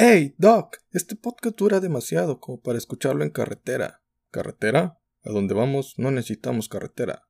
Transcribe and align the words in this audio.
Hey, 0.00 0.36
Doc, 0.38 0.76
este 0.92 1.16
podcast 1.16 1.58
dura 1.58 1.80
demasiado 1.80 2.38
como 2.38 2.60
para 2.60 2.78
escucharlo 2.78 3.24
en 3.24 3.30
carretera. 3.30 4.00
¿Carretera? 4.30 5.00
A 5.24 5.30
donde 5.32 5.54
vamos 5.54 5.94
no 5.96 6.12
necesitamos 6.12 6.68
carretera, 6.68 7.26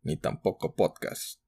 ni 0.00 0.16
tampoco 0.16 0.74
podcast. 0.74 1.38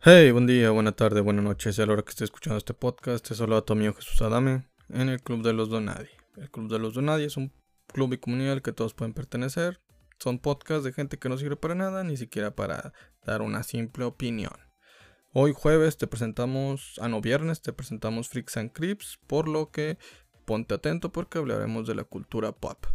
Hey, 0.00 0.30
buen 0.30 0.46
día, 0.46 0.70
buena 0.70 0.92
tarde, 0.92 1.22
buena 1.22 1.42
noche, 1.42 1.72
sea 1.72 1.86
la 1.86 1.94
hora 1.94 2.02
que 2.04 2.10
esté 2.10 2.22
escuchando 2.22 2.58
este 2.58 2.72
podcast. 2.72 3.26
Te 3.26 3.34
saluda 3.34 3.64
tu 3.64 3.72
amigo 3.72 3.94
Jesús 3.94 4.22
Adame 4.22 4.68
en 4.90 5.08
el 5.08 5.20
Club 5.20 5.42
de 5.42 5.54
los 5.54 5.70
Donadi. 5.70 6.10
El 6.36 6.52
Club 6.52 6.70
de 6.70 6.78
los 6.78 6.94
Donadi 6.94 7.24
es 7.24 7.36
un 7.36 7.52
club 7.88 8.12
y 8.12 8.18
comunidad 8.18 8.52
al 8.52 8.62
que 8.62 8.72
todos 8.72 8.94
pueden 8.94 9.12
pertenecer. 9.12 9.80
Son 10.20 10.38
podcasts 10.38 10.84
de 10.84 10.92
gente 10.92 11.18
que 11.18 11.28
no 11.28 11.36
sirve 11.36 11.56
para 11.56 11.74
nada, 11.74 12.04
ni 12.04 12.16
siquiera 12.16 12.54
para 12.54 12.92
dar 13.26 13.42
una 13.42 13.64
simple 13.64 14.04
opinión. 14.04 14.63
Hoy 15.36 15.52
jueves 15.52 15.96
te 15.96 16.06
presentamos, 16.06 16.94
ah 17.02 17.08
no, 17.08 17.20
viernes 17.20 17.60
te 17.60 17.72
presentamos 17.72 18.28
Freaks 18.28 18.56
and 18.56 18.70
Creeps, 18.70 19.18
por 19.26 19.48
lo 19.48 19.72
que 19.72 19.98
ponte 20.44 20.74
atento 20.74 21.10
porque 21.10 21.38
hablaremos 21.38 21.88
de 21.88 21.96
la 21.96 22.04
cultura 22.04 22.52
pop. 22.52 22.86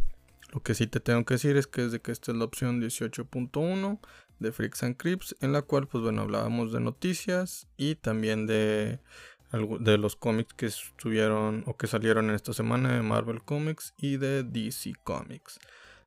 Lo 0.50 0.62
que 0.62 0.74
sí 0.74 0.86
te 0.86 1.00
tengo 1.00 1.22
que 1.26 1.34
decir 1.34 1.58
es 1.58 1.66
que 1.66 1.84
es 1.84 2.00
que 2.00 2.12
esta 2.12 2.32
es 2.32 2.38
la 2.38 2.46
opción 2.46 2.80
18.1 2.80 4.00
de 4.38 4.52
Freaks 4.52 4.82
and 4.84 4.96
Creeps, 4.96 5.36
en 5.40 5.52
la 5.52 5.60
cual 5.60 5.86
pues 5.86 6.02
bueno 6.02 6.22
hablábamos 6.22 6.72
de 6.72 6.80
noticias 6.80 7.68
y 7.76 7.96
también 7.96 8.46
de, 8.46 9.00
de 9.80 9.98
los 9.98 10.16
cómics 10.16 10.54
que 10.54 10.64
estuvieron 10.64 11.62
o 11.66 11.76
que 11.76 11.88
salieron 11.88 12.30
en 12.30 12.36
esta 12.36 12.54
semana 12.54 12.94
de 12.94 13.02
Marvel 13.02 13.42
Comics 13.42 13.92
y 13.98 14.16
de 14.16 14.44
DC 14.44 14.94
Comics. 15.04 15.58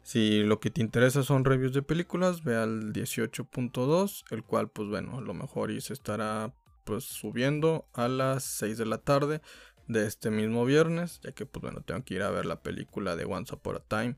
Si 0.03 0.43
lo 0.43 0.59
que 0.59 0.69
te 0.69 0.81
interesa 0.81 1.23
son 1.23 1.45
reviews 1.45 1.73
de 1.73 1.81
películas, 1.81 2.43
ve 2.43 2.57
al 2.57 2.91
18.2, 2.91 4.25
el 4.31 4.43
cual 4.43 4.69
pues 4.69 4.89
bueno, 4.89 5.17
a 5.17 5.21
lo 5.21 5.33
mejor 5.33 5.71
y 5.71 5.79
se 5.79 5.93
estará 5.93 6.53
pues 6.83 7.05
subiendo 7.05 7.87
a 7.93 8.09
las 8.09 8.43
6 8.43 8.77
de 8.77 8.85
la 8.85 8.97
tarde 8.97 9.41
de 9.87 10.05
este 10.05 10.29
mismo 10.29 10.65
viernes, 10.65 11.19
ya 11.23 11.31
que 11.31 11.45
pues 11.45 11.61
bueno, 11.61 11.81
tengo 11.81 12.03
que 12.03 12.15
ir 12.15 12.21
a 12.21 12.31
ver 12.31 12.45
la 12.45 12.61
película 12.61 13.15
de 13.15 13.25
Once 13.25 13.53
Upon 13.55 13.77
a 13.77 13.79
Time 13.79 14.15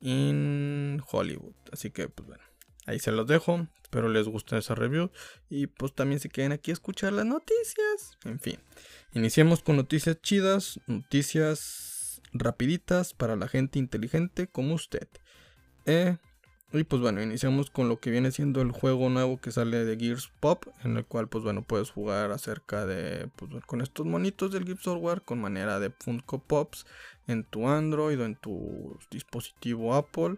in 0.00 1.02
Hollywood. 1.10 1.54
Así 1.72 1.90
que 1.90 2.08
pues 2.08 2.26
bueno, 2.26 2.42
ahí 2.86 2.98
se 2.98 3.12
los 3.12 3.26
dejo, 3.28 3.68
espero 3.82 4.08
les 4.08 4.26
guste 4.26 4.58
esa 4.58 4.74
review 4.74 5.10
y 5.48 5.68
pues 5.68 5.94
también 5.94 6.20
se 6.20 6.28
queden 6.28 6.52
aquí 6.52 6.72
a 6.72 6.74
escuchar 6.74 7.12
las 7.12 7.26
noticias. 7.26 8.18
En 8.24 8.40
fin, 8.40 8.58
iniciemos 9.12 9.62
con 9.62 9.76
noticias 9.76 10.20
chidas, 10.20 10.80
noticias 10.88 12.20
rapiditas 12.32 13.14
para 13.14 13.36
la 13.36 13.48
gente 13.48 13.78
inteligente 13.78 14.48
como 14.48 14.74
usted. 14.74 15.08
Eh, 15.88 16.18
y 16.70 16.84
pues 16.84 17.00
bueno, 17.00 17.22
iniciamos 17.22 17.70
con 17.70 17.88
lo 17.88 17.98
que 17.98 18.10
viene 18.10 18.30
siendo 18.30 18.60
el 18.60 18.72
juego 18.72 19.08
nuevo 19.08 19.40
que 19.40 19.50
sale 19.50 19.86
de 19.86 19.96
Gears 19.96 20.30
Pop, 20.38 20.66
en 20.84 20.98
el 20.98 21.06
cual 21.06 21.26
pues 21.26 21.42
bueno, 21.42 21.62
puedes 21.62 21.90
jugar 21.90 22.30
acerca 22.30 22.84
de, 22.84 23.30
pues 23.36 23.64
con 23.64 23.80
estos 23.80 24.04
monitos 24.04 24.52
del 24.52 24.66
Gears 24.66 24.82
Software 24.82 25.22
con 25.22 25.40
manera 25.40 25.80
de 25.80 25.88
Funko 25.88 26.40
Pops 26.40 26.84
en 27.26 27.44
tu 27.44 27.68
Android 27.68 28.20
o 28.20 28.26
en 28.26 28.36
tu 28.36 28.98
dispositivo 29.10 29.94
Apple. 29.94 30.36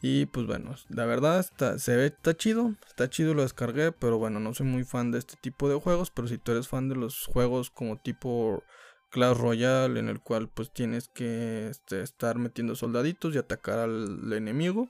Y 0.00 0.26
pues 0.26 0.46
bueno, 0.46 0.76
la 0.90 1.06
verdad 1.06 1.44
se 1.78 1.96
ve, 1.96 2.06
está 2.06 2.36
chido, 2.36 2.74
está 2.86 3.10
chido, 3.10 3.34
lo 3.34 3.42
descargué, 3.42 3.90
pero 3.90 4.18
bueno, 4.18 4.38
no 4.38 4.54
soy 4.54 4.66
muy 4.66 4.84
fan 4.84 5.10
de 5.10 5.18
este 5.18 5.34
tipo 5.40 5.68
de 5.68 5.80
juegos, 5.80 6.12
pero 6.12 6.28
si 6.28 6.38
tú 6.38 6.52
eres 6.52 6.68
fan 6.68 6.88
de 6.88 6.94
los 6.94 7.26
juegos 7.26 7.70
como 7.70 7.96
tipo 7.96 8.62
Clash 9.14 9.36
Royale 9.36 10.00
en 10.00 10.08
el 10.08 10.20
cual 10.20 10.48
pues 10.48 10.72
tienes 10.72 11.06
que 11.06 11.68
este, 11.68 12.02
estar 12.02 12.36
metiendo 12.36 12.74
soldaditos 12.74 13.32
y 13.32 13.38
atacar 13.38 13.78
al 13.78 14.32
enemigo. 14.32 14.88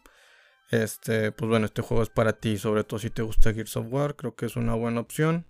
Este, 0.70 1.30
pues 1.30 1.46
bueno, 1.46 1.66
este 1.66 1.82
juego 1.82 2.02
es 2.02 2.08
para 2.08 2.32
ti, 2.32 2.56
sobre 2.56 2.84
todo 2.84 2.98
si 2.98 3.10
te 3.10 3.20
gusta 3.20 3.52
Gears 3.52 3.76
of 3.76 3.88
War, 3.90 4.16
creo 4.16 4.34
que 4.34 4.46
es 4.46 4.56
una 4.56 4.72
buena 4.72 5.00
opción. 5.00 5.44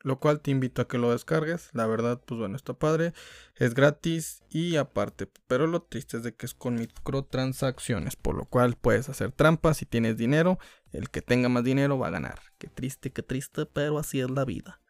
Lo 0.00 0.18
cual 0.18 0.40
te 0.40 0.50
invito 0.50 0.82
a 0.82 0.88
que 0.88 0.98
lo 0.98 1.12
descargues. 1.12 1.70
La 1.72 1.86
verdad, 1.86 2.20
pues 2.24 2.38
bueno, 2.38 2.56
está 2.56 2.74
padre. 2.74 3.12
Es 3.56 3.74
gratis 3.74 4.42
y 4.50 4.76
aparte. 4.76 5.28
Pero 5.48 5.66
lo 5.66 5.82
triste 5.82 6.16
es 6.16 6.22
de 6.22 6.34
que 6.34 6.46
es 6.46 6.54
con 6.54 6.76
microtransacciones. 6.76 8.14
Por 8.14 8.36
lo 8.36 8.44
cual 8.44 8.76
puedes 8.76 9.08
hacer 9.08 9.32
trampas 9.32 9.78
si 9.78 9.86
tienes 9.86 10.16
dinero. 10.16 10.60
El 10.92 11.10
que 11.10 11.22
tenga 11.22 11.48
más 11.48 11.64
dinero 11.64 11.98
va 11.98 12.06
a 12.06 12.10
ganar. 12.10 12.38
Qué 12.58 12.68
triste, 12.68 13.10
qué 13.10 13.24
triste, 13.24 13.66
pero 13.66 13.98
así 13.98 14.20
es 14.20 14.30
la 14.30 14.44
vida. 14.44 14.80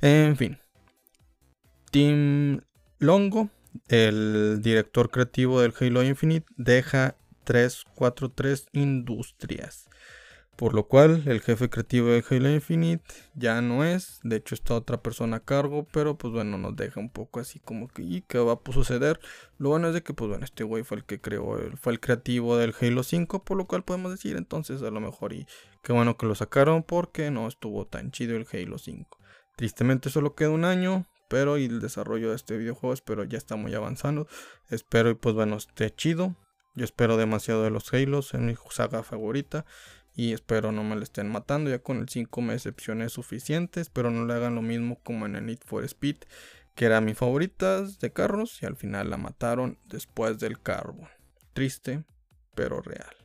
En 0.00 0.36
fin. 0.36 0.60
Team 1.90 2.60
Longo, 3.02 3.50
el 3.88 4.60
director 4.62 5.10
creativo 5.10 5.60
del 5.60 5.74
Halo 5.78 6.04
Infinite, 6.04 6.46
deja 6.56 7.16
343 7.44 8.68
industrias. 8.72 9.88
Por 10.54 10.74
lo 10.74 10.86
cual 10.86 11.24
el 11.26 11.40
jefe 11.40 11.68
creativo 11.68 12.08
de 12.08 12.22
Halo 12.30 12.48
Infinite 12.50 13.02
ya 13.34 13.60
no 13.60 13.84
es. 13.84 14.20
De 14.22 14.36
hecho 14.36 14.54
está 14.54 14.74
otra 14.74 15.02
persona 15.02 15.38
a 15.38 15.40
cargo. 15.40 15.88
Pero 15.92 16.16
pues 16.16 16.32
bueno, 16.32 16.58
nos 16.58 16.76
deja 16.76 17.00
un 17.00 17.10
poco 17.10 17.40
así 17.40 17.58
como 17.58 17.88
que 17.88 18.02
¿y 18.02 18.20
qué 18.20 18.38
va 18.38 18.52
a 18.52 18.72
suceder? 18.72 19.18
Lo 19.58 19.70
bueno 19.70 19.88
es 19.88 19.94
de 19.94 20.02
que 20.02 20.14
pues 20.14 20.28
bueno, 20.28 20.44
este 20.44 20.62
güey 20.62 20.84
fue 20.84 20.98
el 20.98 21.04
que 21.04 21.20
creó, 21.20 21.58
fue 21.80 21.94
el 21.94 22.00
creativo 22.00 22.56
del 22.56 22.74
Halo 22.80 23.02
5. 23.02 23.42
Por 23.42 23.56
lo 23.56 23.66
cual 23.66 23.82
podemos 23.82 24.12
decir 24.12 24.36
entonces 24.36 24.82
a 24.82 24.90
lo 24.90 25.00
mejor 25.00 25.32
y 25.32 25.46
qué 25.82 25.92
bueno 25.92 26.16
que 26.16 26.26
lo 26.26 26.36
sacaron 26.36 26.84
porque 26.84 27.32
no 27.32 27.48
estuvo 27.48 27.86
tan 27.86 28.12
chido 28.12 28.36
el 28.36 28.46
Halo 28.52 28.78
5. 28.78 29.18
Tristemente 29.56 30.10
solo 30.10 30.34
queda 30.34 30.50
un 30.50 30.64
año 30.64 31.06
espero 31.32 31.56
y 31.56 31.64
el 31.64 31.80
desarrollo 31.80 32.28
de 32.28 32.36
este 32.36 32.58
videojuego 32.58 32.92
espero 32.92 33.24
ya 33.24 33.38
está 33.38 33.56
muy 33.56 33.74
avanzando. 33.74 34.28
Espero 34.68 35.08
y 35.08 35.14
pues 35.14 35.34
bueno 35.34 35.56
esté 35.56 35.90
chido. 35.90 36.36
Yo 36.74 36.84
espero 36.84 37.16
demasiado 37.16 37.64
de 37.64 37.70
los 37.70 37.92
Halos, 37.94 38.34
en 38.34 38.44
mi 38.44 38.54
saga 38.70 39.02
favorita. 39.02 39.64
Y 40.14 40.34
espero 40.34 40.72
no 40.72 40.84
me 40.84 40.94
lo 40.94 41.02
estén 41.02 41.32
matando. 41.32 41.70
Ya 41.70 41.78
con 41.78 41.98
el 41.98 42.08
5 42.10 42.42
me 42.42 42.52
decepcioné 42.52 43.08
suficiente. 43.08 43.80
Espero 43.80 44.10
no 44.10 44.26
le 44.26 44.34
hagan 44.34 44.54
lo 44.54 44.60
mismo 44.60 45.00
como 45.02 45.24
en 45.24 45.36
el 45.36 45.46
Need 45.46 45.60
for 45.64 45.84
Speed. 45.84 46.16
Que 46.74 46.84
era 46.84 47.00
mi 47.00 47.14
favorita 47.14 47.82
de 47.82 48.12
carros. 48.12 48.62
Y 48.62 48.66
al 48.66 48.76
final 48.76 49.08
la 49.08 49.16
mataron 49.16 49.78
después 49.86 50.38
del 50.38 50.60
carbon. 50.60 51.08
Triste, 51.54 52.04
pero 52.54 52.82
real. 52.82 53.21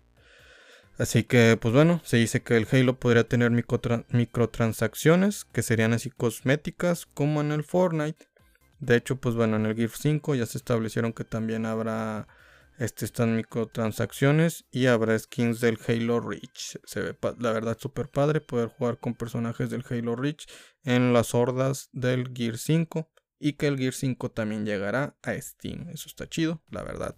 Así 0.97 1.24
que, 1.24 1.58
pues 1.62 1.74
bueno, 1.74 2.02
se 2.03 2.18
dice 2.18 2.41
que 2.41 2.58
el 2.58 2.68
Halo 2.72 3.00
podría 3.00 3.28
tener 3.28 3.52
microtransacciones 3.52 5.46
que 5.46 5.62
serían 5.62 5.94
así 5.94 6.09
cosméticas 6.09 7.06
como 7.06 7.41
en 7.41 7.52
el 7.52 7.63
Fortnite. 7.63 8.28
De 8.80 8.96
hecho, 8.96 9.18
pues 9.18 9.35
bueno, 9.35 9.58
en 9.58 9.68
el 9.68 9.75
GIF 9.75 9.96
5 9.96 10.35
ya 10.35 10.46
se 10.46 10.58
establecieron 10.58 11.13
que 11.13 11.24
también 11.24 11.66
habrá 11.66 12.28
este, 12.80 13.06
estas 13.06 13.28
microtransacciones 13.28 14.66
y 14.72 14.88
habrá 14.88 15.18
skins 15.18 15.62
del 15.62 15.80
Halo 15.88 16.19
Reach. 16.19 16.78
Se 16.84 17.02
ve 17.02 17.18
la 17.40 17.52
verdad 17.52 17.78
súper 17.79 18.09
padre 18.09 18.41
poder 18.41 18.69
jugar 18.69 19.00
con 19.00 19.14
personajes 19.14 19.69
del 19.69 19.85
Halo 19.90 20.16
Reach 20.16 20.46
en 20.84 21.14
las 21.14 21.35
hordas 21.35 21.90
del 21.91 22.31
Gear 22.35 22.58
5 22.58 23.09
y 23.40 23.53
que 23.53 23.68
el 23.68 23.78
Gear 23.78 23.94
5 23.94 24.31
también 24.31 24.66
llegará 24.66 25.16
a 25.22 25.34
Steam. 25.40 25.90
Eso 25.90 26.08
está 26.08 26.28
chido, 26.28 26.64
la 26.69 26.84
verdad. 26.84 27.16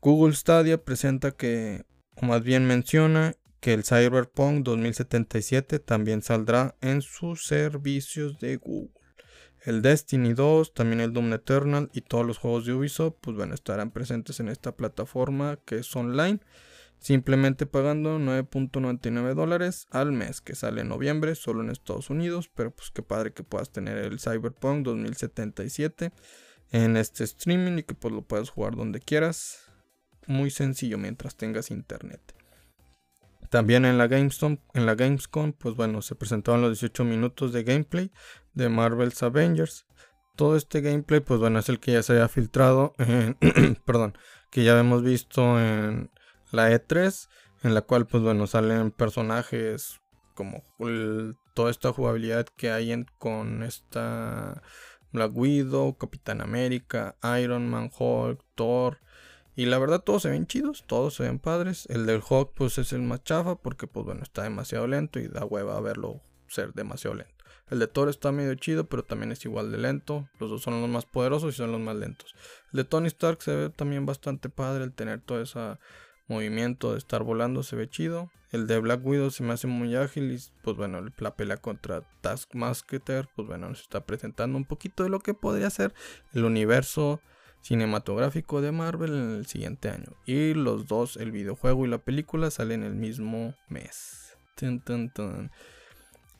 Google 0.00 0.34
Stadia 0.34 0.84
presenta 0.84 1.32
que 1.32 1.84
o 2.16 2.26
más 2.26 2.42
bien 2.42 2.66
menciona 2.66 3.34
que 3.60 3.74
el 3.74 3.84
Cyberpunk 3.84 4.64
2077 4.64 5.78
también 5.78 6.22
saldrá 6.22 6.76
en 6.80 7.02
sus 7.02 7.46
servicios 7.46 8.38
de 8.38 8.56
Google. 8.56 8.92
El 9.64 9.82
Destiny 9.82 10.32
2, 10.32 10.74
también 10.74 11.00
el 11.00 11.12
Doom 11.12 11.32
Eternal 11.32 11.90
y 11.92 12.02
todos 12.02 12.24
los 12.24 12.38
juegos 12.38 12.66
de 12.66 12.74
Ubisoft, 12.74 13.16
pues 13.20 13.36
bueno, 13.36 13.54
estarán 13.54 13.90
presentes 13.90 14.38
en 14.38 14.48
esta 14.48 14.76
plataforma 14.76 15.58
que 15.64 15.78
es 15.78 15.96
online, 15.96 16.38
simplemente 17.00 17.66
pagando 17.66 18.20
9.99 18.20 19.34
dólares 19.34 19.88
al 19.90 20.12
mes, 20.12 20.40
que 20.40 20.54
sale 20.54 20.82
en 20.82 20.88
noviembre, 20.88 21.34
solo 21.34 21.64
en 21.64 21.70
Estados 21.70 22.10
Unidos, 22.10 22.48
pero 22.54 22.70
pues 22.70 22.90
qué 22.90 23.02
padre 23.02 23.32
que 23.32 23.42
puedas 23.42 23.70
tener 23.70 23.98
el 23.98 24.20
Cyberpunk 24.20 24.84
2077 24.84 26.12
en 26.70 26.96
este 26.96 27.24
streaming 27.24 27.78
y 27.78 27.82
que 27.82 27.94
pues 27.94 28.14
lo 28.14 28.22
puedas 28.22 28.50
jugar 28.50 28.76
donde 28.76 29.00
quieras 29.00 29.65
muy 30.26 30.50
sencillo 30.50 30.98
mientras 30.98 31.36
tengas 31.36 31.70
internet. 31.70 32.20
También 33.50 33.84
en 33.84 33.98
la 33.98 34.08
Gamescom, 34.08 34.58
en 34.74 34.86
la 34.86 34.94
Gamescom, 34.94 35.52
pues 35.52 35.74
bueno, 35.76 36.02
se 36.02 36.14
presentaron 36.14 36.62
los 36.62 36.72
18 36.72 37.04
minutos 37.04 37.52
de 37.52 37.62
gameplay 37.62 38.10
de 38.54 38.68
Marvel's 38.68 39.22
Avengers. 39.22 39.86
Todo 40.34 40.56
este 40.56 40.80
gameplay, 40.80 41.20
pues 41.20 41.40
bueno, 41.40 41.58
es 41.58 41.68
el 41.68 41.80
que 41.80 41.92
ya 41.92 42.02
se 42.02 42.12
había 42.12 42.28
filtrado, 42.28 42.94
perdón, 43.86 44.18
que 44.50 44.64
ya 44.64 44.78
hemos 44.78 45.02
visto 45.02 45.58
en 45.60 46.10
la 46.50 46.70
E3, 46.70 47.28
en 47.62 47.74
la 47.74 47.82
cual, 47.82 48.06
pues 48.06 48.22
bueno, 48.22 48.46
salen 48.46 48.90
personajes 48.90 50.00
como 50.34 50.62
toda 51.54 51.70
esta 51.70 51.92
jugabilidad 51.92 52.46
que 52.56 52.70
hay 52.70 53.06
con 53.18 53.62
esta 53.62 54.62
Black 55.12 55.32
Widow, 55.34 55.96
Capitán 55.96 56.42
América, 56.42 57.16
Iron 57.40 57.68
Man, 57.68 57.90
Hulk, 57.98 58.44
Thor, 58.54 58.98
y 59.56 59.66
la 59.66 59.78
verdad 59.78 60.02
todos 60.02 60.22
se 60.22 60.30
ven 60.30 60.46
chidos, 60.46 60.84
todos 60.86 61.14
se 61.14 61.22
ven 61.22 61.38
padres. 61.38 61.86
El 61.88 62.04
del 62.04 62.20
Hawk 62.20 62.52
pues 62.54 62.76
es 62.76 62.92
el 62.92 63.02
más 63.02 63.24
chafa 63.24 63.56
porque 63.56 63.86
pues 63.86 64.04
bueno 64.04 64.22
está 64.22 64.42
demasiado 64.42 64.86
lento 64.86 65.18
y 65.18 65.28
da 65.28 65.44
hueva 65.44 65.80
verlo 65.80 66.20
ser 66.46 66.74
demasiado 66.74 67.16
lento. 67.16 67.32
El 67.68 67.80
de 67.80 67.88
Thor 67.88 68.10
está 68.10 68.30
medio 68.30 68.54
chido 68.54 68.84
pero 68.84 69.02
también 69.02 69.32
es 69.32 69.44
igual 69.46 69.72
de 69.72 69.78
lento. 69.78 70.28
Los 70.38 70.50
dos 70.50 70.62
son 70.62 70.80
los 70.80 70.90
más 70.90 71.06
poderosos 71.06 71.54
y 71.54 71.56
son 71.56 71.72
los 71.72 71.80
más 71.80 71.96
lentos. 71.96 72.34
El 72.72 72.76
de 72.76 72.84
Tony 72.84 73.06
Stark 73.08 73.42
se 73.42 73.56
ve 73.56 73.70
también 73.70 74.04
bastante 74.04 74.50
padre 74.50 74.84
el 74.84 74.92
tener 74.92 75.20
toda 75.22 75.42
esa 75.42 75.80
movimiento 76.28 76.92
de 76.92 76.98
estar 76.98 77.22
volando 77.22 77.62
se 77.62 77.76
ve 77.76 77.88
chido. 77.88 78.30
El 78.52 78.66
de 78.66 78.78
Black 78.78 79.04
Widow 79.04 79.30
se 79.30 79.42
me 79.42 79.54
hace 79.54 79.66
muy 79.66 79.96
ágil 79.96 80.32
y 80.32 80.38
pues 80.62 80.76
bueno, 80.76 81.00
la 81.18 81.34
pelea 81.34 81.56
contra 81.56 82.02
Taskmaster, 82.20 83.28
pues 83.34 83.48
bueno, 83.48 83.68
nos 83.68 83.80
está 83.80 84.04
presentando 84.04 84.56
un 84.56 84.64
poquito 84.64 85.02
de 85.02 85.08
lo 85.08 85.20
que 85.20 85.34
podría 85.34 85.70
ser 85.70 85.94
el 86.32 86.44
universo 86.44 87.20
cinematográfico 87.66 88.60
de 88.60 88.70
Marvel 88.70 89.12
en 89.12 89.30
el 89.36 89.46
siguiente 89.46 89.88
año. 89.88 90.12
Y 90.24 90.54
los 90.54 90.86
dos, 90.86 91.16
el 91.16 91.32
videojuego 91.32 91.84
y 91.84 91.88
la 91.88 91.98
película, 91.98 92.52
salen 92.52 92.84
el 92.84 92.94
mismo 92.94 93.54
mes. 93.68 94.36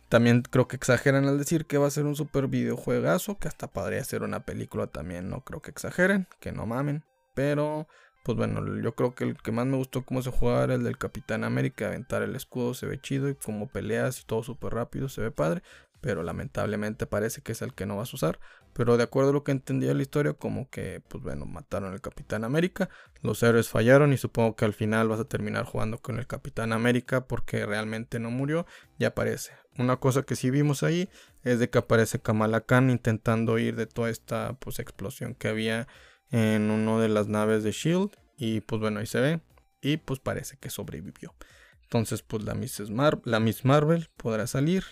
También 0.08 0.42
creo 0.42 0.68
que 0.68 0.76
exageran 0.76 1.26
al 1.26 1.38
decir 1.38 1.66
que 1.66 1.78
va 1.78 1.88
a 1.88 1.90
ser 1.90 2.04
un 2.04 2.14
super 2.14 2.46
videojuegazo, 2.46 3.38
que 3.38 3.48
hasta 3.48 3.66
podría 3.66 4.04
ser 4.04 4.22
una 4.22 4.44
película 4.44 4.86
también, 4.86 5.28
no 5.28 5.40
creo 5.40 5.60
que 5.60 5.72
exageren, 5.72 6.28
que 6.38 6.52
no 6.52 6.64
mamen. 6.64 7.02
Pero 7.34 7.88
pues 8.24 8.38
bueno, 8.38 8.80
yo 8.80 8.94
creo 8.94 9.14
que 9.16 9.24
el 9.24 9.36
que 9.36 9.50
más 9.50 9.66
me 9.66 9.76
gustó 9.76 10.04
cómo 10.04 10.22
se 10.22 10.30
jugaba 10.30 10.64
era 10.64 10.74
el 10.74 10.84
del 10.84 10.96
Capitán 10.96 11.42
América, 11.42 11.88
aventar 11.88 12.22
el 12.22 12.36
escudo 12.36 12.74
se 12.74 12.86
ve 12.86 13.00
chido 13.00 13.28
y 13.28 13.34
como 13.34 13.68
peleas 13.68 14.20
y 14.20 14.24
todo 14.24 14.44
súper 14.44 14.74
rápido 14.74 15.08
se 15.08 15.22
ve 15.22 15.30
padre, 15.32 15.62
pero 16.00 16.22
lamentablemente 16.22 17.06
parece 17.06 17.40
que 17.40 17.52
es 17.52 17.62
el 17.62 17.74
que 17.74 17.86
no 17.86 17.96
vas 17.96 18.12
a 18.12 18.16
usar. 18.16 18.38
Pero 18.76 18.98
de 18.98 19.04
acuerdo 19.04 19.30
a 19.30 19.32
lo 19.32 19.42
que 19.42 19.52
entendí 19.52 19.86
de 19.86 19.94
la 19.94 20.02
historia, 20.02 20.34
como 20.34 20.68
que, 20.68 21.00
pues 21.08 21.22
bueno, 21.22 21.46
mataron 21.46 21.92
al 21.92 22.02
Capitán 22.02 22.44
América, 22.44 22.90
los 23.22 23.42
héroes 23.42 23.70
fallaron 23.70 24.12
y 24.12 24.18
supongo 24.18 24.54
que 24.54 24.66
al 24.66 24.74
final 24.74 25.08
vas 25.08 25.18
a 25.18 25.24
terminar 25.24 25.64
jugando 25.64 25.96
con 25.96 26.18
el 26.18 26.26
Capitán 26.26 26.74
América 26.74 27.26
porque 27.26 27.64
realmente 27.64 28.18
no 28.18 28.30
murió 28.30 28.66
y 28.98 29.06
aparece. 29.06 29.52
Una 29.78 29.96
cosa 29.96 30.24
que 30.24 30.36
sí 30.36 30.50
vimos 30.50 30.82
ahí 30.82 31.08
es 31.42 31.58
de 31.58 31.70
que 31.70 31.78
aparece 31.78 32.18
Kamala 32.18 32.60
Khan 32.60 32.90
intentando 32.90 33.58
ir 33.58 33.76
de 33.76 33.86
toda 33.86 34.10
esta 34.10 34.52
pues 34.58 34.78
explosión 34.78 35.34
que 35.34 35.48
había 35.48 35.88
en 36.30 36.70
una 36.70 37.00
de 37.00 37.08
las 37.08 37.28
naves 37.28 37.62
de 37.62 37.72
Shield. 37.72 38.10
Y 38.36 38.60
pues 38.60 38.80
bueno, 38.80 39.00
ahí 39.00 39.06
se 39.06 39.20
ve. 39.20 39.40
Y 39.80 39.96
pues 39.96 40.20
parece 40.20 40.58
que 40.58 40.68
sobrevivió. 40.68 41.34
Entonces, 41.82 42.22
pues 42.22 42.44
la 42.44 42.54
Miss 42.54 43.64
Marvel 43.64 44.08
podrá 44.18 44.46
salir 44.46 44.84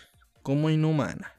como 0.43 0.71
inhumana. 0.71 1.34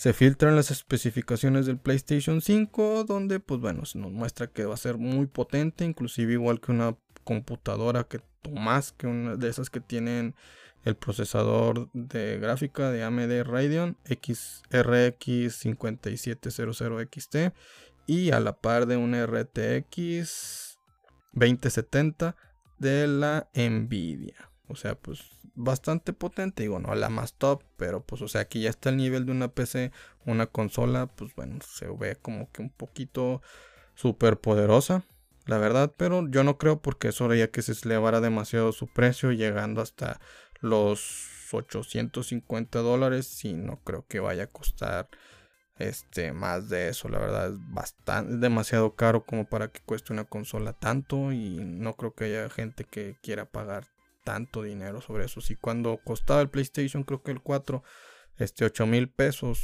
Se 0.00 0.14
filtran 0.14 0.56
las 0.56 0.70
especificaciones 0.70 1.66
del 1.66 1.76
PlayStation 1.76 2.40
5, 2.40 3.04
donde 3.04 3.38
pues 3.38 3.60
bueno, 3.60 3.84
se 3.84 3.98
nos 3.98 4.10
muestra 4.10 4.46
que 4.46 4.64
va 4.64 4.72
a 4.72 4.78
ser 4.78 4.96
muy 4.96 5.26
potente, 5.26 5.84
inclusive 5.84 6.32
igual 6.32 6.58
que 6.58 6.72
una 6.72 6.96
computadora 7.22 8.04
que 8.04 8.22
más 8.50 8.92
que 8.92 9.06
una 9.06 9.36
de 9.36 9.50
esas 9.50 9.68
que 9.68 9.80
tienen 9.80 10.34
el 10.86 10.96
procesador 10.96 11.90
de 11.92 12.38
gráfica 12.38 12.90
de 12.90 13.04
AMD 13.04 13.42
Radeon 13.42 13.98
XRX 14.06 15.54
5700 15.54 16.82
XT 17.14 17.36
y 18.06 18.30
a 18.30 18.40
la 18.40 18.56
par 18.58 18.86
de 18.86 18.96
un 18.96 19.12
RTX 19.12 20.78
2070 21.34 22.36
de 22.78 23.06
la 23.06 23.50
Nvidia. 23.54 24.50
O 24.66 24.76
sea, 24.76 24.94
pues 24.94 25.20
bastante 25.54 26.12
potente, 26.12 26.62
digo, 26.62 26.78
no 26.78 26.94
la 26.94 27.08
más 27.08 27.34
top, 27.34 27.62
pero 27.76 28.02
pues 28.02 28.22
o 28.22 28.28
sea, 28.28 28.42
aquí 28.42 28.62
ya 28.62 28.70
está 28.70 28.90
el 28.90 28.96
nivel 28.96 29.26
de 29.26 29.32
una 29.32 29.48
PC, 29.48 29.92
una 30.26 30.46
consola, 30.46 31.06
pues 31.06 31.34
bueno, 31.34 31.58
se 31.66 31.86
ve 31.88 32.16
como 32.16 32.50
que 32.52 32.62
un 32.62 32.70
poquito 32.70 33.42
súper 33.94 34.38
poderosa, 34.38 35.04
la 35.46 35.58
verdad, 35.58 35.92
pero 35.96 36.28
yo 36.28 36.44
no 36.44 36.58
creo 36.58 36.80
porque 36.80 37.08
eso 37.08 37.26
haría 37.26 37.50
que 37.50 37.62
se 37.62 37.72
elevara 37.84 38.20
demasiado 38.20 38.72
su 38.72 38.86
precio, 38.86 39.32
llegando 39.32 39.80
hasta 39.80 40.20
los 40.60 41.28
850 41.52 42.78
dólares, 42.80 43.44
y 43.44 43.54
no 43.54 43.80
creo 43.84 44.06
que 44.06 44.20
vaya 44.20 44.44
a 44.44 44.46
costar 44.48 45.08
este, 45.80 46.32
más 46.32 46.68
de 46.68 46.88
eso, 46.90 47.08
la 47.08 47.18
verdad 47.18 47.48
es 47.48 47.58
bastante, 47.72 48.36
demasiado 48.36 48.94
caro 48.94 49.24
como 49.24 49.46
para 49.46 49.68
que 49.68 49.80
cueste 49.80 50.12
una 50.12 50.24
consola 50.24 50.74
tanto 50.74 51.32
y 51.32 51.56
no 51.58 51.94
creo 51.94 52.14
que 52.14 52.24
haya 52.24 52.50
gente 52.50 52.84
que 52.84 53.16
quiera 53.22 53.46
pagar 53.46 53.86
tanto 54.24 54.62
dinero 54.62 55.00
sobre 55.00 55.24
eso. 55.24 55.40
Si 55.40 55.56
cuando 55.56 55.98
costaba 56.04 56.40
el 56.40 56.50
PlayStation, 56.50 57.04
creo 57.04 57.22
que 57.22 57.30
el 57.30 57.40
4, 57.40 57.82
este, 58.38 58.64
8 58.64 58.86
mil 58.86 59.10
pesos 59.10 59.60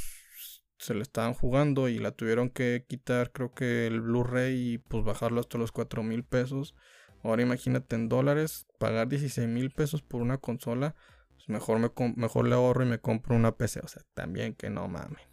se 0.77 0.93
le 0.93 1.01
estaban 1.01 1.33
jugando 1.33 1.89
y 1.89 1.99
la 1.99 2.11
tuvieron 2.11 2.49
que 2.49 2.85
quitar, 2.87 3.31
creo 3.31 3.53
que 3.53 3.87
el 3.87 4.01
Blu-ray 4.01 4.73
y 4.73 4.77
pues 4.77 5.03
bajarlo 5.03 5.39
hasta 5.39 5.57
los 5.57 5.71
4 5.71 6.03
mil 6.03 6.23
pesos. 6.23 6.75
Ahora 7.23 7.41
imagínate 7.41 7.95
en 7.95 8.09
dólares, 8.09 8.67
pagar 8.79 9.07
16 9.07 9.47
mil 9.47 9.71
pesos 9.71 10.01
por 10.01 10.21
una 10.21 10.37
consola, 10.37 10.95
pues 11.33 11.49
mejor, 11.49 11.79
me, 11.79 11.89
mejor 12.15 12.47
le 12.47 12.55
ahorro 12.55 12.83
y 12.83 12.87
me 12.87 12.99
compro 12.99 13.35
una 13.35 13.55
PC. 13.57 13.81
O 13.83 13.87
sea, 13.87 14.03
también 14.13 14.53
que 14.53 14.69
no 14.69 14.87
mames. 14.87 15.26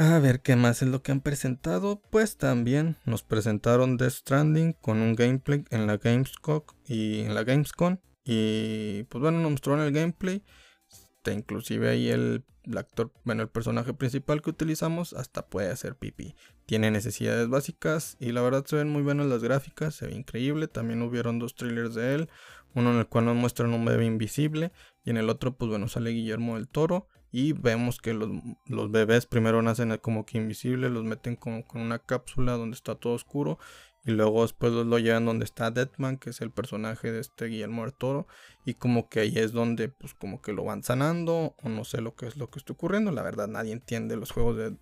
A 0.00 0.20
ver 0.20 0.42
qué 0.42 0.54
más 0.54 0.80
es 0.80 0.88
lo 0.88 1.02
que 1.02 1.10
han 1.10 1.20
presentado. 1.20 2.00
Pues 2.10 2.36
también 2.36 2.94
nos 3.04 3.24
presentaron 3.24 3.96
Death 3.96 4.12
Stranding 4.12 4.74
con 4.74 4.98
un 4.98 5.16
gameplay 5.16 5.64
en 5.70 5.88
la 5.88 5.96
Gamescom 5.96 6.62
y 6.86 7.22
en 7.22 7.34
la 7.34 7.42
Gamescom. 7.42 7.98
Y 8.24 9.02
pues 9.08 9.20
bueno, 9.20 9.40
nos 9.40 9.50
mostraron 9.50 9.84
el 9.84 9.92
gameplay. 9.92 10.44
Está 10.88 11.32
inclusive 11.32 11.88
ahí 11.88 12.10
el, 12.10 12.44
actor, 12.76 13.12
bueno, 13.24 13.42
el 13.42 13.48
personaje 13.48 13.92
principal 13.92 14.40
que 14.40 14.50
utilizamos 14.50 15.14
hasta 15.14 15.48
puede 15.48 15.72
hacer 15.72 15.96
pipí. 15.96 16.36
Tiene 16.64 16.92
necesidades 16.92 17.48
básicas 17.48 18.16
y 18.20 18.30
la 18.30 18.42
verdad 18.42 18.64
se 18.66 18.76
ven 18.76 18.90
muy 18.90 19.02
buenas 19.02 19.26
las 19.26 19.42
gráficas, 19.42 19.96
se 19.96 20.06
ve 20.06 20.14
increíble. 20.14 20.68
También 20.68 21.02
hubieron 21.02 21.40
dos 21.40 21.56
trailers 21.56 21.96
de 21.96 22.14
él. 22.14 22.30
Uno 22.72 22.92
en 22.92 23.00
el 23.00 23.08
cual 23.08 23.24
nos 23.24 23.34
muestran 23.34 23.74
un 23.74 23.84
bebé 23.84 24.04
invisible 24.04 24.70
y 25.02 25.10
en 25.10 25.16
el 25.16 25.28
otro 25.28 25.56
pues 25.56 25.68
bueno 25.68 25.88
sale 25.88 26.10
Guillermo 26.10 26.54
del 26.54 26.68
Toro 26.68 27.08
y 27.30 27.52
vemos 27.52 27.98
que 27.98 28.14
los, 28.14 28.90
bebés 28.90 29.26
primero 29.26 29.60
nacen 29.62 29.96
como 29.98 30.24
que 30.24 30.38
invisibles, 30.38 30.90
los 30.90 31.04
meten 31.04 31.36
como 31.36 31.66
con 31.66 31.80
una 31.82 31.98
cápsula 31.98 32.52
donde 32.52 32.74
está 32.74 32.94
todo 32.94 33.14
oscuro 33.14 33.58
y 34.04 34.12
luego 34.12 34.42
después 34.42 34.72
los 34.72 34.86
lo 34.86 34.98
llevan 34.98 35.26
donde 35.26 35.44
está 35.44 35.70
Deadman, 35.70 36.16
que 36.16 36.30
es 36.30 36.40
el 36.40 36.50
personaje 36.50 37.12
de 37.12 37.20
este 37.20 37.46
Guillermo 37.46 37.82
del 37.82 37.92
Toro 37.92 38.26
y 38.64 38.74
como 38.74 39.08
que 39.08 39.20
ahí 39.20 39.36
es 39.36 39.52
donde 39.52 39.88
pues 39.88 40.14
como 40.14 40.40
que 40.40 40.52
lo 40.52 40.64
van 40.64 40.82
sanando 40.82 41.54
o 41.62 41.68
no 41.68 41.84
sé 41.84 42.00
lo 42.00 42.14
que 42.14 42.26
es 42.26 42.36
lo 42.36 42.48
que 42.50 42.58
está 42.58 42.72
ocurriendo, 42.72 43.10
la 43.10 43.22
verdad 43.22 43.48
nadie 43.48 43.72
entiende 43.72 44.16
los 44.16 44.30
juegos 44.30 44.56
de, 44.56 44.76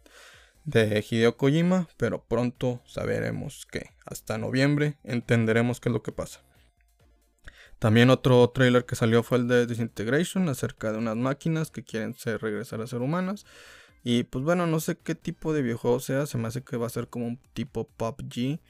de 0.64 1.04
Hideo 1.08 1.36
Kojima, 1.36 1.88
pero 1.96 2.24
pronto 2.24 2.82
saberemos 2.86 3.66
que 3.66 3.90
hasta 4.04 4.38
noviembre 4.38 4.98
entenderemos 5.02 5.80
qué 5.80 5.88
es 5.88 5.92
lo 5.92 6.02
que 6.02 6.12
pasa. 6.12 6.42
También 7.78 8.10
otro 8.10 8.48
trailer 8.50 8.86
que 8.86 8.96
salió 8.96 9.22
fue 9.22 9.38
el 9.38 9.48
de 9.48 9.66
Disintegration 9.66 10.48
acerca 10.48 10.92
de 10.92 10.98
unas 10.98 11.16
máquinas 11.16 11.70
que 11.70 11.84
quieren 11.84 12.14
regresar 12.40 12.80
a 12.80 12.86
ser 12.86 13.02
humanas. 13.02 13.44
Y 14.02 14.24
pues 14.24 14.44
bueno, 14.44 14.66
no 14.66 14.80
sé 14.80 14.96
qué 14.96 15.14
tipo 15.14 15.52
de 15.52 15.62
videojuego 15.62 16.00
sea, 16.00 16.26
se 16.26 16.38
me 16.38 16.48
hace 16.48 16.62
que 16.62 16.76
va 16.76 16.86
a 16.86 16.90
ser 16.90 17.08
como 17.08 17.26
un 17.26 17.40
tipo 17.52 17.88
PUBG, 17.88 18.60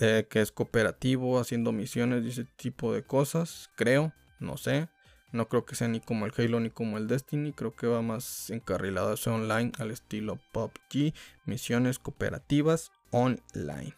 eh, 0.00 0.26
que 0.28 0.40
es 0.40 0.50
cooperativo, 0.50 1.38
haciendo 1.38 1.72
misiones 1.72 2.24
y 2.24 2.28
ese 2.28 2.44
tipo 2.56 2.92
de 2.92 3.02
cosas, 3.02 3.70
creo, 3.76 4.12
no 4.40 4.56
sé. 4.56 4.88
No 5.32 5.48
creo 5.48 5.66
que 5.66 5.74
sea 5.76 5.88
ni 5.88 6.00
como 6.00 6.24
el 6.24 6.32
Halo 6.36 6.60
ni 6.60 6.70
como 6.70 6.96
el 6.96 7.08
Destiny, 7.08 7.52
creo 7.52 7.76
que 7.76 7.86
va 7.86 8.00
más 8.00 8.48
encarrilado 8.50 9.14
a 9.14 9.30
online 9.30 9.72
al 9.78 9.90
estilo 9.90 10.38
PUBG, 10.52 11.12
misiones 11.44 11.98
cooperativas 11.98 12.90
online. 13.10 13.94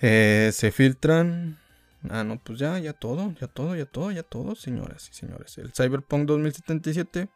Eh, 0.00 0.50
se 0.52 0.72
filtran 0.72 1.58
Ah, 2.08 2.24
no, 2.24 2.38
pues 2.42 2.58
ya, 2.58 2.78
ya 2.78 2.92
todo, 2.92 3.34
ya 3.40 3.46
todo, 3.46 3.76
ya 3.76 3.84
todo, 3.84 4.10
ya 4.10 4.22
todo, 4.22 4.54
señoras 4.54 5.08
y 5.10 5.14
señores. 5.14 5.58
El 5.58 5.72
Cyberpunk 5.72 6.26
2077 6.26 7.28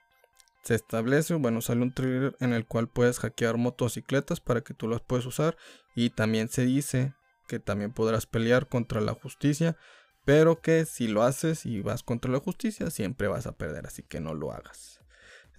se 0.63 0.75
establece, 0.75 1.35
bueno, 1.35 1.61
sale 1.61 1.83
un 1.83 1.93
trailer 1.93 2.35
en 2.41 2.55
el 2.55 2.67
cual 2.67 2.89
puedes 2.89 3.19
hackear 3.19 3.59
motocicletas 3.59 4.41
para 4.41 4.63
que 4.63 4.73
tú 4.73 4.89
las 4.89 5.03
puedas 5.03 5.27
usar. 5.27 5.57
Y 5.95 6.11
también 6.11 6.49
se 6.49 6.65
dice 6.65 7.13
que 7.47 7.59
también 7.59 7.93
podrás 7.93 8.25
pelear 8.27 8.67
contra 8.67 9.03
la 9.03 9.13
justicia, 9.13 9.77
pero 10.25 10.63
que 10.63 10.87
si 10.87 11.09
lo 11.09 11.23
haces 11.23 11.67
y 11.67 11.83
vas 11.83 12.03
contra 12.03 12.33
la 12.33 12.41
justicia, 12.41 12.91
siempre 12.91 13.29
vas 13.29 13.47
a 13.47 13.53
perder, 13.53 13.87
así 13.87 14.03
que 14.03 14.21
no 14.21 14.33
lo 14.33 14.53
hagas. 14.53 15.01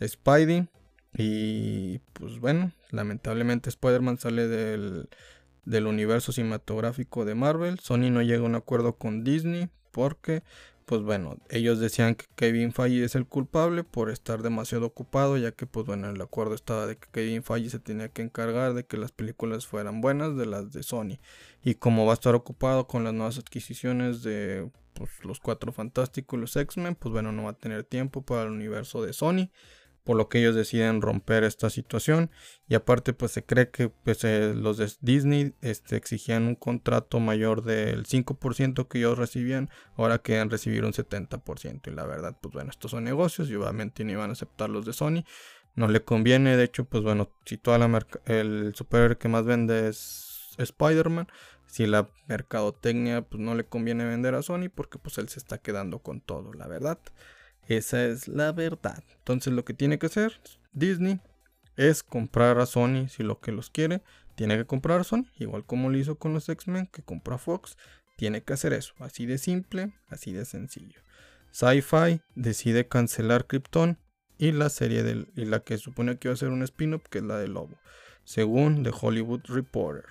Spidey, 0.01 0.67
y 1.13 1.99
pues 2.13 2.39
bueno, 2.39 2.73
lamentablemente 2.89 3.69
Spider-Man 3.69 4.17
sale 4.17 4.47
del 4.47 5.07
del 5.65 5.87
universo 5.87 6.31
cinematográfico 6.31 7.25
de 7.25 7.35
Marvel. 7.35 7.79
Sony 7.79 8.09
no 8.11 8.21
llega 8.21 8.43
a 8.43 8.47
un 8.47 8.55
acuerdo 8.55 8.97
con 8.97 9.23
Disney 9.23 9.69
porque, 9.91 10.43
pues 10.85 11.01
bueno, 11.01 11.37
ellos 11.49 11.79
decían 11.79 12.15
que 12.15 12.25
Kevin 12.35 12.71
Feige 12.71 13.03
es 13.03 13.15
el 13.15 13.25
culpable 13.25 13.83
por 13.83 14.09
estar 14.09 14.43
demasiado 14.43 14.85
ocupado, 14.85 15.37
ya 15.37 15.51
que, 15.51 15.65
pues 15.65 15.85
bueno, 15.85 16.09
el 16.09 16.21
acuerdo 16.21 16.53
estaba 16.53 16.85
de 16.85 16.97
que 16.97 17.07
Kevin 17.11 17.43
Feige 17.43 17.69
se 17.69 17.79
tenía 17.79 18.09
que 18.09 18.21
encargar 18.21 18.73
de 18.73 18.85
que 18.85 18.97
las 18.97 19.11
películas 19.11 19.65
fueran 19.65 20.01
buenas 20.01 20.35
de 20.37 20.45
las 20.45 20.71
de 20.71 20.83
Sony. 20.83 21.19
Y 21.63 21.75
como 21.75 22.05
va 22.05 22.11
a 22.11 22.15
estar 22.15 22.35
ocupado 22.35 22.87
con 22.87 23.03
las 23.03 23.13
nuevas 23.13 23.37
adquisiciones 23.37 24.21
de 24.21 24.69
pues, 24.93 25.09
los 25.23 25.39
Cuatro 25.39 25.71
Fantásticos 25.71 26.37
y 26.37 26.41
los 26.41 26.55
X-Men, 26.55 26.95
pues 26.95 27.11
bueno, 27.11 27.31
no 27.31 27.43
va 27.43 27.51
a 27.51 27.57
tener 27.57 27.83
tiempo 27.83 28.21
para 28.21 28.43
el 28.43 28.49
universo 28.49 29.01
de 29.01 29.13
Sony 29.13 29.49
por 30.05 30.15
lo 30.15 30.29
que 30.29 30.39
ellos 30.39 30.55
deciden 30.55 31.01
romper 31.01 31.43
esta 31.43 31.69
situación. 31.69 32.29
Y 32.69 32.75
aparte 32.75 33.11
pues 33.11 33.31
se 33.31 33.43
cree 33.43 33.69
que 33.69 33.89
pues, 33.89 34.23
eh, 34.23 34.53
los 34.55 34.77
de 34.77 34.89
Disney 35.01 35.53
este, 35.61 35.97
exigían 35.97 36.43
un 36.43 36.55
contrato 36.55 37.19
mayor 37.19 37.63
del 37.63 38.05
5% 38.05 38.87
que 38.87 38.99
ellos 38.99 39.17
recibían, 39.17 39.69
ahora 39.97 40.19
quieren 40.19 40.49
recibir 40.49 40.85
un 40.85 40.93
70% 40.93 41.87
y 41.87 41.91
la 41.91 42.05
verdad 42.05 42.37
pues 42.39 42.53
bueno 42.53 42.69
estos 42.69 42.91
son 42.91 43.03
negocios 43.03 43.49
y 43.49 43.55
obviamente 43.55 44.03
no 44.03 44.11
iban 44.11 44.29
a 44.29 44.33
aceptar 44.33 44.69
los 44.69 44.85
de 44.85 44.93
Sony, 44.93 45.25
no 45.75 45.87
le 45.87 46.03
conviene, 46.03 46.55
de 46.55 46.63
hecho 46.63 46.85
pues 46.85 47.03
bueno 47.03 47.31
si 47.45 47.57
toda 47.57 47.77
la 47.77 48.05
el 48.25 48.73
superhéroe 48.75 49.17
que 49.17 49.27
más 49.27 49.45
vende 49.45 49.89
es 49.89 50.55
Spider-Man, 50.57 51.27
si 51.67 51.87
la 51.87 52.09
mercadotecnia 52.27 53.23
pues 53.23 53.41
no 53.41 53.55
le 53.55 53.65
conviene 53.65 54.05
vender 54.05 54.35
a 54.35 54.43
Sony 54.43 54.69
porque 54.73 54.99
pues 54.99 55.17
él 55.17 55.29
se 55.29 55.39
está 55.39 55.57
quedando 55.57 55.99
con 55.99 56.21
todo, 56.21 56.53
la 56.53 56.67
verdad. 56.67 56.99
Esa 57.67 58.05
es 58.05 58.27
la 58.27 58.51
verdad. 58.51 59.03
Entonces 59.17 59.53
lo 59.53 59.65
que 59.65 59.73
tiene 59.73 59.97
que 59.97 60.05
hacer 60.07 60.39
Disney 60.71 61.19
es 61.75 62.03
comprar 62.03 62.59
a 62.59 62.65
Sony 62.65 63.07
si 63.07 63.23
lo 63.23 63.39
que 63.39 63.51
los 63.51 63.69
quiere. 63.69 64.01
Tiene 64.35 64.57
que 64.57 64.65
comprar 64.65 64.99
a 64.99 65.03
Sony, 65.03 65.25
igual 65.37 65.65
como 65.65 65.89
lo 65.89 65.97
hizo 65.97 66.15
con 66.17 66.33
los 66.33 66.49
X-Men 66.49 66.87
que 66.87 67.03
compró 67.03 67.35
a 67.35 67.39
Fox. 67.39 67.77
Tiene 68.17 68.43
que 68.43 68.53
hacer 68.53 68.73
eso, 68.73 68.93
así 68.99 69.25
de 69.25 69.37
simple, 69.37 69.93
así 70.07 70.31
de 70.31 70.45
sencillo. 70.45 71.01
Sci-Fi 71.51 72.21
decide 72.35 72.87
cancelar 72.87 73.47
Krypton 73.47 73.97
y 74.37 74.51
la 74.51 74.69
serie 74.69 75.03
del, 75.03 75.31
y 75.35 75.45
la 75.45 75.61
que 75.61 75.77
supone 75.77 76.17
que 76.17 76.27
iba 76.27 76.33
a 76.33 76.37
ser 76.37 76.49
un 76.49 76.63
spin-off 76.63 77.03
que 77.09 77.19
es 77.19 77.23
la 77.23 77.37
de 77.37 77.47
Lobo, 77.47 77.77
según 78.25 78.83
The 78.83 78.91
Hollywood 78.99 79.41
Reporter. 79.45 80.05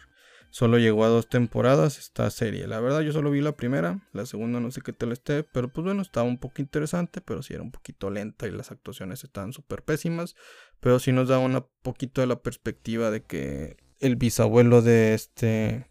Solo 0.54 0.78
llegó 0.78 1.04
a 1.04 1.08
dos 1.08 1.28
temporadas 1.28 1.98
esta 1.98 2.30
serie. 2.30 2.68
La 2.68 2.78
verdad 2.78 3.00
yo 3.00 3.10
solo 3.10 3.32
vi 3.32 3.40
la 3.40 3.56
primera, 3.56 4.06
la 4.12 4.24
segunda 4.24 4.60
no 4.60 4.70
sé 4.70 4.82
qué 4.82 4.92
tal 4.92 5.10
esté, 5.10 5.42
pero 5.42 5.66
pues 5.66 5.84
bueno, 5.84 6.00
estaba 6.00 6.28
un 6.28 6.38
poco 6.38 6.62
interesante, 6.62 7.20
pero 7.20 7.42
sí 7.42 7.54
era 7.54 7.64
un 7.64 7.72
poquito 7.72 8.08
lenta 8.08 8.46
y 8.46 8.52
las 8.52 8.70
actuaciones 8.70 9.24
estaban 9.24 9.52
súper 9.52 9.82
pésimas, 9.82 10.36
pero 10.78 11.00
sí 11.00 11.10
nos 11.10 11.26
da 11.26 11.40
un 11.40 11.66
poquito 11.82 12.20
de 12.20 12.28
la 12.28 12.40
perspectiva 12.40 13.10
de 13.10 13.24
que 13.24 13.78
el 13.98 14.14
bisabuelo 14.14 14.80
de 14.80 15.14
este... 15.14 15.90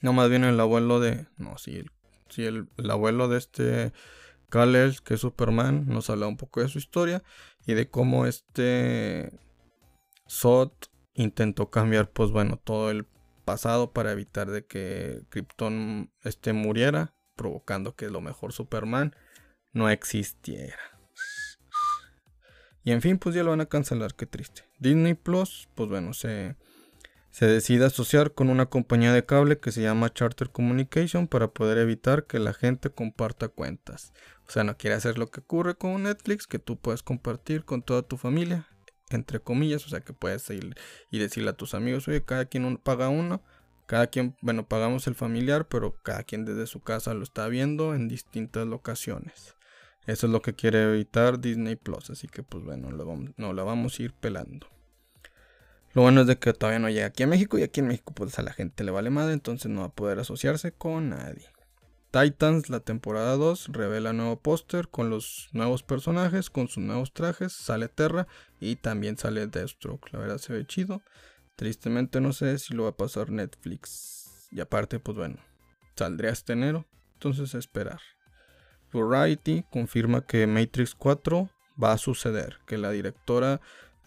No, 0.00 0.14
más 0.14 0.30
bien 0.30 0.44
el 0.44 0.58
abuelo 0.58 0.98
de... 0.98 1.26
No, 1.36 1.58
sí, 1.58 1.76
el, 1.76 1.90
sí, 2.30 2.46
el, 2.46 2.66
abuelo 2.88 3.28
de 3.28 3.36
este... 3.36 3.92
kal 4.48 4.72
que 5.04 5.14
es 5.14 5.20
Superman, 5.20 5.86
nos 5.86 6.08
habla 6.08 6.28
un 6.28 6.38
poco 6.38 6.62
de 6.62 6.68
su 6.68 6.78
historia 6.78 7.22
y 7.66 7.74
de 7.74 7.90
cómo 7.90 8.24
este... 8.24 9.38
Sot 10.28 10.90
intentó 11.12 11.68
cambiar, 11.68 12.10
pues 12.10 12.30
bueno, 12.30 12.56
todo 12.56 12.90
el 12.90 13.06
pasado 13.44 13.92
para 13.92 14.12
evitar 14.12 14.50
de 14.50 14.64
que 14.66 15.22
Krypton 15.30 16.12
este, 16.22 16.52
muriera, 16.52 17.14
provocando 17.36 17.94
que 17.94 18.10
lo 18.10 18.20
mejor 18.20 18.52
Superman 18.52 19.14
no 19.72 19.88
existiera. 19.90 20.78
Y 22.82 22.92
en 22.92 23.00
fin, 23.00 23.18
pues 23.18 23.34
ya 23.34 23.42
lo 23.42 23.50
van 23.50 23.62
a 23.62 23.66
cancelar, 23.66 24.14
qué 24.14 24.26
triste. 24.26 24.64
Disney 24.78 25.14
Plus, 25.14 25.68
pues 25.74 25.88
bueno, 25.88 26.12
se, 26.12 26.56
se 27.30 27.46
decide 27.46 27.86
asociar 27.86 28.32
con 28.32 28.50
una 28.50 28.66
compañía 28.66 29.12
de 29.12 29.24
cable 29.24 29.58
que 29.58 29.72
se 29.72 29.80
llama 29.80 30.12
Charter 30.12 30.50
Communication 30.50 31.26
para 31.26 31.48
poder 31.48 31.78
evitar 31.78 32.26
que 32.26 32.38
la 32.38 32.52
gente 32.52 32.90
comparta 32.90 33.48
cuentas. 33.48 34.12
O 34.46 34.50
sea, 34.50 34.64
no 34.64 34.76
quiere 34.76 34.96
hacer 34.96 35.16
lo 35.16 35.30
que 35.30 35.40
ocurre 35.40 35.76
con 35.76 36.02
Netflix, 36.02 36.46
que 36.46 36.58
tú 36.58 36.78
puedes 36.78 37.02
compartir 37.02 37.64
con 37.64 37.82
toda 37.82 38.02
tu 38.02 38.18
familia 38.18 38.68
entre 39.10 39.40
comillas, 39.40 39.86
o 39.86 39.88
sea 39.88 40.00
que 40.00 40.12
puedes 40.12 40.48
ir 40.50 40.74
y 41.10 41.18
decirle 41.18 41.50
a 41.50 41.56
tus 41.56 41.74
amigos, 41.74 42.08
oye, 42.08 42.24
cada 42.24 42.46
quien 42.46 42.76
paga 42.78 43.08
uno, 43.08 43.42
cada 43.86 44.06
quien, 44.06 44.36
bueno, 44.40 44.66
pagamos 44.66 45.06
el 45.06 45.14
familiar, 45.14 45.68
pero 45.68 45.94
cada 46.02 46.22
quien 46.22 46.44
desde 46.44 46.66
su 46.66 46.80
casa 46.80 47.14
lo 47.14 47.22
está 47.22 47.48
viendo 47.48 47.94
en 47.94 48.08
distintas 48.08 48.66
locaciones. 48.66 49.56
Eso 50.06 50.26
es 50.26 50.32
lo 50.32 50.42
que 50.42 50.54
quiere 50.54 50.82
evitar 50.82 51.40
Disney 51.40 51.76
Plus, 51.76 52.10
así 52.10 52.28
que 52.28 52.42
pues 52.42 52.64
bueno, 52.64 52.90
lo 52.90 53.04
no 53.36 53.52
la 53.52 53.62
vamos 53.62 53.98
a 53.98 54.02
ir 54.02 54.12
pelando. 54.12 54.68
Lo 55.94 56.02
bueno 56.02 56.22
es 56.22 56.26
de 56.26 56.38
que 56.38 56.52
todavía 56.52 56.80
no 56.80 56.90
llega 56.90 57.06
aquí 57.06 57.22
a 57.22 57.26
México 57.26 57.56
y 57.56 57.62
aquí 57.62 57.80
en 57.80 57.86
México 57.86 58.12
pues 58.14 58.38
a 58.38 58.42
la 58.42 58.52
gente 58.52 58.84
le 58.84 58.90
vale 58.90 59.10
madre, 59.10 59.32
entonces 59.32 59.70
no 59.70 59.80
va 59.80 59.86
a 59.86 59.92
poder 59.92 60.18
asociarse 60.18 60.72
con 60.72 61.10
nadie. 61.10 61.53
Titans, 62.14 62.70
la 62.70 62.78
temporada 62.78 63.36
2, 63.36 63.70
revela 63.72 64.12
nuevo 64.12 64.38
póster 64.38 64.86
con 64.86 65.10
los 65.10 65.48
nuevos 65.50 65.82
personajes, 65.82 66.48
con 66.48 66.68
sus 66.68 66.84
nuevos 66.84 67.12
trajes. 67.12 67.52
Sale 67.52 67.88
Terra 67.88 68.28
y 68.60 68.76
también 68.76 69.18
sale 69.18 69.48
Deathstroke. 69.48 70.12
La 70.12 70.20
verdad 70.20 70.38
se 70.38 70.52
ve 70.52 70.64
chido. 70.64 71.02
Tristemente 71.56 72.20
no 72.20 72.32
sé 72.32 72.60
si 72.60 72.72
lo 72.72 72.84
va 72.84 72.90
a 72.90 72.96
pasar 72.96 73.30
Netflix. 73.30 74.46
Y 74.52 74.60
aparte, 74.60 75.00
pues 75.00 75.18
bueno, 75.18 75.38
saldría 75.96 76.30
este 76.30 76.52
enero. 76.52 76.86
Entonces 77.14 77.52
a 77.56 77.58
esperar. 77.58 77.98
Variety 78.92 79.64
confirma 79.72 80.24
que 80.24 80.46
Matrix 80.46 80.94
4 80.94 81.50
va 81.82 81.94
a 81.94 81.98
suceder. 81.98 82.60
Que 82.64 82.78
la 82.78 82.92
directora 82.92 83.60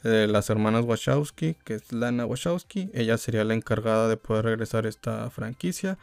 de 0.04 0.28
las 0.28 0.50
hermanas 0.50 0.86
Wachowski, 0.86 1.56
que 1.66 1.74
es 1.74 1.92
Lana 1.92 2.26
Wachowski, 2.26 2.90
ella 2.94 3.18
sería 3.18 3.44
la 3.44 3.54
encargada 3.54 4.08
de 4.08 4.16
poder 4.16 4.46
regresar 4.46 4.86
esta 4.86 5.30
franquicia 5.30 5.98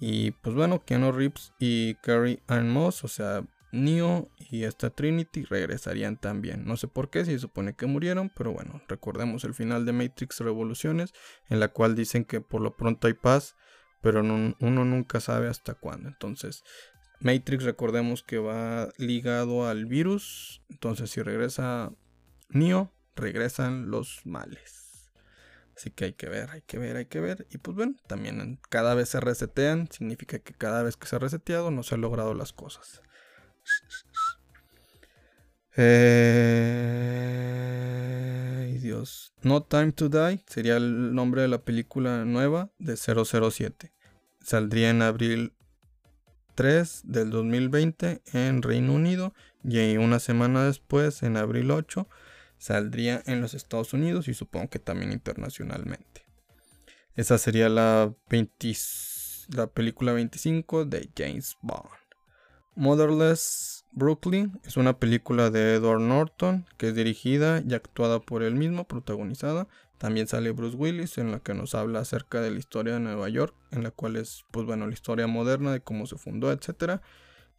y 0.00 0.30
pues 0.32 0.54
bueno, 0.54 0.84
Keanu 0.84 1.12
Reeves 1.12 1.52
y 1.58 1.94
Carrie 1.96 2.42
Ann 2.46 2.70
Moss, 2.70 3.04
o 3.04 3.08
sea, 3.08 3.44
Neo 3.72 4.30
y 4.38 4.64
esta 4.64 4.90
Trinity 4.90 5.44
regresarían 5.44 6.16
también. 6.16 6.64
No 6.64 6.76
sé 6.76 6.88
por 6.88 7.10
qué, 7.10 7.24
si 7.24 7.32
se 7.32 7.38
supone 7.40 7.74
que 7.74 7.86
murieron, 7.86 8.30
pero 8.34 8.52
bueno, 8.52 8.80
recordemos 8.88 9.44
el 9.44 9.54
final 9.54 9.84
de 9.84 9.92
Matrix 9.92 10.40
Revoluciones, 10.40 11.12
en 11.48 11.60
la 11.60 11.68
cual 11.68 11.94
dicen 11.94 12.24
que 12.24 12.40
por 12.40 12.60
lo 12.60 12.76
pronto 12.76 13.06
hay 13.06 13.14
paz, 13.14 13.56
pero 14.00 14.20
uno 14.20 14.84
nunca 14.84 15.20
sabe 15.20 15.48
hasta 15.48 15.74
cuándo. 15.74 16.08
Entonces, 16.08 16.62
Matrix 17.20 17.64
recordemos 17.64 18.22
que 18.22 18.38
va 18.38 18.88
ligado 18.96 19.66
al 19.66 19.86
virus, 19.86 20.62
entonces 20.70 21.10
si 21.10 21.20
regresa 21.20 21.92
Neo, 22.48 22.92
regresan 23.16 23.90
los 23.90 24.24
males. 24.24 24.87
Así 25.78 25.90
que 25.92 26.06
hay 26.06 26.12
que 26.12 26.28
ver, 26.28 26.50
hay 26.50 26.62
que 26.62 26.76
ver, 26.76 26.96
hay 26.96 27.06
que 27.06 27.20
ver. 27.20 27.46
Y 27.50 27.58
pues 27.58 27.76
bueno, 27.76 27.94
también 28.08 28.58
cada 28.68 28.96
vez 28.96 29.10
se 29.10 29.20
resetean. 29.20 29.88
Significa 29.92 30.40
que 30.40 30.52
cada 30.52 30.82
vez 30.82 30.96
que 30.96 31.06
se 31.06 31.14
ha 31.14 31.20
reseteado 31.20 31.70
no 31.70 31.84
se 31.84 31.94
han 31.94 32.00
logrado 32.00 32.34
las 32.34 32.52
cosas. 32.52 33.00
Eh... 35.76 36.18
Dios. 38.80 39.32
No 39.42 39.62
Time 39.62 39.92
to 39.92 40.08
Die 40.08 40.42
sería 40.48 40.78
el 40.78 41.14
nombre 41.14 41.42
de 41.42 41.48
la 41.48 41.62
película 41.62 42.24
nueva 42.24 42.70
de 42.80 42.96
007. 42.96 43.92
Saldría 44.40 44.90
en 44.90 45.02
abril 45.02 45.52
3 46.56 47.02
del 47.04 47.30
2020 47.30 48.22
en 48.32 48.62
Reino 48.62 48.94
Unido 48.94 49.32
y 49.62 49.96
una 49.96 50.18
semana 50.18 50.64
después, 50.64 51.22
en 51.22 51.36
abril 51.36 51.70
8, 51.70 52.08
saldría 52.58 53.22
en 53.26 53.40
los 53.40 53.54
Estados 53.54 53.92
Unidos 53.92 54.28
y 54.28 54.34
supongo 54.34 54.68
que 54.68 54.78
también 54.78 55.12
internacionalmente. 55.12 56.26
Esa 57.14 57.38
sería 57.38 57.68
la, 57.68 58.14
la 59.48 59.66
película 59.68 60.12
25 60.12 60.84
de 60.84 61.10
James 61.16 61.56
Bond. 61.62 61.88
Motherless 62.74 63.84
Brooklyn 63.90 64.60
es 64.64 64.76
una 64.76 64.98
película 64.98 65.50
de 65.50 65.74
Edward 65.74 66.00
Norton 66.00 66.66
que 66.76 66.88
es 66.88 66.94
dirigida 66.94 67.62
y 67.66 67.74
actuada 67.74 68.20
por 68.20 68.42
él 68.42 68.54
mismo, 68.54 68.86
protagonizada. 68.86 69.66
También 69.98 70.28
sale 70.28 70.52
Bruce 70.52 70.76
Willis 70.76 71.18
en 71.18 71.32
la 71.32 71.40
que 71.40 71.54
nos 71.54 71.74
habla 71.74 72.00
acerca 72.00 72.40
de 72.40 72.52
la 72.52 72.58
historia 72.60 72.94
de 72.94 73.00
Nueva 73.00 73.28
York, 73.28 73.52
en 73.72 73.82
la 73.82 73.90
cual 73.90 74.14
es 74.14 74.44
pues 74.52 74.64
bueno 74.64 74.86
la 74.86 74.92
historia 74.92 75.26
moderna 75.26 75.72
de 75.72 75.80
cómo 75.80 76.06
se 76.06 76.16
fundó, 76.16 76.52
etcétera 76.52 77.02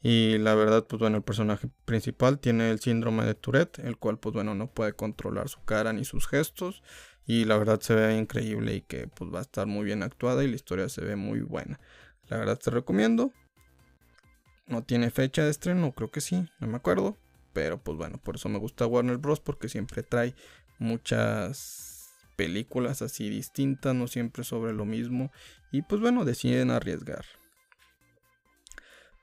y 0.02 0.38
la 0.38 0.56
verdad, 0.56 0.86
pues 0.88 1.00
bueno, 1.00 1.18
el 1.18 1.24
personaje 1.24 1.70
principal 1.86 2.40
tiene 2.40 2.72
el 2.72 2.80
síndrome 2.80 3.26
de 3.26 3.36
Tourette, 3.36 3.80
el 3.80 3.98
cual 3.98 4.18
pues 4.18 4.34
bueno, 4.34 4.56
no 4.56 4.68
puede 4.68 4.94
controlar 4.94 5.50
su 5.50 5.62
cara 5.66 5.92
ni 5.92 6.06
sus 6.06 6.28
gestos. 6.28 6.82
Y 7.26 7.46
la 7.46 7.58
verdad 7.58 7.80
se 7.80 7.94
ve 7.94 8.18
increíble 8.18 8.76
y 8.76 8.82
que 8.82 9.08
pues 9.08 9.32
va 9.32 9.40
a 9.40 9.44
estar 9.44 9.68
muy 9.68 9.86
bien 9.86 10.02
actuada 10.02 10.44
y 10.44 10.48
la 10.48 10.56
historia 10.56 10.90
se 10.90 11.02
ve 11.02 11.16
muy 11.16 11.42
buena. 11.42 11.80
La 12.28 12.38
verdad 12.38 12.58
te 12.58 12.72
recomiendo. 12.72 13.32
No 14.68 14.84
tiene 14.84 15.12
fecha 15.12 15.44
de 15.44 15.52
estreno, 15.52 15.92
creo 15.92 16.12
que 16.12 16.22
sí, 16.22 16.48
no 16.60 16.68
me 16.68 16.78
acuerdo. 16.78 17.18
Pero 17.54 17.78
pues 17.78 17.98
bueno, 17.98 18.20
por 18.20 18.36
eso 18.36 18.50
me 18.50 18.58
gusta 18.58 18.88
Warner 18.88 19.18
Bros. 19.18 19.40
porque 19.40 19.70
siempre 19.70 20.02
trae 20.02 20.34
muchas 20.80 22.10
películas 22.36 23.02
así 23.02 23.30
distintas, 23.30 23.94
no 23.94 24.08
siempre 24.08 24.44
sobre 24.44 24.74
lo 24.74 24.86
mismo. 24.86 25.32
Y 25.72 25.82
pues 25.82 26.02
bueno, 26.02 26.26
deciden 26.26 26.72
arriesgar. 26.72 27.26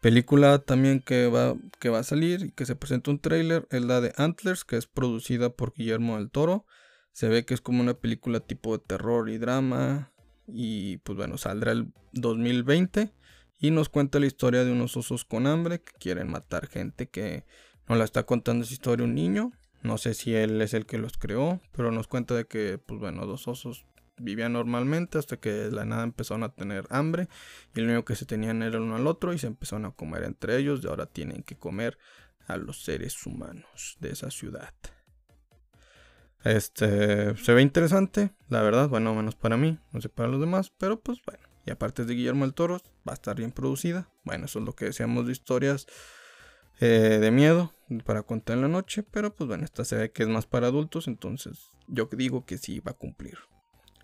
Película 0.00 0.58
también 0.58 1.00
que 1.00 1.26
va, 1.26 1.56
que 1.80 1.88
va 1.88 2.00
a 2.00 2.04
salir 2.04 2.42
y 2.42 2.52
que 2.52 2.66
se 2.66 2.76
presenta 2.76 3.10
un 3.10 3.18
tráiler 3.18 3.66
es 3.70 3.82
la 3.84 4.00
de 4.00 4.12
Antlers, 4.16 4.64
que 4.64 4.76
es 4.76 4.86
producida 4.86 5.50
por 5.50 5.72
Guillermo 5.74 6.16
del 6.16 6.30
Toro. 6.30 6.66
Se 7.12 7.28
ve 7.28 7.44
que 7.44 7.54
es 7.54 7.60
como 7.60 7.80
una 7.80 7.94
película 7.94 8.40
tipo 8.40 8.76
de 8.76 8.84
terror 8.84 9.28
y 9.30 9.38
drama. 9.38 10.12
Y 10.46 10.98
pues 10.98 11.16
bueno, 11.16 11.38
saldrá 11.38 11.72
el 11.72 11.92
2020 12.12 13.12
y 13.58 13.70
nos 13.70 13.88
cuenta 13.88 14.20
la 14.20 14.26
historia 14.26 14.64
de 14.64 14.72
unos 14.72 14.96
osos 14.96 15.24
con 15.24 15.46
hambre 15.46 15.80
que 15.80 15.92
quieren 15.98 16.30
matar 16.30 16.68
gente 16.68 17.08
que 17.08 17.44
nos 17.88 17.98
la 17.98 18.04
está 18.04 18.24
contando 18.24 18.64
esa 18.64 18.74
historia 18.74 19.04
un 19.04 19.14
niño. 19.14 19.52
No 19.82 19.98
sé 19.98 20.14
si 20.14 20.34
él 20.34 20.60
es 20.62 20.74
el 20.74 20.86
que 20.86 20.98
los 20.98 21.16
creó, 21.16 21.60
pero 21.72 21.90
nos 21.90 22.06
cuenta 22.06 22.34
de 22.34 22.46
que, 22.46 22.78
pues 22.78 23.00
bueno, 23.00 23.26
dos 23.26 23.48
osos 23.48 23.86
vivían 24.18 24.52
normalmente 24.52 25.18
hasta 25.18 25.36
que 25.36 25.70
la 25.70 25.84
nada 25.84 26.04
empezaron 26.04 26.42
a 26.42 26.54
tener 26.54 26.86
hambre 26.90 27.28
y 27.74 27.80
lo 27.80 27.86
único 27.86 28.04
que 28.04 28.16
se 28.16 28.26
tenían 28.26 28.62
era 28.62 28.80
uno 28.80 28.96
al 28.96 29.06
otro 29.06 29.32
y 29.32 29.38
se 29.38 29.46
empezaron 29.46 29.84
a 29.84 29.90
comer 29.90 30.24
entre 30.24 30.56
ellos 30.56 30.80
y 30.82 30.88
ahora 30.88 31.06
tienen 31.06 31.42
que 31.42 31.56
comer 31.56 31.98
a 32.46 32.56
los 32.56 32.84
seres 32.84 33.26
humanos 33.26 33.96
de 34.00 34.10
esa 34.10 34.30
ciudad. 34.30 34.72
Este 36.44 37.36
se 37.36 37.54
ve 37.54 37.62
interesante, 37.62 38.30
la 38.48 38.62
verdad, 38.62 38.88
bueno, 38.88 39.14
menos 39.14 39.34
para 39.34 39.56
mí, 39.56 39.78
no 39.92 40.00
sé 40.00 40.08
para 40.08 40.28
los 40.28 40.40
demás, 40.40 40.72
pero 40.78 41.00
pues 41.00 41.20
bueno. 41.26 41.42
Y 41.64 41.72
aparte 41.72 42.04
de 42.04 42.14
Guillermo 42.14 42.44
el 42.44 42.54
Toro, 42.54 42.78
va 43.06 43.12
a 43.12 43.14
estar 43.14 43.34
bien 43.34 43.50
producida. 43.50 44.08
Bueno, 44.22 44.44
eso 44.44 44.60
es 44.60 44.64
lo 44.64 44.74
que 44.74 44.84
decíamos 44.84 45.26
de 45.26 45.32
historias 45.32 45.88
eh, 46.78 47.18
de 47.20 47.30
miedo 47.32 47.72
para 48.04 48.22
contar 48.22 48.56
en 48.56 48.62
la 48.62 48.68
noche, 48.68 49.02
pero 49.02 49.34
pues 49.34 49.48
bueno, 49.48 49.64
esta 49.64 49.84
se 49.84 49.96
ve 49.96 50.12
que 50.12 50.22
es 50.22 50.28
más 50.28 50.46
para 50.46 50.68
adultos, 50.68 51.08
entonces 51.08 51.72
yo 51.88 52.08
digo 52.12 52.44
que 52.44 52.58
sí 52.58 52.78
va 52.78 52.92
a 52.92 52.96
cumplir. 52.96 53.38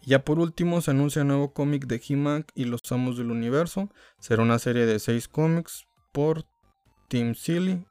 Ya 0.04 0.24
por 0.24 0.40
último 0.40 0.80
se 0.80 0.90
anuncia 0.90 1.22
un 1.22 1.28
nuevo 1.28 1.52
cómic 1.52 1.86
de 1.86 2.02
He-Man 2.06 2.44
y 2.54 2.64
los 2.64 2.90
Amos 2.90 3.16
del 3.16 3.30
Universo. 3.30 3.88
Será 4.18 4.42
una 4.42 4.58
serie 4.58 4.84
de 4.84 4.98
seis 4.98 5.28
cómics 5.28 5.86
por 6.12 6.44
Team 7.08 7.34
Silly. 7.34 7.86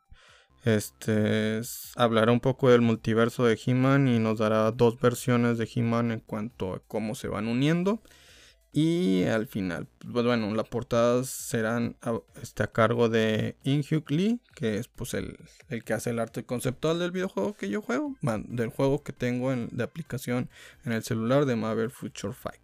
Este 0.65 1.61
hablará 1.95 2.31
un 2.31 2.41
poco 2.41 2.69
del 2.69 2.81
multiverso 2.81 3.45
de 3.45 3.59
He-Man 3.65 4.07
y 4.07 4.19
nos 4.19 4.39
dará 4.39 4.71
dos 4.71 4.99
versiones 4.99 5.57
de 5.57 5.69
He-Man 5.73 6.11
en 6.11 6.19
cuanto 6.19 6.73
a 6.73 6.79
cómo 6.85 7.15
se 7.15 7.29
van 7.29 7.47
uniendo. 7.47 8.01
Y 8.73 9.25
al 9.25 9.47
final, 9.47 9.89
pues 9.99 10.25
bueno, 10.25 10.53
las 10.55 10.67
portadas 10.69 11.29
serán 11.29 11.97
a, 12.01 12.17
este, 12.41 12.63
a 12.63 12.67
cargo 12.67 13.09
de 13.09 13.57
Inhyuk 13.63 14.09
Lee, 14.09 14.39
que 14.55 14.77
es 14.77 14.87
pues 14.87 15.13
el, 15.13 15.37
que 15.83 15.93
hace 15.93 16.11
el 16.11 16.19
arte 16.19 16.45
conceptual 16.45 16.99
del 16.99 17.11
videojuego 17.11 17.53
que 17.53 17.69
yo 17.69 17.81
juego, 17.81 18.15
del 18.21 18.69
juego 18.69 19.03
que 19.03 19.11
tengo 19.11 19.51
en, 19.51 19.67
de 19.73 19.83
aplicación 19.83 20.49
en 20.85 20.93
el 20.93 21.03
celular 21.03 21.45
de 21.45 21.57
Marvel 21.57 21.91
Future 21.91 22.33
Fight. 22.33 22.61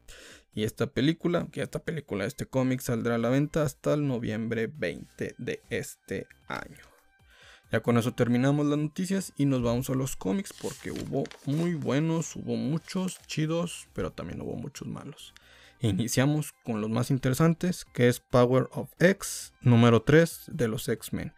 Y 0.54 0.64
esta 0.64 0.88
película, 0.88 1.48
que 1.52 1.62
esta 1.62 1.80
película, 1.80 2.26
este 2.26 2.46
cómic 2.46 2.80
saldrá 2.80 3.16
a 3.16 3.20
la 3.20 3.30
venta 3.30 3.64
hasta 3.64 3.94
el 3.94 4.08
noviembre 4.08 4.68
20 4.68 5.36
de 5.38 5.62
este 5.70 6.26
año. 6.48 6.88
Ya 7.70 7.82
con 7.82 7.98
eso 7.98 8.14
terminamos 8.14 8.66
las 8.66 8.80
noticias 8.80 9.34
y 9.36 9.46
nos 9.46 9.62
vamos 9.62 9.90
a 9.90 9.94
los 9.94 10.16
cómics 10.16 10.54
porque 10.54 10.92
hubo 10.92 11.26
muy 11.46 11.74
buenos, 11.74 12.38
hubo 12.38 12.56
muchos 12.56 13.20
chidos, 13.28 13.90
pero 13.94 14.14
también 14.14 14.40
hubo 14.42 14.56
muchos 14.56 14.88
malos. 14.88 15.34
Iniciamos 15.80 16.54
con 16.64 16.82
los 16.82 16.90
más 16.90 17.12
interesantes, 17.12 17.86
que 17.86 18.08
es 18.08 18.20
Power 18.20 18.68
of 18.72 18.90
X, 19.00 19.54
número 19.62 20.02
3 20.02 20.46
de 20.48 20.68
los 20.68 20.90
X-Men. 20.90 21.34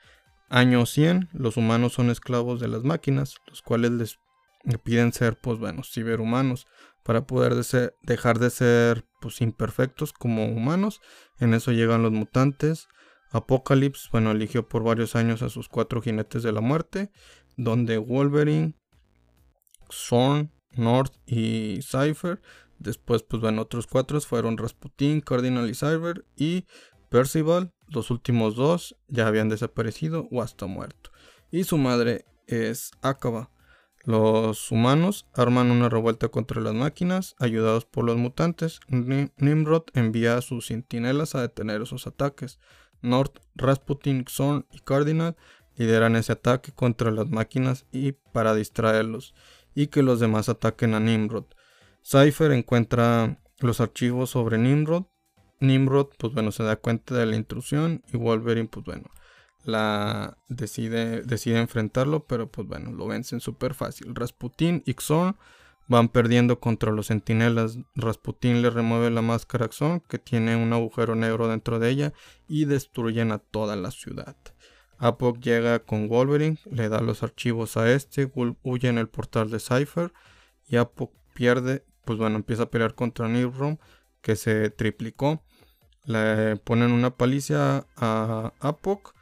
Año 0.48 0.86
100, 0.86 1.30
los 1.34 1.58
humanos 1.58 1.94
son 1.94 2.10
esclavos 2.10 2.60
de 2.60 2.70
las 2.70 2.84
máquinas, 2.84 3.36
los 3.48 3.62
cuales 3.62 3.92
les 3.92 4.20
piden 4.84 5.12
ser, 5.12 5.38
pues 5.38 5.60
bueno, 5.60 5.84
ciberhumanos, 5.84 6.68
para 7.04 7.28
poder 7.28 7.54
dejar 8.04 8.40
de 8.40 8.50
ser, 8.50 9.06
pues, 9.20 9.42
imperfectos 9.42 10.14
como 10.14 10.46
humanos. 10.46 11.02
En 11.40 11.54
eso 11.54 11.72
llegan 11.72 12.02
los 12.02 12.12
mutantes. 12.12 12.88
Apocalypse, 13.32 14.08
bueno, 14.12 14.32
eligió 14.32 14.68
por 14.68 14.84
varios 14.84 15.16
años 15.16 15.42
a 15.42 15.50
sus 15.50 15.68
cuatro 15.68 16.02
jinetes 16.02 16.44
de 16.44 16.52
la 16.52 16.62
muerte, 16.62 17.12
donde 17.58 17.98
Wolverine, 17.98 18.76
Zorn, 19.92 20.52
North 20.72 21.14
y 21.26 21.80
Cypher 21.82 22.42
Después, 22.80 23.24
pues 23.24 23.42
bueno, 23.42 23.62
otros 23.62 23.88
cuatro 23.88 24.20
fueron 24.22 24.58
Rasputin, 24.58 25.22
Cardinal 25.22 25.70
y 25.70 25.76
Cyber 25.76 26.26
y 26.36 26.66
Percival. 27.10 27.74
Los 27.88 28.10
últimos 28.10 28.56
dos 28.56 28.96
ya 29.08 29.28
habían 29.28 29.50
desaparecido 29.50 30.28
o 30.32 30.42
hasta 30.42 30.66
muerto. 30.66 31.12
Y 31.52 31.66
su 31.66 31.78
madre 31.78 32.26
es 32.48 32.92
Akaba. 33.02 33.52
Los 34.06 34.72
humanos 34.72 35.28
arman 35.34 35.72
una 35.72 35.90
revuelta 35.90 36.30
contra 36.30 36.62
las 36.62 36.74
máquinas, 36.74 37.36
ayudados 37.38 37.86
por 37.86 38.06
los 38.06 38.16
mutantes. 38.16 38.80
Nimrod 38.88 39.84
envía 39.94 40.38
a 40.38 40.42
sus 40.42 40.68
centinelas 40.68 41.36
a 41.36 41.42
detener 41.42 41.82
esos 41.82 42.08
ataques. 42.08 42.60
North, 43.02 43.40
Rasputin, 43.56 44.26
Zorn 44.28 44.66
y 44.72 44.80
Cardinal 44.80 45.36
lideran 45.76 46.16
ese 46.16 46.34
ataque 46.34 46.72
contra 46.72 47.12
las 47.12 47.30
máquinas 47.30 47.86
y 47.92 48.14
para 48.14 48.54
distraerlos, 48.54 49.34
y 49.76 49.88
que 49.88 50.04
los 50.04 50.20
demás 50.20 50.50
ataquen 50.50 50.94
a 50.94 51.00
Nimrod. 51.00 51.46
Cypher 52.10 52.52
encuentra 52.54 53.40
los 53.60 53.80
archivos 53.82 54.32
sobre 54.32 54.58
Nimrod. 54.58 55.04
Nimrod, 55.60 56.08
pues 56.18 56.34
bueno, 56.34 56.52
se 56.52 56.64
da 56.64 56.76
cuenta 56.76 57.14
de 57.14 57.28
la 57.28 57.36
intrusión 57.36 58.02
y 58.12 58.18
Wolverine, 58.18 58.68
pues 58.68 58.84
bueno, 58.84 59.12
la 59.64 60.36
decide, 60.48 61.22
decide 61.22 61.60
enfrentarlo, 61.60 62.26
pero 62.26 62.50
pues 62.50 62.68
bueno, 62.68 62.92
lo 62.92 63.06
vencen 63.06 63.42
súper 63.42 63.76
fácil. 63.76 64.16
Rasputin 64.16 64.82
y 64.88 64.94
Xorn 64.94 65.36
van 65.88 66.10
perdiendo 66.10 66.60
contra 66.60 66.92
los 66.92 67.06
sentinelas. 67.06 67.78
Rasputin 67.94 68.64
le 68.64 68.72
remueve 68.72 69.12
la 69.12 69.22
máscara 69.22 69.66
a 69.66 69.72
Xorn, 69.72 70.00
que 70.00 70.18
tiene 70.18 70.56
un 70.56 70.74
agujero 70.74 71.14
negro 71.14 71.48
dentro 71.48 71.78
de 71.78 71.92
ella, 71.92 72.14
y 72.48 72.66
destruyen 72.66 73.32
a 73.32 73.38
toda 73.38 73.76
la 73.76 73.92
ciudad. 73.92 74.36
Apoc 74.98 75.40
llega 75.42 75.78
con 75.78 76.08
Wolverine, 76.08 76.58
le 76.72 76.90
da 76.90 77.02
los 77.02 77.22
archivos 77.22 77.78
a 77.78 77.92
este, 77.92 78.32
huye 78.64 78.90
en 78.90 78.98
el 78.98 79.10
portal 79.10 79.52
de 79.52 79.60
Cypher 79.60 80.12
y 80.68 80.78
Apoc 80.78 81.14
pierde 81.34 81.86
pues 82.10 82.18
bueno, 82.18 82.38
empieza 82.38 82.64
a 82.64 82.72
pelear 82.72 82.96
contra 82.96 83.28
Nimrod, 83.28 83.78
que 84.24 84.36
se 84.36 84.72
triplicó. 84.72 85.44
Le 86.06 86.58
ponen 86.58 86.92
una 86.92 87.16
paliza 87.16 87.86
a 87.98 88.52
Apoc, 88.62 89.14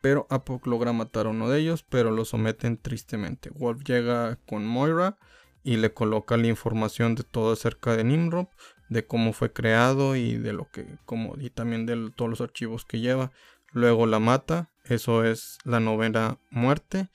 pero 0.00 0.28
Apoc 0.30 0.64
logra 0.68 0.92
matar 0.92 1.26
a 1.26 1.30
uno 1.30 1.48
de 1.48 1.58
ellos, 1.58 1.82
pero 1.82 2.12
lo 2.12 2.24
someten 2.24 2.76
tristemente. 2.76 3.50
Wolf 3.50 3.82
llega 3.82 4.38
con 4.46 4.64
Moira 4.64 5.18
y 5.64 5.78
le 5.78 5.92
coloca 5.92 6.36
la 6.36 6.46
información 6.46 7.16
de 7.16 7.24
todo 7.24 7.54
acerca 7.54 7.96
de 7.96 8.04
Nimrod, 8.04 8.46
de 8.88 9.04
cómo 9.04 9.32
fue 9.32 9.52
creado 9.52 10.14
y 10.14 10.36
de 10.36 10.52
lo 10.52 10.70
que, 10.70 10.86
como, 11.06 11.34
y 11.40 11.50
también 11.50 11.86
de 11.86 12.12
todos 12.14 12.30
los 12.30 12.40
archivos 12.40 12.84
que 12.84 13.00
lleva. 13.00 13.32
Luego 13.72 14.06
la 14.06 14.20
mata, 14.20 14.70
eso 14.84 15.24
es 15.24 15.58
la 15.64 15.80
novena 15.80 16.38
muerte, 16.50 17.08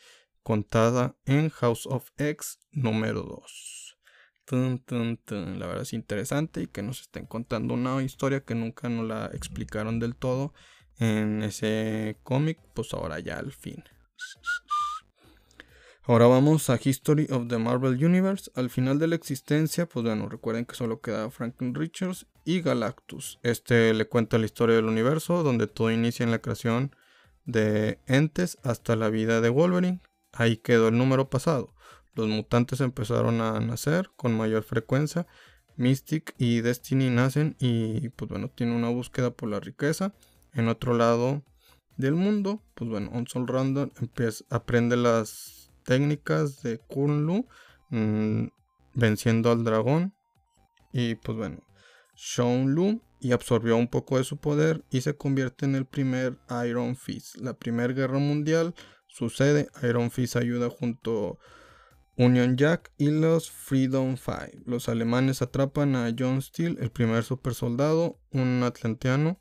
contada 0.44 1.16
en 1.26 1.50
House 1.50 1.86
of 1.86 2.10
X 2.18 2.60
número 2.74 3.22
2. 3.22 3.83
La 4.54 5.68
verdad 5.68 5.82
es 5.82 5.94
interesante 5.94 6.62
y 6.62 6.68
que 6.68 6.84
nos 6.84 7.02
estén 7.02 7.26
contando 7.26 7.74
una 7.74 8.02
historia 8.04 8.42
que 8.42 8.56
nunca 8.56 8.90
nos 8.90 9.08
la 9.08 9.26
explicaron 9.34 10.00
del 10.00 10.16
todo 10.16 10.54
en 11.00 11.44
ese 11.44 12.18
cómic, 12.24 12.60
pues 12.74 12.94
ahora 12.94 13.20
ya 13.20 13.40
al 13.40 13.52
fin. 13.52 13.84
Ahora 16.06 16.28
vamos 16.28 16.70
a 16.70 16.78
History 16.84 17.28
of 17.32 17.48
the 17.48 17.58
Marvel 17.58 18.04
Universe. 18.04 18.52
Al 18.56 18.70
final 18.70 19.00
de 19.00 19.08
la 19.08 19.16
existencia, 19.16 19.86
pues 19.86 20.04
bueno, 20.04 20.28
recuerden 20.28 20.66
que 20.66 20.76
solo 20.76 21.00
queda 21.00 21.32
Franklin 21.32 21.74
Richards 21.74 22.28
y 22.44 22.62
Galactus. 22.62 23.40
Este 23.42 23.94
le 23.94 24.06
cuenta 24.06 24.38
la 24.38 24.46
historia 24.46 24.76
del 24.76 24.86
universo, 24.86 25.44
donde 25.44 25.68
todo 25.68 25.92
inicia 25.92 26.26
en 26.26 26.32
la 26.32 26.40
creación 26.40 26.94
de 27.46 28.00
entes 28.06 28.58
hasta 28.64 28.98
la 28.98 29.10
vida 29.10 29.40
de 29.40 29.48
Wolverine. 29.48 30.02
Ahí 30.34 30.58
quedó 30.58 30.90
el 30.90 30.98
número 30.98 31.30
pasado. 31.30 31.74
Los 32.16 32.28
mutantes 32.28 32.82
empezaron 32.82 33.42
a 33.42 33.60
nacer 33.60 34.10
con 34.16 34.38
mayor 34.38 34.64
frecuencia. 34.64 35.28
Mystic 35.76 36.36
y 36.38 36.62
Destiny 36.62 37.10
nacen 37.10 37.56
y 37.60 38.10
pues 38.10 38.30
bueno, 38.30 38.50
tienen 38.50 38.76
una 38.76 38.90
búsqueda 38.90 39.32
por 39.32 39.50
la 39.50 39.60
riqueza. 39.60 40.14
En 40.54 40.68
otro 40.68 40.96
lado 40.96 41.44
del 41.98 42.14
mundo, 42.14 42.62
pues 42.76 42.90
bueno, 42.90 43.10
Onsol 43.14 43.48
Random 43.48 43.90
empieza, 44.00 44.46
aprende 44.50 44.96
las 44.98 45.72
técnicas 45.84 46.62
de 46.62 46.80
Kunlu, 46.80 47.48
mm, 47.90 48.46
venciendo 48.94 49.52
al 49.52 49.64
dragón. 49.64 50.14
Y 50.92 51.16
pues 51.16 51.38
bueno, 51.38 51.64
Shaun 52.16 53.02
y 53.20 53.32
absorbió 53.32 53.78
un 53.78 53.88
poco 53.88 54.18
de 54.18 54.24
su 54.24 54.38
poder 54.38 54.84
y 54.92 55.02
se 55.02 55.16
convierte 55.16 55.66
en 55.66 55.76
el 55.76 55.86
primer 55.86 56.38
Iron 56.68 56.96
Fist. 56.96 57.38
La 57.38 57.54
primera 57.54 57.94
guerra 57.94 58.20
mundial 58.20 58.76
sucede, 59.08 59.70
Iron 59.82 60.12
Fist 60.12 60.36
ayuda 60.36 60.70
junto 60.70 61.40
Union 62.16 62.58
Jack 62.58 62.92
y 62.98 63.10
los 63.10 63.50
Freedom 63.50 64.18
Five. 64.18 64.62
Los 64.66 64.88
alemanes 64.90 65.42
atrapan 65.42 65.96
a 65.96 66.14
John 66.18 66.42
Steele, 66.42 66.78
el 66.80 66.92
primer 66.92 67.24
super 67.24 67.54
soldado, 67.54 68.20
un 68.32 68.62
atlanteano 68.64 69.40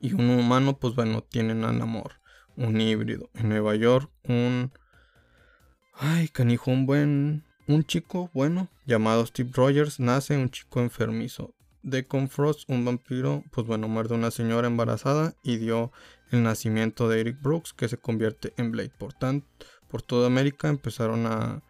y 0.00 0.14
un 0.14 0.30
humano, 0.30 0.78
pues 0.78 0.94
bueno, 0.94 1.22
tienen 1.22 1.64
a 1.64 1.72
Namor, 1.72 2.14
un 2.56 2.80
híbrido. 2.80 3.30
En 3.34 3.50
Nueva 3.50 3.74
York, 3.76 4.10
un... 4.24 4.72
Ay, 5.94 6.28
canijo, 6.28 6.70
un 6.70 6.86
buen... 6.86 7.44
Un 7.66 7.84
chico 7.84 8.30
bueno 8.34 8.68
llamado 8.84 9.24
Steve 9.26 9.50
Rogers 9.52 10.00
nace, 10.00 10.36
un 10.36 10.50
chico 10.50 10.80
enfermizo. 10.80 11.54
Deacon 11.82 12.28
Frost, 12.28 12.68
un 12.68 12.84
vampiro, 12.84 13.44
pues 13.52 13.66
bueno, 13.66 13.88
muerde 13.88 14.14
a 14.14 14.18
una 14.18 14.30
señora 14.30 14.66
embarazada 14.66 15.34
y 15.42 15.58
dio 15.58 15.92
el 16.30 16.42
nacimiento 16.42 17.08
de 17.08 17.20
Eric 17.20 17.40
Brooks, 17.40 17.72
que 17.72 17.88
se 17.88 17.96
convierte 17.96 18.52
en 18.56 18.70
Blade. 18.72 18.92
Por 18.98 19.12
tanto, 19.12 19.46
por 19.90 20.02
toda 20.02 20.26
América 20.26 20.68
empezaron 20.68 21.26
a 21.26 21.62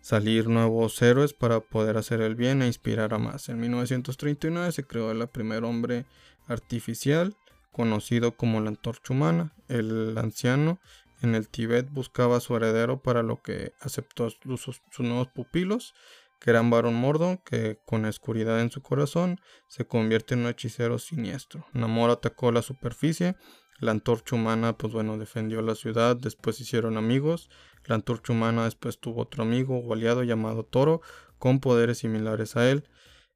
salir 0.00 0.48
nuevos 0.48 1.02
héroes 1.02 1.34
para 1.34 1.60
poder 1.60 1.96
hacer 1.96 2.20
el 2.20 2.34
bien 2.34 2.62
e 2.62 2.66
inspirar 2.66 3.12
a 3.12 3.18
más. 3.18 3.48
En 3.48 3.60
1939 3.60 4.72
se 4.72 4.86
creó 4.86 5.10
el 5.10 5.26
primer 5.28 5.64
hombre 5.64 6.06
artificial, 6.46 7.36
conocido 7.72 8.36
como 8.36 8.60
la 8.60 8.68
antorcha 8.68 9.12
humana. 9.12 9.52
El 9.68 10.16
anciano 10.16 10.78
en 11.20 11.34
el 11.34 11.48
Tíbet 11.48 11.90
buscaba 11.90 12.36
a 12.36 12.40
su 12.40 12.56
heredero 12.56 13.02
para 13.02 13.22
lo 13.22 13.42
que 13.42 13.72
aceptó 13.80 14.30
sus, 14.30 14.80
nuevos 14.98 15.28
pupilos, 15.28 15.94
que 16.40 16.50
eran 16.50 16.70
Baron 16.70 16.94
Mordo, 16.94 17.42
que 17.44 17.80
con 17.84 18.04
oscuridad 18.04 18.60
en 18.60 18.70
su 18.70 18.80
corazón 18.80 19.40
se 19.66 19.86
convierte 19.86 20.34
en 20.34 20.40
un 20.40 20.46
hechicero 20.46 20.98
siniestro. 20.98 21.66
Namor 21.72 22.10
atacó 22.10 22.52
la 22.52 22.62
superficie 22.62 23.34
la 23.78 23.92
antorcha 23.92 24.36
humana, 24.36 24.76
pues 24.76 24.92
bueno, 24.92 25.18
defendió 25.18 25.62
la 25.62 25.74
ciudad, 25.74 26.16
después 26.16 26.60
hicieron 26.60 26.96
amigos. 26.96 27.48
La 27.84 27.94
antorcha 27.94 28.32
humana 28.32 28.64
después 28.64 28.98
tuvo 28.98 29.22
otro 29.22 29.42
amigo 29.42 29.78
o 29.78 29.92
aliado 29.92 30.22
llamado 30.22 30.64
Toro, 30.64 31.00
con 31.38 31.60
poderes 31.60 31.98
similares 31.98 32.56
a 32.56 32.68
él. 32.68 32.88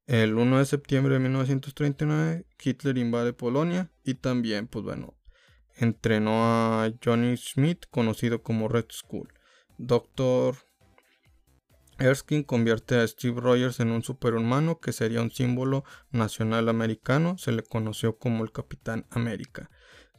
El 0.06 0.34
1 0.34 0.58
de 0.58 0.64
septiembre 0.64 1.14
de 1.14 1.20
1939, 1.20 2.46
Hitler 2.62 2.98
invade 2.98 3.32
Polonia 3.32 3.90
y 4.04 4.14
también, 4.14 4.66
pues 4.66 4.84
bueno, 4.84 5.16
entrenó 5.76 6.44
a 6.44 6.90
Johnny 7.02 7.36
Schmidt, 7.36 7.86
conocido 7.90 8.42
como 8.42 8.68
Red 8.68 8.86
Skull. 8.90 9.32
Doctor 9.78 10.56
Erskine 11.98 12.44
convierte 12.44 12.96
a 12.96 13.06
Steve 13.06 13.40
Rogers 13.40 13.78
en 13.80 13.90
un 13.90 14.02
superhumano 14.02 14.80
que 14.80 14.92
sería 14.92 15.22
un 15.22 15.30
símbolo 15.30 15.84
nacional 16.10 16.68
americano. 16.68 17.38
Se 17.38 17.52
le 17.52 17.62
conoció 17.62 18.18
como 18.18 18.44
el 18.44 18.50
Capitán 18.50 19.06
América, 19.10 19.70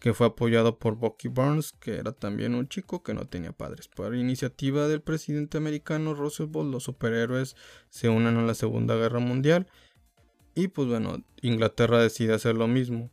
que 0.04 0.13
fue 0.13 0.28
apoyado 0.28 0.80
por 0.80 0.98
Bucky 0.98 1.30
Barnes, 1.30 1.72
que 1.80 1.96
era 1.96 2.12
también 2.12 2.56
un 2.56 2.68
chico 2.68 3.04
que 3.04 3.13
no 3.13 3.26
tenía 3.26 3.54
padres. 3.54 3.88
Por 3.88 4.13
iniciativa 4.16 4.89
del 4.89 5.02
presidente 5.02 5.58
americano 5.58 6.13
Roosevelt, 6.13 6.70
los 6.70 6.84
superhéroes 6.84 7.56
se 7.88 8.10
unen 8.10 8.36
a 8.36 8.42
la 8.42 8.54
Segunda 8.54 8.98
Guerra 8.98 9.20
Mundial. 9.20 9.66
Y 10.56 10.68
pues 10.68 10.89
bueno, 10.89 11.24
Inglaterra 11.42 12.00
decide 12.00 12.34
hacer 12.34 12.56
lo 12.56 12.68
mismo. 12.68 13.12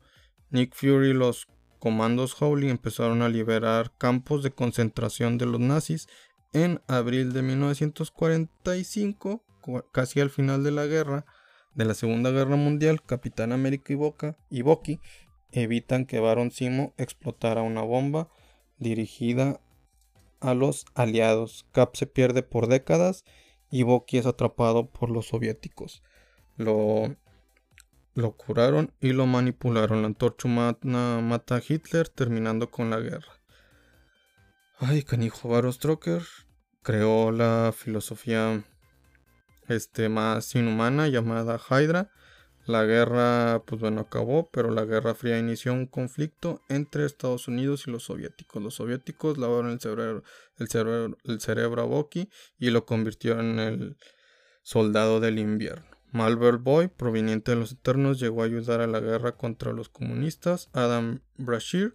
Nick 0.50 0.74
Fury 0.74 1.10
y 1.10 1.14
los 1.14 1.46
comandos 1.78 2.34
Howley 2.42 2.70
empezaron 2.70 3.22
a 3.22 3.28
liberar 3.28 3.92
campos 3.96 4.42
de 4.42 4.50
concentración 4.50 5.38
de 5.38 5.46
los 5.46 5.60
nazis 5.60 6.08
en 6.52 6.82
abril 6.88 7.32
de 7.32 7.42
1945, 7.42 9.44
casi 9.92 10.18
al 10.18 10.30
final 10.30 10.64
de 10.64 10.72
la 10.72 10.86
guerra, 10.86 11.24
de 11.72 11.84
la 11.84 11.94
Segunda 11.94 12.32
Guerra 12.32 12.56
Mundial, 12.56 13.00
Capitán 13.00 13.52
América 13.52 13.92
y, 13.92 13.96
Boca, 13.96 14.36
y 14.50 14.62
Bucky 14.62 14.98
evitan 15.52 16.06
que 16.06 16.20
Baron 16.20 16.50
Simo 16.50 16.94
explotara 16.96 17.62
una 17.62 17.82
bomba 17.82 18.28
dirigida 18.78 19.60
a 20.40 20.54
los 20.54 20.86
aliados. 20.94 21.66
Cap 21.72 21.96
se 21.96 22.06
pierde 22.06 22.42
por 22.42 22.66
décadas 22.66 23.24
y 23.70 23.82
Bucky 23.82 24.18
es 24.18 24.26
atrapado 24.26 24.90
por 24.90 25.10
los 25.10 25.28
soviéticos. 25.28 26.02
Lo, 26.56 27.16
lo 28.14 28.32
curaron 28.36 28.92
y 29.00 29.12
lo 29.12 29.26
manipularon. 29.26 30.02
La 30.02 30.08
antorcha 30.08 30.48
mata 30.48 31.56
a 31.56 31.62
Hitler 31.66 32.08
terminando 32.08 32.70
con 32.70 32.90
la 32.90 33.00
guerra. 33.00 33.40
Ay, 34.78 35.02
canijo, 35.02 35.48
Baron 35.48 35.72
Stroker 35.72 36.22
creó 36.82 37.30
la 37.30 37.72
filosofía 37.76 38.64
este, 39.68 40.08
más 40.08 40.54
inhumana 40.54 41.08
llamada 41.08 41.58
Hydra. 41.58 42.10
La 42.70 42.84
guerra, 42.84 43.64
pues 43.66 43.80
bueno, 43.80 44.02
acabó, 44.02 44.48
pero 44.52 44.70
la 44.70 44.84
Guerra 44.84 45.16
Fría 45.16 45.38
inició 45.38 45.72
un 45.72 45.86
conflicto 45.86 46.62
entre 46.68 47.04
Estados 47.04 47.48
Unidos 47.48 47.86
y 47.86 47.90
los 47.90 48.04
soviéticos. 48.04 48.62
Los 48.62 48.74
soviéticos 48.74 49.38
lavaron 49.38 49.72
el 49.72 49.80
cerebro, 49.80 50.22
el 50.56 50.68
cerebro, 50.68 51.18
el 51.24 51.40
cerebro 51.40 51.82
a 51.82 51.86
Bucky 51.86 52.28
y 52.58 52.70
lo 52.70 52.86
convirtieron 52.86 53.58
en 53.58 53.58
el 53.58 53.96
soldado 54.62 55.18
del 55.18 55.40
invierno. 55.40 55.84
Malvern 56.12 56.62
Boy, 56.62 56.86
proveniente 56.86 57.50
de 57.50 57.56
los 57.56 57.72
Eternos, 57.72 58.20
llegó 58.20 58.42
a 58.42 58.46
ayudar 58.46 58.80
a 58.80 58.86
la 58.86 59.00
guerra 59.00 59.36
contra 59.36 59.72
los 59.72 59.88
comunistas. 59.88 60.70
Adam 60.72 61.22
Brashear 61.38 61.94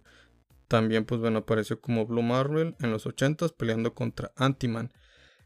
también, 0.68 1.06
pues 1.06 1.22
bueno, 1.22 1.38
apareció 1.38 1.80
como 1.80 2.06
Blue 2.06 2.22
Marvel 2.22 2.76
en 2.80 2.90
los 2.90 3.06
80s 3.06 3.54
peleando 3.56 3.94
contra 3.94 4.32
Anti-Man. 4.36 4.92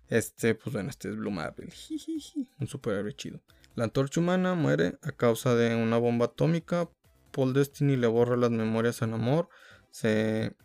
Este, 0.09 0.57
pues 0.57 0.73
bueno, 0.73 0.91
este 0.91 1.09
es 1.09 1.17
Blue 1.17 1.31
Marvel. 1.31 1.73
Un 2.59 2.67
superhéroe 2.67 3.15
chido. 3.15 3.41
La 3.75 3.85
antorcha 3.85 4.21
humana 4.21 4.55
muere 4.55 4.99
a 5.03 5.13
causa 5.13 5.55
de 5.55 5.75
una 5.75 5.99
bomba 5.99 6.27
atómica. 6.27 6.89
Paul 7.33 7.53
Destiny 7.53 7.97
le 7.97 8.07
borra 8.07 8.37
las 8.37 8.51
memorias 8.51 9.03
en 9.03 9.15
amor. 9.15 9.49
Se 9.91 10.57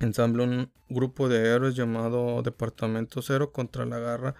ensambla 0.00 0.44
un 0.44 0.72
grupo 0.88 1.28
de 1.28 1.54
héroes 1.54 1.74
llamado 1.74 2.42
Departamento 2.42 3.22
Cero 3.22 3.52
contra 3.52 3.84
la 3.84 3.98
garra 3.98 4.34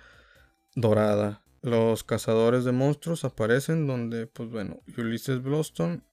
dorada. 0.75 1.43
Los 1.61 2.05
cazadores 2.05 2.65
de 2.65 2.73
monstruos 2.73 3.25
aparecen 3.25 3.87
donde, 3.87 4.27
pues 4.27 4.49
bueno, 4.49 4.81
Ulysses 4.97 5.43
Bloston 5.43 6.05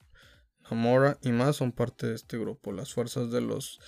Amora 0.67 1.19
y 1.21 1.31
más 1.31 1.57
son 1.57 1.71
parte 1.71 2.07
de 2.07 2.15
este 2.15 2.37
grupo. 2.39 2.71
Las 2.71 2.93
fuerzas 2.93 3.31
de 3.31 3.41
los 3.41 3.79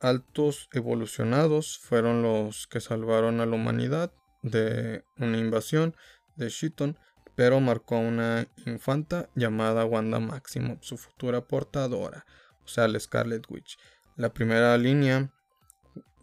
altos 0.00 0.68
evolucionados 0.72 1.78
fueron 1.78 2.22
los 2.22 2.66
que 2.66 2.80
salvaron 2.80 3.40
a 3.40 3.46
la 3.46 3.54
humanidad 3.54 4.12
de 4.42 5.04
una 5.18 5.38
invasión 5.38 5.94
de 6.34 6.48
Shiton, 6.48 6.98
pero 7.36 7.60
marcó 7.60 7.96
a 7.96 8.00
una 8.00 8.48
infanta 8.64 9.28
llamada 9.36 9.84
Wanda 9.84 10.18
Maximoff, 10.18 10.82
su 10.82 10.96
futura 10.96 11.42
portadora, 11.42 12.26
o 12.64 12.68
sea, 12.68 12.88
la 12.88 12.98
Scarlet 12.98 13.44
Witch. 13.48 13.78
La 14.16 14.32
primera 14.32 14.76
línea, 14.78 15.30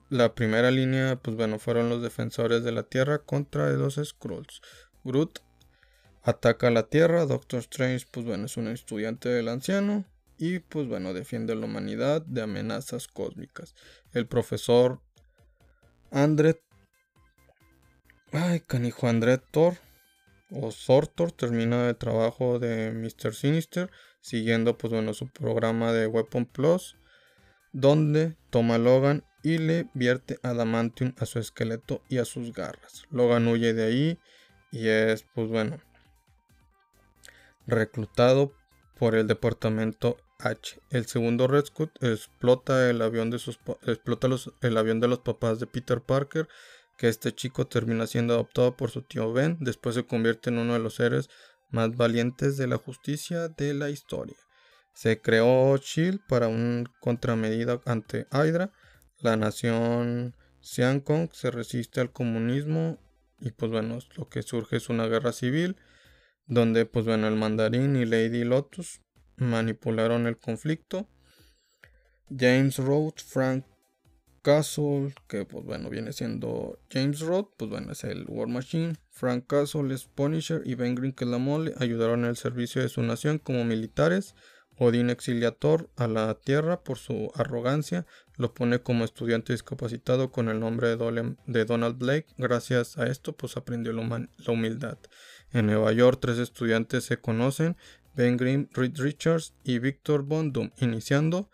la 0.09 0.33
primera 0.35 0.71
línea, 0.71 1.15
pues 1.15 1.37
bueno, 1.37 1.59
fueron 1.59 1.89
los 1.89 2.01
defensores 2.01 2.63
de 2.63 2.71
la 2.71 2.83
Tierra 2.83 3.19
contra 3.19 3.69
los 3.69 3.95
Skrulls. 4.03 4.61
Groot 5.03 5.39
ataca 6.23 6.71
la 6.71 6.83
Tierra. 6.83 7.25
Doctor 7.25 7.59
Strange, 7.59 8.07
pues 8.11 8.25
bueno, 8.25 8.45
es 8.45 8.57
un 8.57 8.67
estudiante 8.67 9.29
del 9.29 9.47
anciano. 9.47 10.05
Y 10.37 10.59
pues 10.59 10.87
bueno, 10.87 11.13
defiende 11.13 11.55
la 11.55 11.65
humanidad 11.65 12.23
de 12.23 12.41
amenazas 12.41 13.07
cósmicas. 13.07 13.75
El 14.11 14.27
profesor 14.27 15.01
Andret. 16.11 16.61
Ay, 18.31 18.61
canijo 18.61 19.07
Andret 19.07 19.43
Thor. 19.51 19.77
O 20.53 20.71
Sortor 20.71 21.31
termina 21.31 21.89
el 21.89 21.97
trabajo 21.97 22.59
de 22.59 22.91
Mr. 22.91 23.33
Sinister. 23.33 23.89
Siguiendo, 24.21 24.77
pues 24.77 24.93
bueno, 24.93 25.13
su 25.13 25.27
programa 25.27 25.91
de 25.91 26.07
Weapon 26.07 26.45
Plus. 26.45 26.95
Donde 27.71 28.37
toma 28.51 28.75
a 28.75 28.77
Logan 28.77 29.25
y 29.41 29.57
le 29.57 29.89
vierte 29.93 30.37
adamantium 30.43 31.13
a 31.17 31.25
su 31.25 31.39
esqueleto 31.39 32.01
y 32.07 32.19
a 32.19 32.25
sus 32.25 32.53
garras. 32.53 33.03
Logan 33.09 33.47
huye 33.47 33.73
de 33.73 33.83
ahí. 33.83 34.19
Y 34.71 34.87
es, 34.87 35.25
pues 35.35 35.49
bueno, 35.49 35.79
reclutado 37.67 38.53
por 38.97 39.15
el 39.15 39.27
departamento 39.27 40.17
H. 40.39 40.79
El 40.89 41.05
segundo 41.05 41.47
Red 41.47 41.65
explota 42.01 42.89
el 42.89 43.01
avión 43.01 43.29
de 43.29 43.39
sus 43.39 43.59
explota 43.83 44.27
el 44.61 44.77
avión 44.77 44.99
de 44.99 45.07
los 45.07 45.19
papás 45.19 45.59
de 45.59 45.67
Peter 45.67 46.01
Parker, 46.01 46.47
que 46.97 47.09
este 47.09 47.33
chico 47.33 47.67
termina 47.67 48.07
siendo 48.07 48.33
adoptado 48.33 48.75
por 48.77 48.91
su 48.91 49.01
tío 49.01 49.33
Ben, 49.33 49.57
después 49.59 49.95
se 49.95 50.05
convierte 50.05 50.49
en 50.49 50.59
uno 50.59 50.73
de 50.73 50.79
los 50.79 50.95
seres 50.95 51.29
más 51.69 51.95
valientes 51.95 52.57
de 52.57 52.67
la 52.67 52.77
justicia 52.77 53.49
de 53.49 53.73
la 53.73 53.89
historia. 53.89 54.37
Se 54.93 55.19
creó 55.19 55.75
Shield 55.77 56.21
para 56.27 56.47
un 56.47 56.87
contramedida 56.99 57.81
ante 57.85 58.27
Hydra. 58.31 58.71
La 59.19 59.35
nación 59.37 60.35
Kong 61.03 61.29
se 61.33 61.49
resiste 61.49 61.99
al 61.99 62.11
comunismo 62.11 62.99
y 63.39 63.51
pues 63.51 63.71
bueno, 63.71 63.97
lo 64.15 64.29
que 64.29 64.43
surge 64.43 64.77
es 64.77 64.89
una 64.89 65.07
guerra 65.07 65.33
civil 65.33 65.75
donde 66.45 66.85
pues 66.85 67.05
bueno 67.05 67.27
el 67.27 67.35
mandarín 67.35 67.95
y 67.95 68.05
Lady 68.05 68.43
Lotus 68.43 69.01
manipularon 69.35 70.27
el 70.27 70.37
conflicto. 70.37 71.09
James 72.29 72.77
Rhodes, 72.77 73.23
Frank 73.23 73.65
Castle, 74.43 75.15
que 75.27 75.45
pues 75.45 75.65
bueno 75.65 75.89
viene 75.89 76.13
siendo 76.13 76.77
James 76.91 77.21
Rhodes, 77.21 77.47
pues 77.57 77.71
bueno 77.71 77.93
es 77.93 78.03
el 78.03 78.25
War 78.27 78.47
Machine. 78.47 78.95
Frank 79.09 79.47
Castle 79.47 79.93
es 79.93 80.05
Punisher 80.05 80.61
y 80.65 80.75
Ben 80.75 80.93
Green 80.93 81.13
que 81.13 81.25
la 81.25 81.37
mole 81.37 81.73
ayudaron 81.79 82.25
el 82.25 82.35
servicio 82.35 82.81
de 82.81 82.89
su 82.89 83.01
nación 83.01 83.39
como 83.39 83.63
militares. 83.63 84.35
Odin 84.77 85.09
exiliator 85.09 85.89
a 85.95 86.07
la 86.07 86.33
tierra 86.35 86.83
por 86.83 86.97
su 86.97 87.31
arrogancia 87.35 88.05
lo 88.35 88.53
pone 88.53 88.81
como 88.81 89.05
estudiante 89.05 89.53
discapacitado 89.53 90.31
con 90.31 90.49
el 90.49 90.59
nombre 90.59 90.89
de, 90.89 91.65
Donald 91.65 91.97
Blake. 91.97 92.27
Gracias 92.37 92.97
a 92.97 93.07
esto 93.07 93.33
pues 93.33 93.55
aprendió 93.55 93.93
la 93.93 94.27
humildad. 94.47 94.97
En 95.51 95.67
Nueva 95.67 95.91
York, 95.93 96.19
tres 96.21 96.39
estudiantes 96.39 97.05
se 97.05 97.17
conocen, 97.17 97.77
Ben 98.15 98.37
Grimm, 98.37 98.67
Reed 98.73 98.97
Richards 98.97 99.53
y 99.63 99.79
Victor 99.79 100.23
Von 100.23 100.51
iniciando 100.79 101.49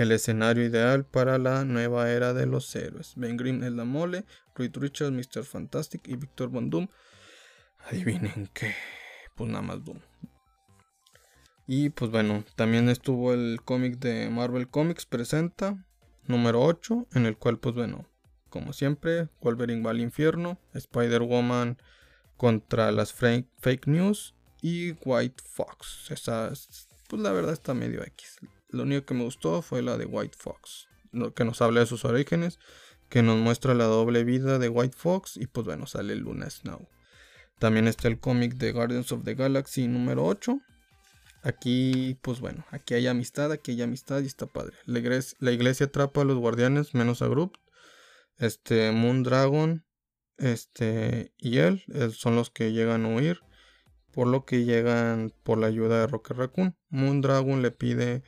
el 0.00 0.12
escenario 0.12 0.64
ideal 0.64 1.04
para 1.04 1.36
la 1.36 1.66
nueva 1.66 2.10
era 2.10 2.32
de 2.32 2.46
los 2.46 2.74
héroes. 2.74 3.12
Ben 3.16 3.36
Grimm 3.36 3.62
es 3.62 3.72
la 3.72 3.84
mole, 3.84 4.24
Reed 4.54 4.74
Richards, 4.76 5.12
Mr. 5.12 5.44
Fantastic 5.44 6.08
y 6.08 6.16
Victor 6.16 6.48
Von 6.48 6.70
Doom. 6.70 6.88
Adivinen 7.86 8.48
qué, 8.54 8.74
pues 9.34 9.50
nada 9.50 9.60
más 9.60 9.84
Doom. 9.84 10.00
Y 11.66 11.90
pues 11.90 12.10
bueno, 12.10 12.44
también 12.56 12.88
estuvo 12.88 13.34
el 13.34 13.60
cómic 13.62 13.98
de 13.98 14.30
Marvel 14.30 14.68
Comics 14.68 15.04
presenta 15.04 15.86
número 16.26 16.62
8, 16.62 17.08
en 17.12 17.26
el 17.26 17.36
cual 17.36 17.58
pues 17.58 17.74
bueno, 17.74 18.08
como 18.48 18.72
siempre, 18.72 19.28
Wolverine 19.42 19.82
va 19.82 19.90
al 19.90 20.00
infierno, 20.00 20.58
Spider-Woman 20.72 21.76
contra 22.38 22.90
las 22.90 23.12
fake 23.12 23.86
news 23.86 24.34
y 24.62 24.92
White 25.04 25.42
Fox. 25.46 26.10
Esa, 26.10 26.50
pues 27.06 27.20
la 27.20 27.32
verdad 27.32 27.52
está 27.52 27.74
medio 27.74 28.02
X. 28.02 28.38
Lo 28.70 28.84
único 28.84 29.04
que 29.04 29.14
me 29.14 29.24
gustó 29.24 29.62
fue 29.62 29.82
la 29.82 29.96
de 29.96 30.06
White 30.06 30.36
Fox, 30.38 30.88
que 31.34 31.44
nos 31.44 31.60
habla 31.60 31.80
de 31.80 31.86
sus 31.86 32.04
orígenes, 32.04 32.58
que 33.08 33.22
nos 33.22 33.38
muestra 33.38 33.74
la 33.74 33.84
doble 33.84 34.24
vida 34.24 34.58
de 34.58 34.68
White 34.68 34.96
Fox 34.96 35.36
y 35.36 35.46
pues 35.46 35.66
bueno, 35.66 35.86
sale 35.86 36.14
Luna 36.16 36.48
Snow. 36.48 36.88
También 37.58 37.88
está 37.88 38.08
el 38.08 38.20
cómic 38.20 38.54
de 38.54 38.72
Guardians 38.72 39.12
of 39.12 39.24
the 39.24 39.34
Galaxy 39.34 39.88
número 39.88 40.24
8. 40.24 40.58
Aquí, 41.42 42.18
pues 42.22 42.40
bueno, 42.40 42.64
aquí 42.70 42.94
hay 42.94 43.06
amistad, 43.06 43.50
aquí 43.50 43.72
hay 43.72 43.82
amistad 43.82 44.20
y 44.22 44.26
está 44.26 44.46
padre. 44.46 44.76
La 44.86 45.50
iglesia, 45.52 45.86
atrapa 45.86 46.20
a 46.22 46.24
los 46.24 46.38
guardianes 46.38 46.94
menos 46.94 47.22
a 47.22 47.28
Groot. 47.28 47.56
Este, 48.38 48.92
Moon 48.92 49.22
Dragon 49.22 49.84
este, 50.40 51.34
y 51.36 51.58
él, 51.58 51.84
son 52.14 52.34
los 52.34 52.48
que 52.50 52.72
llegan 52.72 53.04
a 53.04 53.14
huir, 53.14 53.40
por 54.10 54.26
lo 54.26 54.46
que 54.46 54.64
llegan 54.64 55.34
por 55.42 55.58
la 55.58 55.66
ayuda 55.66 56.00
de 56.00 56.06
Rocket 56.06 56.36
Raccoon. 56.36 56.76
Moondragon 56.88 57.60
le 57.60 57.70
pide 57.70 58.22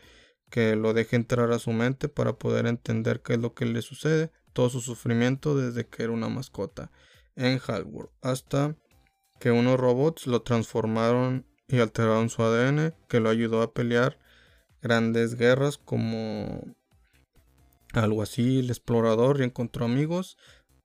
que 0.53 0.77
lo 0.77 0.93
deje 0.93 1.17
entrar 1.17 1.51
a 1.51 1.59
su 1.59 1.73
mente 1.73 2.11
para 2.11 2.35
poder 2.35 2.67
entender 2.67 3.23
qué 3.23 3.33
es 3.33 3.39
lo 3.39 3.55
que 3.55 3.65
le 3.65 3.81
sucede, 3.81 4.31
todo 4.53 4.69
su 4.69 4.83
sufrimiento 4.83 5.57
desde 5.57 5.89
que 5.89 6.03
era 6.03 6.13
una 6.13 6.29
mascota. 6.29 6.93
en 7.37 7.59
Halworld. 7.67 8.11
Hasta 8.21 8.77
que 9.41 9.51
unos 9.51 9.81
robots 9.81 10.27
lo 10.27 10.43
transformaron 10.43 11.47
y 11.67 11.79
alteraron 11.79 12.29
su 12.29 12.43
ADN, 12.43 12.95
que 13.09 13.21
lo 13.21 13.31
ayudó 13.31 13.63
a 13.63 13.73
pelear 13.73 14.19
grandes 14.83 15.37
guerras 15.37 15.79
como 15.79 16.77
algo 17.95 18.21
así, 18.21 18.59
el 18.59 18.69
explorador 18.69 19.41
y 19.41 19.45
encontró 19.45 19.87
amigos. 19.87 20.37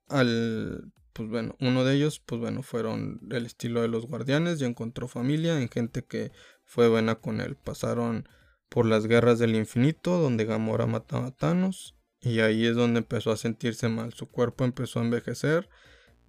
Al, 0.08 0.94
pues 1.12 1.28
bueno, 1.28 1.56
uno 1.60 1.84
de 1.84 1.94
ellos, 1.94 2.20
pues 2.24 2.40
bueno, 2.40 2.62
fueron 2.62 3.20
el 3.30 3.44
estilo 3.44 3.82
de 3.82 3.88
los 3.88 4.06
guardianes 4.06 4.62
y 4.62 4.64
encontró 4.64 5.08
familia 5.08 5.60
en 5.60 5.68
gente 5.68 6.06
que 6.06 6.32
fue 6.64 6.88
buena 6.88 7.16
con 7.16 7.42
él. 7.42 7.54
Pasaron 7.54 8.26
por 8.68 8.86
las 8.86 9.06
guerras 9.06 9.38
del 9.38 9.54
infinito, 9.54 10.18
donde 10.18 10.44
Gamora 10.44 10.86
mataba 10.86 11.26
a 11.26 11.30
Thanos, 11.30 11.96
y 12.20 12.40
ahí 12.40 12.66
es 12.66 12.74
donde 12.76 12.98
empezó 12.98 13.30
a 13.30 13.36
sentirse 13.36 13.88
mal. 13.88 14.12
Su 14.12 14.28
cuerpo 14.28 14.64
empezó 14.64 15.00
a 15.00 15.04
envejecer 15.04 15.68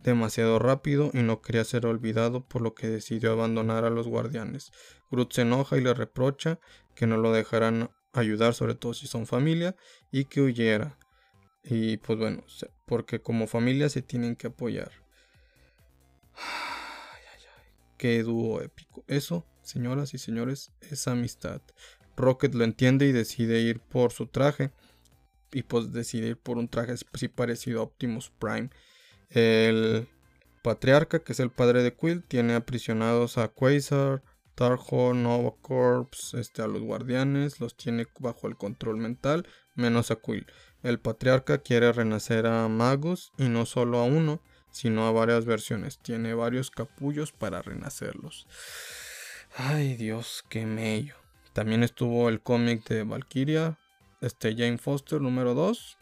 demasiado 0.04 0.60
rápido 0.60 1.12
y 1.14 1.20
no 1.20 1.42
quería 1.42 1.64
ser 1.64 1.86
olvidado, 1.86 2.46
por 2.46 2.62
lo 2.62 2.74
que 2.74 2.88
decidió 2.88 3.32
abandonar 3.32 3.86
a 3.86 3.90
los 3.90 4.08
guardianes. 4.08 4.72
Groot 5.12 5.34
se 5.34 5.42
enoja 5.42 5.78
y 5.78 5.82
le 5.82 5.94
reprocha 5.94 6.60
que 6.96 7.08
no 7.08 7.18
lo 7.18 7.32
dejarán 7.32 7.90
ayudar, 8.14 8.54
sobre 8.54 8.76
todo 8.76 8.94
si 8.94 9.08
son 9.08 9.28
familia, 9.28 9.76
y 10.12 10.26
que 10.26 10.42
huyera. 10.42 10.98
Y 11.64 11.98
pues 11.98 12.18
bueno, 12.18 12.44
porque 12.86 13.22
como 13.22 13.48
familia 13.48 13.90
se 13.90 14.02
tienen 14.02 14.36
que 14.36 14.48
apoyar. 14.48 14.92
Qué 17.98 18.24
dúo 18.24 18.62
épico. 18.62 19.04
Eso, 19.08 19.46
señoras 19.62 20.14
y 20.14 20.20
señores, 20.20 20.72
es 20.80 21.08
amistad. 21.10 21.62
Rocket 22.20 22.54
lo 22.54 22.64
entiende 22.64 23.08
y 23.08 23.12
decide 23.12 23.62
ir 23.62 23.80
por 23.80 24.12
su 24.12 24.28
traje. 24.28 24.72
Y 25.52 25.64
pues 25.64 25.92
decide 25.92 26.28
ir 26.28 26.38
por 26.38 26.58
un 26.58 26.68
traje 26.68 26.94
así 27.14 27.28
parecido 27.28 27.80
a 27.80 27.84
Optimus 27.84 28.32
Prime. 28.38 28.70
El 29.30 30.08
patriarca, 30.62 31.20
que 31.20 31.34
es 31.34 31.40
el 31.40 31.50
padre 31.50 31.82
de 31.82 31.94
Quill, 31.94 32.24
tiene 32.24 32.54
aprisionados 32.54 33.38
a 33.38 33.48
Quasar, 33.48 34.22
Tarjo, 34.56 35.14
Nova 35.14 35.54
Corps, 35.62 36.34
este, 36.34 36.62
a 36.62 36.68
los 36.68 36.82
guardianes, 36.82 37.60
los 37.60 37.78
tiene 37.78 38.06
bajo 38.20 38.48
el 38.48 38.58
control 38.58 38.98
mental, 38.98 39.48
menos 39.74 40.12
a 40.12 40.18
Quill. 40.18 40.46
El 40.84 41.00
patriarca 41.00 41.60
quiere 41.60 41.92
renacer 41.92 42.46
a 42.46 42.68
Magus 42.68 43.32
y 43.38 43.50
no 43.50 43.66
solo 43.66 44.00
a 44.00 44.04
uno, 44.04 44.42
sino 44.72 45.08
a 45.08 45.12
varias 45.12 45.46
versiones. 45.46 46.00
Tiene 46.00 46.34
varios 46.34 46.72
capullos 46.72 47.32
para 47.32 47.62
renacerlos. 47.62 48.48
Ay 49.56 49.96
Dios, 49.96 50.44
qué 50.50 50.66
mello. 50.66 51.19
También 51.60 51.84
estuvo 51.84 52.30
el 52.30 52.40
cómic 52.40 52.88
de 52.88 53.04
Valkyria, 53.04 53.78
este 54.22 54.56
Jane 54.56 54.78
Foster 54.78 55.20
número 55.20 55.56
2. 55.56 55.98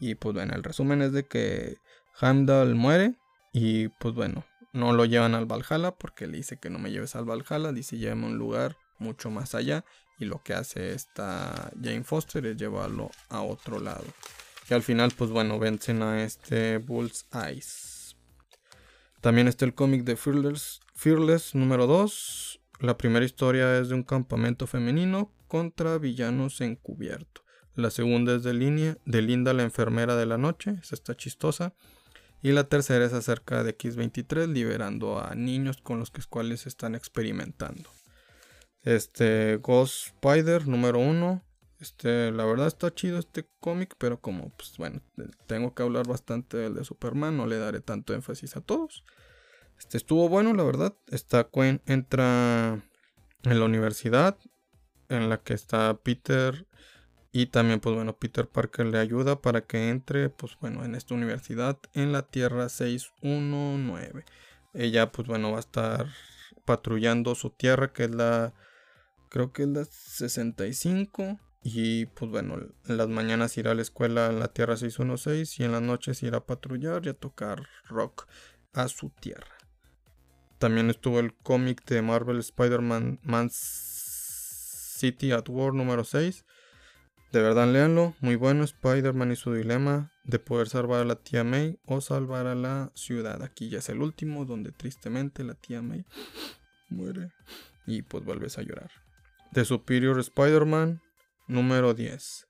Y 0.00 0.16
pues 0.16 0.34
bueno, 0.34 0.56
el 0.56 0.64
resumen 0.64 1.02
es 1.02 1.12
de 1.12 1.24
que 1.24 1.76
Heimdall 2.20 2.74
muere 2.74 3.14
y 3.52 3.90
pues 4.00 4.16
bueno, 4.16 4.44
no 4.72 4.92
lo 4.92 5.04
llevan 5.04 5.36
al 5.36 5.46
Valhalla 5.46 5.92
porque 5.92 6.26
le 6.26 6.38
dice 6.38 6.58
que 6.58 6.68
no 6.68 6.80
me 6.80 6.90
lleves 6.90 7.14
al 7.14 7.26
Valhalla, 7.26 7.70
dice 7.70 7.96
llévame 7.96 8.24
a 8.24 8.30
un 8.30 8.38
lugar 8.38 8.76
mucho 8.98 9.30
más 9.30 9.54
allá 9.54 9.84
y 10.18 10.24
lo 10.24 10.42
que 10.42 10.54
hace 10.54 10.92
esta 10.94 11.70
Jane 11.80 12.02
Foster 12.02 12.44
es 12.46 12.56
llevarlo 12.56 13.12
a 13.28 13.42
otro 13.42 13.78
lado. 13.78 14.02
Y 14.68 14.74
al 14.74 14.82
final 14.82 15.12
pues 15.16 15.30
bueno, 15.30 15.60
vencen 15.60 16.02
a 16.02 16.24
este 16.24 16.78
Bull's 16.78 17.24
Eyes. 17.32 18.16
También 19.20 19.46
está 19.46 19.64
el 19.64 19.74
cómic 19.74 20.02
de 20.02 20.16
Fearless, 20.16 20.80
Fearless 20.96 21.54
número 21.54 21.86
2. 21.86 22.57
La 22.80 22.96
primera 22.96 23.24
historia 23.24 23.78
es 23.78 23.88
de 23.88 23.96
un 23.96 24.04
campamento 24.04 24.66
femenino 24.68 25.32
contra 25.48 25.98
villanos 25.98 26.60
encubierto. 26.60 27.42
La 27.74 27.90
segunda 27.90 28.36
es 28.36 28.44
de 28.44 28.54
línea, 28.54 28.98
de 29.04 29.22
Linda 29.22 29.52
la 29.52 29.64
enfermera 29.64 30.14
de 30.14 30.26
la 30.26 30.38
noche, 30.38 30.76
esa 30.82 30.94
está 30.94 31.16
chistosa. 31.16 31.74
Y 32.40 32.52
la 32.52 32.64
tercera 32.64 33.04
es 33.04 33.12
acerca 33.12 33.64
de 33.64 33.76
X23, 33.76 34.46
liberando 34.46 35.18
a 35.18 35.34
niños 35.34 35.78
con 35.82 35.98
los 35.98 36.12
que 36.12 36.22
cuales 36.28 36.66
están 36.66 36.94
experimentando. 36.94 37.90
Este 38.82 39.56
Ghost 39.56 40.06
Spider 40.06 40.68
número 40.68 41.00
uno. 41.00 41.42
Este, 41.80 42.30
la 42.30 42.44
verdad 42.44 42.68
está 42.68 42.94
chido 42.94 43.18
este 43.18 43.48
cómic, 43.60 43.94
pero 43.98 44.20
como 44.20 44.50
pues 44.50 44.74
bueno, 44.78 45.00
tengo 45.46 45.74
que 45.74 45.82
hablar 45.82 46.06
bastante 46.06 46.56
del 46.56 46.74
de 46.74 46.84
Superman, 46.84 47.36
no 47.36 47.46
le 47.46 47.58
daré 47.58 47.80
tanto 47.80 48.14
énfasis 48.14 48.56
a 48.56 48.60
todos. 48.60 49.04
Este 49.78 49.96
estuvo 49.96 50.28
bueno, 50.28 50.54
la 50.54 50.64
verdad. 50.64 50.94
Esta 51.08 51.44
Queen 51.44 51.80
entra 51.86 52.82
en 53.42 53.58
la 53.58 53.64
universidad 53.64 54.36
en 55.08 55.28
la 55.28 55.38
que 55.38 55.54
está 55.54 55.98
Peter 56.02 56.66
y 57.30 57.46
también, 57.46 57.80
pues 57.80 57.94
bueno, 57.94 58.16
Peter 58.18 58.48
Parker 58.48 58.86
le 58.86 58.98
ayuda 58.98 59.40
para 59.40 59.60
que 59.62 59.90
entre, 59.90 60.30
pues 60.30 60.56
bueno, 60.60 60.84
en 60.84 60.94
esta 60.94 61.14
universidad 61.14 61.78
en 61.92 62.12
la 62.12 62.22
Tierra 62.22 62.68
619. 62.68 64.24
Ella, 64.74 65.12
pues 65.12 65.28
bueno, 65.28 65.52
va 65.52 65.58
a 65.58 65.60
estar 65.60 66.06
patrullando 66.64 67.34
su 67.34 67.50
tierra, 67.50 67.92
que 67.92 68.04
es 68.04 68.14
la, 68.14 68.54
creo 69.28 69.52
que 69.52 69.62
es 69.62 69.68
la 69.68 69.84
65. 69.84 71.38
Y 71.62 72.06
pues 72.06 72.30
bueno, 72.30 72.56
en 72.86 72.96
las 72.96 73.08
mañanas 73.08 73.58
irá 73.58 73.72
a 73.72 73.74
la 73.74 73.82
escuela 73.82 74.28
en 74.30 74.40
la 74.40 74.48
Tierra 74.48 74.76
616 74.76 75.60
y 75.60 75.64
en 75.64 75.72
las 75.72 75.82
noches 75.82 76.22
irá 76.22 76.38
a 76.38 76.46
patrullar 76.46 77.04
y 77.04 77.10
a 77.10 77.14
tocar 77.14 77.66
rock 77.88 78.26
a 78.72 78.88
su 78.88 79.10
tierra. 79.10 79.57
También 80.58 80.90
estuvo 80.90 81.20
el 81.20 81.34
cómic 81.34 81.84
de 81.86 82.02
Marvel 82.02 82.38
Spider-Man 82.38 83.20
Man 83.22 83.48
City 83.50 85.32
at 85.32 85.48
War 85.48 85.72
número 85.72 86.04
6 86.04 86.44
de 87.32 87.42
verdad, 87.42 87.70
léanlo. 87.70 88.14
Muy 88.20 88.36
bueno. 88.36 88.64
Spider-Man 88.64 89.32
y 89.32 89.36
su 89.36 89.52
dilema 89.52 90.10
de 90.24 90.38
poder 90.38 90.68
salvar 90.68 91.02
a 91.02 91.04
la 91.04 91.16
tía 91.16 91.44
May 91.44 91.78
o 91.84 92.00
salvar 92.00 92.46
a 92.46 92.54
la 92.54 92.90
ciudad. 92.94 93.42
Aquí 93.42 93.68
ya 93.68 93.78
es 93.78 93.88
el 93.90 94.00
último, 94.00 94.46
donde 94.46 94.72
tristemente 94.72 95.44
la 95.44 95.54
tía 95.54 95.82
May 95.82 96.06
muere 96.88 97.32
y 97.86 98.02
pues 98.02 98.24
vuelves 98.24 98.56
a 98.56 98.62
llorar. 98.62 98.90
The 99.52 99.64
Superior 99.66 100.18
Spider-Man 100.18 101.02
número 101.46 101.92
10. 101.92 102.46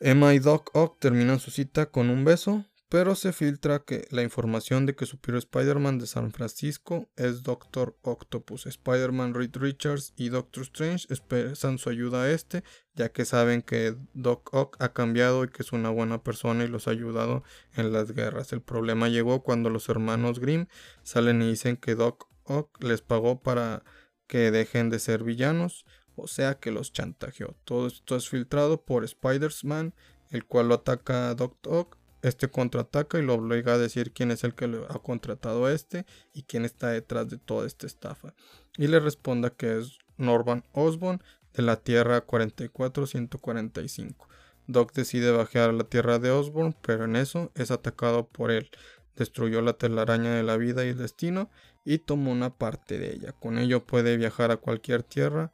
Emma 0.00 0.32
y 0.32 0.38
Doc 0.38 0.70
Ock 0.74 0.98
terminan 0.98 1.38
su 1.38 1.50
cita 1.50 1.86
con 1.86 2.08
un 2.08 2.24
beso, 2.24 2.64
pero 2.88 3.14
se 3.14 3.34
filtra 3.34 3.80
que 3.80 4.06
la 4.10 4.22
información 4.22 4.86
de 4.86 4.94
que 4.94 5.04
Superior 5.04 5.40
Spider-Man 5.40 5.98
de 5.98 6.06
San 6.06 6.32
Francisco 6.32 7.08
es 7.16 7.42
Doctor 7.42 7.98
Octopus. 8.00 8.66
Spider-Man 8.66 9.34
Reed 9.34 9.56
Richards 9.56 10.14
y 10.16 10.30
Doctor 10.30 10.62
Strange 10.62 11.06
esperan 11.10 11.78
su 11.78 11.90
ayuda 11.90 12.22
a 12.22 12.30
este, 12.30 12.64
ya 12.94 13.10
que 13.10 13.26
saben 13.26 13.60
que 13.60 13.94
Doc 14.14 14.54
Ock 14.54 14.76
ha 14.80 14.94
cambiado 14.94 15.44
y 15.44 15.48
que 15.48 15.62
es 15.62 15.72
una 15.72 15.90
buena 15.90 16.22
persona 16.22 16.64
y 16.64 16.68
los 16.68 16.88
ha 16.88 16.92
ayudado 16.92 17.44
en 17.74 17.92
las 17.92 18.12
guerras. 18.12 18.54
El 18.54 18.62
problema 18.62 19.08
llegó 19.08 19.42
cuando 19.42 19.68
los 19.68 19.90
hermanos 19.90 20.40
Grimm 20.40 20.66
salen 21.02 21.42
y 21.42 21.50
dicen 21.50 21.76
que 21.76 21.94
Doc 21.94 22.26
Ock 22.44 22.82
les 22.82 23.02
pagó 23.02 23.42
para 23.42 23.84
que 24.26 24.50
dejen 24.50 24.88
de 24.88 24.98
ser 24.98 25.24
villanos, 25.24 25.84
o 26.16 26.26
sea 26.26 26.54
que 26.54 26.70
los 26.70 26.92
chantajeó. 26.92 27.54
Todo 27.64 27.86
esto 27.86 28.16
es 28.16 28.30
filtrado 28.30 28.82
por 28.82 29.04
Spider-Man, 29.04 29.94
el 30.30 30.46
cual 30.46 30.68
lo 30.68 30.76
ataca 30.76 31.28
a 31.28 31.34
Doc 31.34 31.58
Ock 31.66 31.97
este 32.22 32.48
contraataca 32.48 33.18
y 33.18 33.22
lo 33.22 33.34
obliga 33.34 33.74
a 33.74 33.78
decir 33.78 34.12
quién 34.12 34.30
es 34.30 34.44
el 34.44 34.54
que 34.54 34.68
le 34.68 34.78
ha 34.88 34.98
contratado 34.98 35.66
a 35.66 35.72
este 35.72 36.06
y 36.32 36.42
quién 36.42 36.64
está 36.64 36.88
detrás 36.88 37.28
de 37.28 37.38
toda 37.38 37.66
esta 37.66 37.86
estafa. 37.86 38.34
Y 38.76 38.88
le 38.88 39.00
responda 39.00 39.50
que 39.50 39.78
es 39.78 39.98
Norman 40.16 40.64
Osborn 40.72 41.22
de 41.54 41.62
la 41.62 41.76
Tierra 41.76 42.20
44145. 42.22 44.28
Doc 44.66 44.92
decide 44.92 45.30
bajar 45.30 45.70
a 45.70 45.72
la 45.72 45.84
Tierra 45.84 46.18
de 46.18 46.30
Osborn, 46.30 46.76
pero 46.82 47.04
en 47.04 47.16
eso 47.16 47.50
es 47.54 47.70
atacado 47.70 48.28
por 48.28 48.50
él. 48.50 48.70
Destruyó 49.16 49.62
la 49.62 49.72
telaraña 49.72 50.34
de 50.34 50.42
la 50.42 50.56
vida 50.56 50.84
y 50.84 50.90
el 50.90 50.98
destino 50.98 51.50
y 51.84 51.98
tomó 51.98 52.32
una 52.32 52.50
parte 52.50 52.98
de 52.98 53.14
ella. 53.14 53.32
Con 53.32 53.58
ello 53.58 53.84
puede 53.84 54.16
viajar 54.16 54.50
a 54.50 54.58
cualquier 54.58 55.02
tierra 55.02 55.52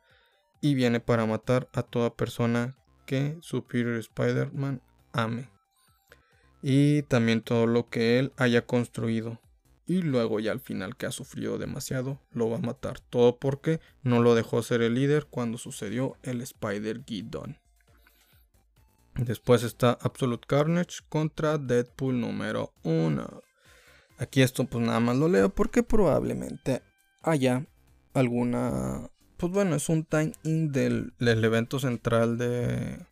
y 0.61 0.75
viene 0.75 1.01
para 1.01 1.27
matar 1.27 1.69
a 1.73 1.83
toda 1.83 2.15
persona 2.15 2.77
que 3.07 3.37
Superior 3.41 3.97
Spider-Man 3.97 4.83
ame 5.13 5.54
y 6.67 7.03
también 7.03 7.43
todo 7.43 7.67
lo 7.67 7.91
que 7.91 8.19
él 8.19 8.33
haya 8.39 8.65
construido. 8.65 9.39
Y 9.87 10.01
luego 10.01 10.41
ya 10.41 10.51
al 10.51 10.61
final 10.61 10.97
que 10.97 11.05
ha 11.05 11.11
sufrido 11.11 11.59
demasiado, 11.59 12.23
lo 12.33 12.49
va 12.49 12.57
a 12.57 12.61
matar. 12.61 13.01
Todo 13.01 13.37
porque 13.39 13.81
no 14.03 14.23
lo 14.23 14.35
dejó 14.35 14.63
ser 14.63 14.81
el 14.81 14.95
líder 14.95 15.27
cuando 15.27 15.59
sucedió 15.59 16.17
el 16.23 16.41
Spider-Geddon. 16.41 17.59
Después 19.17 19.63
está 19.63 19.99
Absolute 20.01 20.47
Carnage 20.47 21.01
contra 21.11 21.59
Deadpool 21.59 22.19
número 22.19 22.73
1. 22.83 23.43
Aquí 24.17 24.41
esto 24.41 24.65
pues 24.65 24.87
nada 24.87 25.01
más 25.01 25.19
lo 25.19 25.29
leo 25.29 25.51
porque 25.51 25.83
probablemente 25.83 26.81
haya 27.21 27.67
alguna... 28.15 29.11
Pues 29.37 29.53
bueno, 29.53 29.77
es 29.77 29.91
un 29.91 30.05
time-in 30.05 30.73
del, 30.73 31.13
del 31.19 31.45
evento 31.45 31.79
central 31.79 32.39
de, 32.39 33.05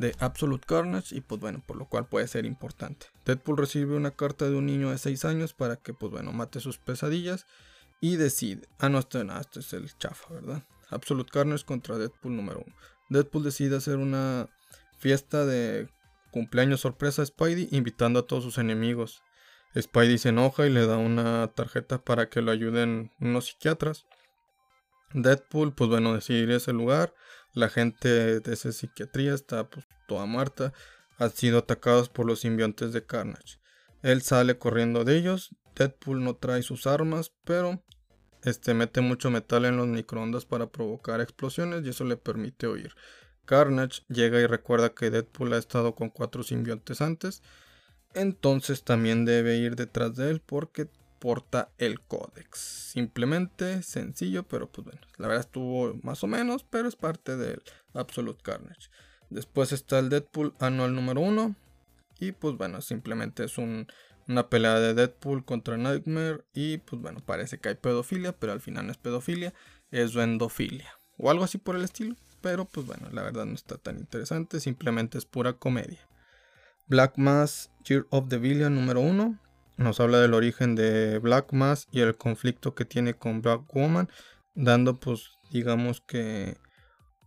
de 0.00 0.16
Absolute 0.18 0.64
Carnage 0.66 1.14
y 1.14 1.20
pues 1.20 1.42
bueno, 1.42 1.62
por 1.66 1.76
lo 1.76 1.84
cual 1.84 2.08
puede 2.08 2.26
ser 2.26 2.46
importante. 2.46 3.08
Deadpool 3.26 3.58
recibe 3.58 3.94
una 3.94 4.10
carta 4.10 4.48
de 4.48 4.56
un 4.56 4.64
niño 4.64 4.90
de 4.90 4.96
6 4.96 5.26
años 5.26 5.52
para 5.52 5.76
que 5.76 5.92
pues 5.92 6.10
bueno, 6.10 6.32
mate 6.32 6.58
sus 6.58 6.78
pesadillas 6.78 7.44
y 8.00 8.16
decide, 8.16 8.66
ah 8.78 8.88
no, 8.88 9.00
no, 9.24 9.38
este 9.38 9.60
es 9.60 9.72
el 9.74 9.94
chafa, 9.98 10.32
¿verdad? 10.32 10.62
Absolute 10.88 11.30
Carnage 11.30 11.66
contra 11.66 11.98
Deadpool 11.98 12.34
número 12.34 12.62
1. 12.66 12.76
Deadpool 13.10 13.44
decide 13.44 13.76
hacer 13.76 13.98
una 13.98 14.48
fiesta 14.96 15.44
de 15.44 15.90
cumpleaños 16.30 16.80
sorpresa 16.80 17.20
a 17.20 17.26
Spidey 17.26 17.68
invitando 17.70 18.20
a 18.20 18.26
todos 18.26 18.42
sus 18.42 18.56
enemigos. 18.56 19.22
Spidey 19.78 20.16
se 20.16 20.30
enoja 20.30 20.66
y 20.66 20.70
le 20.70 20.86
da 20.86 20.96
una 20.96 21.46
tarjeta 21.48 22.02
para 22.02 22.30
que 22.30 22.40
lo 22.40 22.52
ayuden 22.52 23.12
unos 23.20 23.48
psiquiatras. 23.48 24.06
Deadpool, 25.12 25.74
pues 25.74 25.90
bueno, 25.90 26.14
decide 26.14 26.38
ir 26.38 26.50
a 26.52 26.56
ese 26.56 26.72
lugar. 26.72 27.12
La 27.52 27.68
gente 27.68 28.40
de 28.40 28.52
esa 28.52 28.72
psiquiatría 28.72 29.34
está 29.34 29.68
pues, 29.68 29.86
toda 30.06 30.26
muerta. 30.26 30.72
Han 31.18 31.30
sido 31.30 31.58
atacados 31.58 32.08
por 32.08 32.26
los 32.26 32.40
simbiontes 32.40 32.92
de 32.92 33.04
Carnage. 33.04 33.58
Él 34.02 34.22
sale 34.22 34.58
corriendo 34.58 35.04
de 35.04 35.16
ellos. 35.16 35.54
Deadpool 35.74 36.22
no 36.24 36.36
trae 36.36 36.62
sus 36.62 36.86
armas, 36.86 37.32
pero 37.44 37.82
este 38.44 38.72
mete 38.74 39.00
mucho 39.00 39.30
metal 39.30 39.64
en 39.64 39.76
los 39.76 39.86
microondas 39.86 40.46
para 40.46 40.70
provocar 40.70 41.20
explosiones 41.20 41.84
y 41.84 41.90
eso 41.90 42.04
le 42.04 42.16
permite 42.16 42.68
huir. 42.68 42.94
Carnage 43.44 44.02
llega 44.08 44.40
y 44.40 44.46
recuerda 44.46 44.94
que 44.94 45.10
Deadpool 45.10 45.52
ha 45.52 45.58
estado 45.58 45.94
con 45.94 46.08
cuatro 46.08 46.42
simbiontes 46.42 47.00
antes, 47.00 47.42
entonces 48.14 48.84
también 48.84 49.24
debe 49.24 49.56
ir 49.56 49.76
detrás 49.76 50.16
de 50.16 50.30
él 50.30 50.40
porque 50.40 50.88
porta 51.20 51.70
el 51.78 52.00
códex. 52.00 52.58
Simplemente 52.58 53.84
sencillo, 53.84 54.42
pero 54.42 54.72
pues 54.72 54.86
bueno, 54.86 55.00
la 55.18 55.28
verdad 55.28 55.44
estuvo 55.46 55.94
más 56.02 56.24
o 56.24 56.26
menos, 56.26 56.64
pero 56.68 56.88
es 56.88 56.96
parte 56.96 57.36
del 57.36 57.62
Absolute 57.94 58.42
Carnage. 58.42 58.88
Después 59.28 59.70
está 59.70 60.00
el 60.00 60.08
Deadpool 60.08 60.54
anual 60.58 60.94
número 60.94 61.20
1 61.20 61.54
y 62.18 62.32
pues 62.32 62.56
bueno, 62.56 62.80
simplemente 62.80 63.44
es 63.44 63.58
una 63.58 64.48
pelea 64.48 64.80
de 64.80 64.94
Deadpool 64.94 65.44
contra 65.44 65.76
Nightmare 65.76 66.42
y 66.52 66.78
pues 66.78 67.00
bueno, 67.00 67.20
parece 67.24 67.58
que 67.58 67.68
hay 67.68 67.74
pedofilia, 67.76 68.32
pero 68.32 68.52
al 68.52 68.60
final 68.60 68.86
no 68.86 68.92
es 68.92 68.98
pedofilia, 68.98 69.54
es 69.92 70.16
endofilia 70.16 70.98
o 71.16 71.30
algo 71.30 71.44
así 71.44 71.58
por 71.58 71.76
el 71.76 71.84
estilo. 71.84 72.16
Pero 72.40 72.64
pues 72.64 72.86
bueno, 72.86 73.10
la 73.12 73.22
verdad 73.22 73.44
no 73.44 73.54
está 73.54 73.76
tan 73.76 73.98
interesante, 73.98 74.60
simplemente 74.60 75.18
es 75.18 75.26
pura 75.26 75.52
comedia. 75.52 76.00
Black 76.86 77.18
Mass 77.18 77.70
Year 77.84 78.06
of 78.08 78.28
the 78.28 78.38
Villain 78.38 78.74
número 78.74 79.00
1 79.00 79.38
nos 79.80 79.98
habla 79.98 80.20
del 80.20 80.34
origen 80.34 80.74
de 80.74 81.18
Black 81.18 81.52
Mass 81.52 81.88
y 81.90 82.00
el 82.00 82.16
conflicto 82.16 82.74
que 82.74 82.84
tiene 82.84 83.14
con 83.14 83.40
Black 83.40 83.62
Woman, 83.74 84.08
dando 84.54 85.00
pues 85.00 85.30
digamos 85.50 86.00
que 86.00 86.58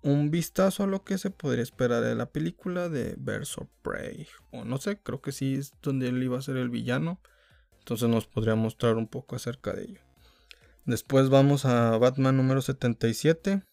un 0.03 0.29
vistazo 0.31 0.83
a 0.83 0.87
lo 0.87 1.03
que 1.03 1.17
se 1.17 1.31
podría 1.31 1.63
esperar 1.63 2.03
de 2.03 2.15
la 2.15 2.27
película 2.27 2.89
de 2.89 3.15
of 3.57 3.67
Prey. 3.81 4.27
O 4.51 4.65
no 4.65 4.77
sé, 4.77 4.99
creo 5.01 5.21
que 5.21 5.31
sí 5.31 5.55
es 5.55 5.73
donde 5.81 6.09
él 6.09 6.21
iba 6.21 6.37
a 6.37 6.41
ser 6.41 6.57
el 6.57 6.69
villano. 6.69 7.19
Entonces 7.79 8.07
nos 8.07 8.27
podría 8.27 8.55
mostrar 8.55 8.95
un 8.95 9.07
poco 9.07 9.35
acerca 9.35 9.73
de 9.73 9.83
ello. 9.83 10.01
Después 10.85 11.29
vamos 11.29 11.65
a 11.65 11.97
Batman 11.97 12.37
número 12.37 12.61
77 12.61 13.63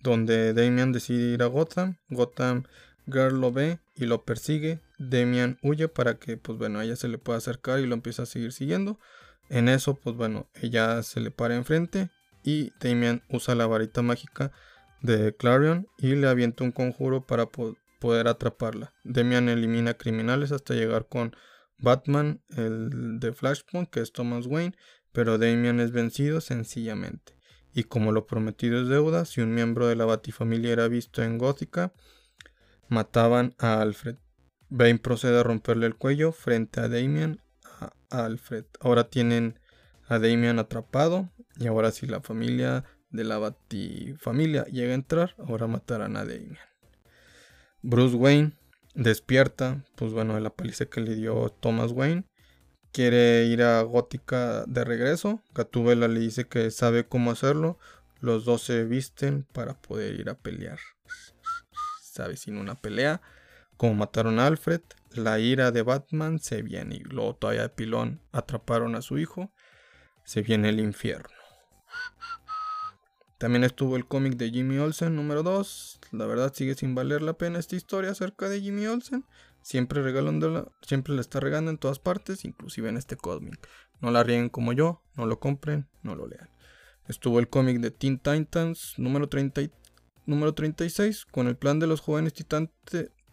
donde 0.00 0.52
Damian 0.52 0.92
decide 0.92 1.34
ir 1.34 1.42
a 1.42 1.46
Gotham. 1.46 1.96
Gotham 2.08 2.64
Girl 3.06 3.40
lo 3.40 3.52
ve 3.52 3.80
y 3.96 4.06
lo 4.06 4.24
persigue. 4.24 4.80
Damian 4.98 5.58
huye 5.62 5.88
para 5.88 6.18
que, 6.18 6.36
pues 6.36 6.58
bueno, 6.58 6.80
ella 6.80 6.96
se 6.96 7.08
le 7.08 7.18
pueda 7.18 7.38
acercar 7.38 7.80
y 7.80 7.86
lo 7.86 7.94
empieza 7.94 8.22
a 8.22 8.26
seguir 8.26 8.52
siguiendo. 8.52 8.98
En 9.48 9.68
eso, 9.68 9.94
pues 9.94 10.16
bueno, 10.16 10.48
ella 10.54 11.02
se 11.02 11.20
le 11.20 11.30
para 11.30 11.56
enfrente 11.56 12.10
y 12.42 12.72
Damian 12.80 13.22
usa 13.28 13.54
la 13.54 13.66
varita 13.66 14.02
mágica 14.02 14.52
de 15.02 15.34
Clarion 15.36 15.86
y 15.98 16.14
le 16.14 16.28
avienta 16.28 16.64
un 16.64 16.72
conjuro 16.72 17.26
para 17.26 17.46
poder 17.46 18.28
atraparla. 18.28 18.92
Damian 19.04 19.48
elimina 19.48 19.94
criminales 19.94 20.52
hasta 20.52 20.74
llegar 20.74 21.08
con 21.08 21.36
Batman, 21.78 22.42
el 22.56 23.18
de 23.20 23.32
Flashpoint, 23.32 23.90
que 23.90 24.00
es 24.00 24.12
Thomas 24.12 24.46
Wayne, 24.46 24.76
pero 25.12 25.38
Damian 25.38 25.80
es 25.80 25.90
vencido 25.90 26.40
sencillamente 26.40 27.34
y 27.74 27.84
como 27.84 28.12
lo 28.12 28.26
prometido 28.26 28.80
es 28.80 28.88
deuda, 28.88 29.24
si 29.24 29.40
un 29.40 29.52
miembro 29.52 29.88
de 29.88 29.96
la 29.96 30.04
Batifamilia 30.04 30.72
era 30.72 30.86
visto 30.86 31.22
en 31.22 31.38
Gótica, 31.38 31.92
mataban 32.88 33.54
a 33.58 33.80
Alfred. 33.80 34.16
Bane 34.76 34.98
procede 34.98 35.38
a 35.38 35.44
romperle 35.44 35.86
el 35.86 35.94
cuello 35.94 36.32
frente 36.32 36.80
a 36.80 36.88
Damian 36.88 37.40
a 37.80 37.92
Alfred. 38.10 38.64
Ahora 38.80 39.04
tienen 39.08 39.60
a 40.08 40.18
Damian 40.18 40.58
atrapado 40.58 41.30
y 41.60 41.68
ahora 41.68 41.92
si 41.92 42.08
la 42.08 42.20
familia 42.20 42.82
de 43.10 43.22
la 43.22 43.38
Batifamilia 43.38 44.64
llega 44.64 44.90
a 44.90 44.96
entrar, 44.96 45.36
ahora 45.38 45.68
matarán 45.68 46.16
a 46.16 46.24
Damian. 46.24 46.58
Bruce 47.82 48.16
Wayne 48.16 48.58
despierta, 48.96 49.84
pues 49.94 50.12
bueno, 50.12 50.34
de 50.34 50.40
la 50.40 50.50
paliza 50.50 50.86
que 50.86 51.00
le 51.00 51.14
dio 51.14 51.50
Thomas 51.50 51.92
Wayne 51.92 52.24
quiere 52.90 53.44
ir 53.44 53.62
a 53.62 53.80
Gótica 53.82 54.64
de 54.66 54.82
regreso. 54.82 55.40
Gatúbela 55.54 56.08
le 56.08 56.18
dice 56.18 56.48
que 56.48 56.72
sabe 56.72 57.06
cómo 57.06 57.30
hacerlo. 57.30 57.78
Los 58.18 58.44
dos 58.44 58.62
se 58.62 58.82
visten 58.82 59.46
para 59.52 59.80
poder 59.80 60.18
ir 60.18 60.30
a 60.30 60.34
pelear. 60.34 60.80
Sabe 62.02 62.36
sin 62.36 62.56
una 62.56 62.74
pelea. 62.74 63.22
Como 63.76 63.94
mataron 63.94 64.38
a 64.38 64.46
Alfred, 64.46 64.80
la 65.10 65.38
ira 65.38 65.70
de 65.70 65.82
Batman 65.82 66.38
se 66.38 66.62
viene. 66.62 66.96
Y 66.96 67.00
luego 67.00 67.36
todavía 67.36 67.62
de 67.62 67.68
pilón 67.70 68.20
atraparon 68.32 68.94
a 68.94 69.02
su 69.02 69.18
hijo. 69.18 69.52
Se 70.24 70.42
viene 70.42 70.70
el 70.70 70.80
infierno. 70.80 71.28
También 73.38 73.64
estuvo 73.64 73.96
el 73.96 74.06
cómic 74.06 74.36
de 74.36 74.50
Jimmy 74.50 74.78
Olsen 74.78 75.16
número 75.16 75.42
2. 75.42 76.00
La 76.12 76.26
verdad 76.26 76.52
sigue 76.54 76.74
sin 76.74 76.94
valer 76.94 77.20
la 77.20 77.34
pena 77.34 77.58
esta 77.58 77.76
historia 77.76 78.12
acerca 78.12 78.48
de 78.48 78.60
Jimmy 78.60 78.86
Olsen. 78.86 79.24
Siempre 79.60 80.02
siempre 80.82 81.14
la 81.14 81.20
está 81.20 81.40
regando 81.40 81.70
en 81.70 81.78
todas 81.78 81.98
partes, 81.98 82.44
inclusive 82.44 82.88
en 82.88 82.96
este 82.96 83.16
cómic. 83.16 83.68
No 84.00 84.10
la 84.10 84.22
rieguen 84.22 84.50
como 84.50 84.72
yo, 84.72 85.02
no 85.14 85.26
lo 85.26 85.40
compren, 85.40 85.88
no 86.02 86.14
lo 86.14 86.26
lean. 86.26 86.50
Estuvo 87.08 87.38
el 87.38 87.48
cómic 87.48 87.80
de 87.80 87.90
Teen 87.90 88.18
Titans 88.18 88.94
número, 88.98 89.28
30 89.28 89.62
número 90.26 90.54
36 90.54 91.26
con 91.26 91.46
el 91.46 91.56
plan 91.56 91.78
de 91.78 91.86
los 91.86 92.00
jóvenes 92.00 92.32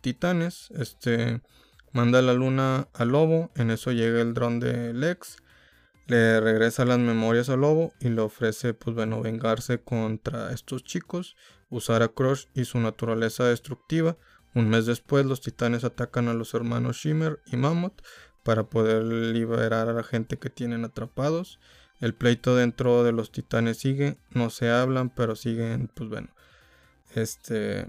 titanes. 0.02 0.70
Este 0.72 1.42
manda 1.94 2.22
la 2.22 2.34
luna 2.34 2.88
al 2.94 3.10
lobo, 3.10 3.52
en 3.56 3.72
eso 3.72 3.92
llega 3.92 4.22
el 4.22 4.34
dron 4.34 4.60
de 4.60 4.94
Lex, 4.94 5.38
le 6.08 6.40
regresa 6.40 6.86
las 6.86 7.00
memorias 7.00 7.50
al 7.50 7.62
lobo 7.62 7.94
y 8.00 8.10
le 8.10 8.22
ofrece 8.22 8.74
pues 8.74 8.96
bueno 8.96 9.22
vengarse 9.22 9.82
contra 9.82 10.52
estos 10.54 10.84
chicos, 10.84 11.36
usar 11.70 12.02
a 12.02 12.08
Crush 12.10 12.46
y 12.54 12.66
su 12.66 12.80
naturaleza 12.80 13.46
destructiva 13.46 14.18
un 14.54 14.70
mes 14.70 14.86
después, 14.86 15.26
los 15.26 15.42
titanes 15.42 15.84
atacan 15.84 16.28
a 16.28 16.34
los 16.34 16.54
hermanos 16.54 16.98
Shimmer 16.98 17.40
y 17.46 17.56
Mammoth 17.56 18.02
para 18.44 18.64
poder 18.64 19.04
liberar 19.04 19.88
a 19.88 19.94
la 19.94 20.04
gente 20.04 20.38
que 20.40 20.50
tienen 20.50 20.84
atrapados. 20.84 21.60
El 22.02 22.14
pleito 22.14 22.56
dentro 22.56 23.04
de 23.04 23.14
los 23.14 23.32
titanes 23.32 23.78
sigue, 23.78 24.18
no 24.32 24.50
se 24.50 24.70
hablan, 24.70 25.10
pero 25.10 25.36
siguen, 25.36 25.90
pues 25.94 26.10
bueno, 26.10 26.30
este, 27.16 27.88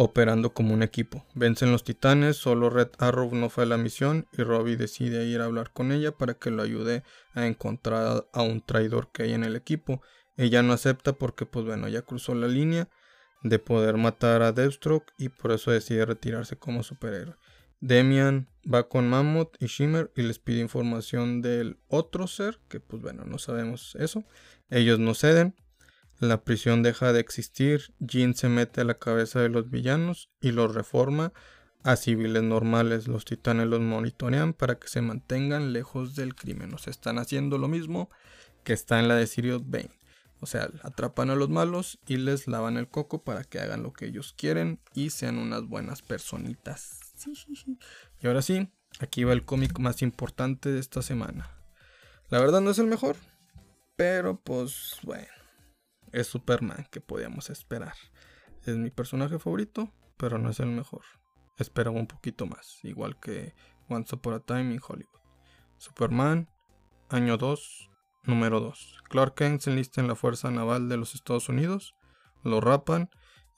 operando 0.00 0.54
como 0.54 0.74
un 0.74 0.84
equipo. 0.84 1.26
Vencen 1.34 1.72
los 1.72 1.82
titanes, 1.82 2.36
solo 2.36 2.70
Red 2.70 2.90
Arrow 2.98 3.34
no 3.34 3.50
fue 3.50 3.64
a 3.64 3.66
la 3.66 3.78
misión 3.78 4.28
y 4.32 4.44
Robbie 4.44 4.76
decide 4.76 5.26
ir 5.26 5.40
a 5.40 5.46
hablar 5.46 5.72
con 5.72 5.90
ella 5.90 6.12
para 6.12 6.34
que 6.34 6.52
lo 6.52 6.62
ayude 6.62 7.02
a 7.34 7.48
encontrar 7.48 8.28
a 8.32 8.42
un 8.42 8.60
traidor 8.60 9.10
que 9.10 9.24
hay 9.24 9.32
en 9.32 9.42
el 9.42 9.56
equipo. 9.56 10.00
Ella 10.36 10.62
no 10.62 10.72
acepta 10.72 11.14
porque, 11.14 11.46
pues 11.46 11.64
bueno, 11.64 11.88
ya 11.88 12.02
cruzó 12.02 12.36
la 12.36 12.46
línea 12.46 12.88
de 13.42 13.58
poder 13.58 13.96
matar 13.96 14.42
a 14.42 14.52
Deathstroke 14.52 15.12
y 15.18 15.30
por 15.30 15.50
eso 15.50 15.72
decide 15.72 16.06
retirarse 16.06 16.56
como 16.56 16.84
superhéroe. 16.84 17.34
Demian 17.80 18.48
va 18.72 18.88
con 18.88 19.08
Mammoth 19.08 19.56
y 19.58 19.66
Shimmer 19.66 20.12
y 20.14 20.22
les 20.22 20.38
pide 20.38 20.60
información 20.60 21.42
del 21.42 21.76
otro 21.88 22.28
ser, 22.28 22.60
que 22.68 22.78
pues 22.78 23.02
bueno, 23.02 23.24
no 23.24 23.38
sabemos 23.38 23.96
eso. 23.98 24.22
Ellos 24.70 25.00
no 25.00 25.14
ceden. 25.14 25.56
La 26.20 26.42
prisión 26.42 26.82
deja 26.82 27.12
de 27.12 27.20
existir. 27.20 27.94
Jean 28.00 28.34
se 28.34 28.48
mete 28.48 28.80
a 28.80 28.84
la 28.84 28.98
cabeza 28.98 29.40
de 29.40 29.48
los 29.48 29.70
villanos 29.70 30.30
y 30.40 30.50
los 30.50 30.74
reforma 30.74 31.32
a 31.84 31.94
civiles 31.94 32.42
normales. 32.42 33.06
Los 33.06 33.24
titanes 33.24 33.68
los 33.68 33.80
monitorean 33.80 34.52
para 34.52 34.78
que 34.80 34.88
se 34.88 35.00
mantengan 35.00 35.72
lejos 35.72 36.16
del 36.16 36.34
crimen. 36.34 36.74
O 36.74 36.78
sea, 36.78 36.90
están 36.90 37.18
haciendo 37.18 37.56
lo 37.56 37.68
mismo 37.68 38.10
que 38.64 38.72
está 38.72 38.98
en 38.98 39.06
la 39.06 39.14
de 39.14 39.28
Sirius 39.28 39.62
Bane. 39.68 39.90
O 40.40 40.46
sea, 40.46 40.70
atrapan 40.82 41.30
a 41.30 41.34
los 41.34 41.48
malos 41.48 41.98
y 42.06 42.16
les 42.16 42.46
lavan 42.46 42.76
el 42.76 42.88
coco 42.88 43.22
para 43.22 43.44
que 43.44 43.60
hagan 43.60 43.82
lo 43.82 43.92
que 43.92 44.06
ellos 44.06 44.34
quieren 44.36 44.80
y 44.94 45.10
sean 45.10 45.38
unas 45.38 45.64
buenas 45.66 46.02
personitas. 46.02 47.00
Y 48.20 48.26
ahora 48.26 48.42
sí, 48.42 48.68
aquí 49.00 49.24
va 49.24 49.32
el 49.32 49.44
cómic 49.44 49.78
más 49.78 50.02
importante 50.02 50.70
de 50.70 50.78
esta 50.78 51.02
semana. 51.02 51.50
La 52.28 52.38
verdad 52.40 52.60
no 52.60 52.70
es 52.70 52.78
el 52.78 52.86
mejor, 52.86 53.16
pero 53.96 54.40
pues 54.40 54.98
bueno, 55.02 55.26
es 56.12 56.26
Superman 56.26 56.86
que 56.90 57.00
podíamos 57.00 57.50
esperar. 57.50 57.94
Es 58.64 58.76
mi 58.76 58.90
personaje 58.90 59.38
favorito, 59.38 59.92
pero 60.16 60.38
no 60.38 60.50
es 60.50 60.60
el 60.60 60.68
mejor. 60.68 61.02
Esperaba 61.56 61.98
un 61.98 62.06
poquito 62.06 62.46
más, 62.46 62.78
igual 62.84 63.18
que 63.18 63.54
Once 63.88 64.14
Upon 64.14 64.34
a 64.34 64.40
Time 64.40 64.74
in 64.74 64.80
Hollywood. 64.86 65.20
Superman, 65.78 66.48
año 67.08 67.36
2, 67.36 67.88
Número 68.24 68.60
2. 68.60 69.04
Clark 69.08 69.34
Kent 69.36 69.62
se 69.62 69.70
enlista 69.70 70.02
en 70.02 70.06
la 70.06 70.14
Fuerza 70.14 70.50
Naval 70.50 70.88
de 70.90 70.98
los 70.98 71.14
Estados 71.14 71.48
Unidos. 71.48 71.94
Lo 72.44 72.60
rapan. 72.60 73.08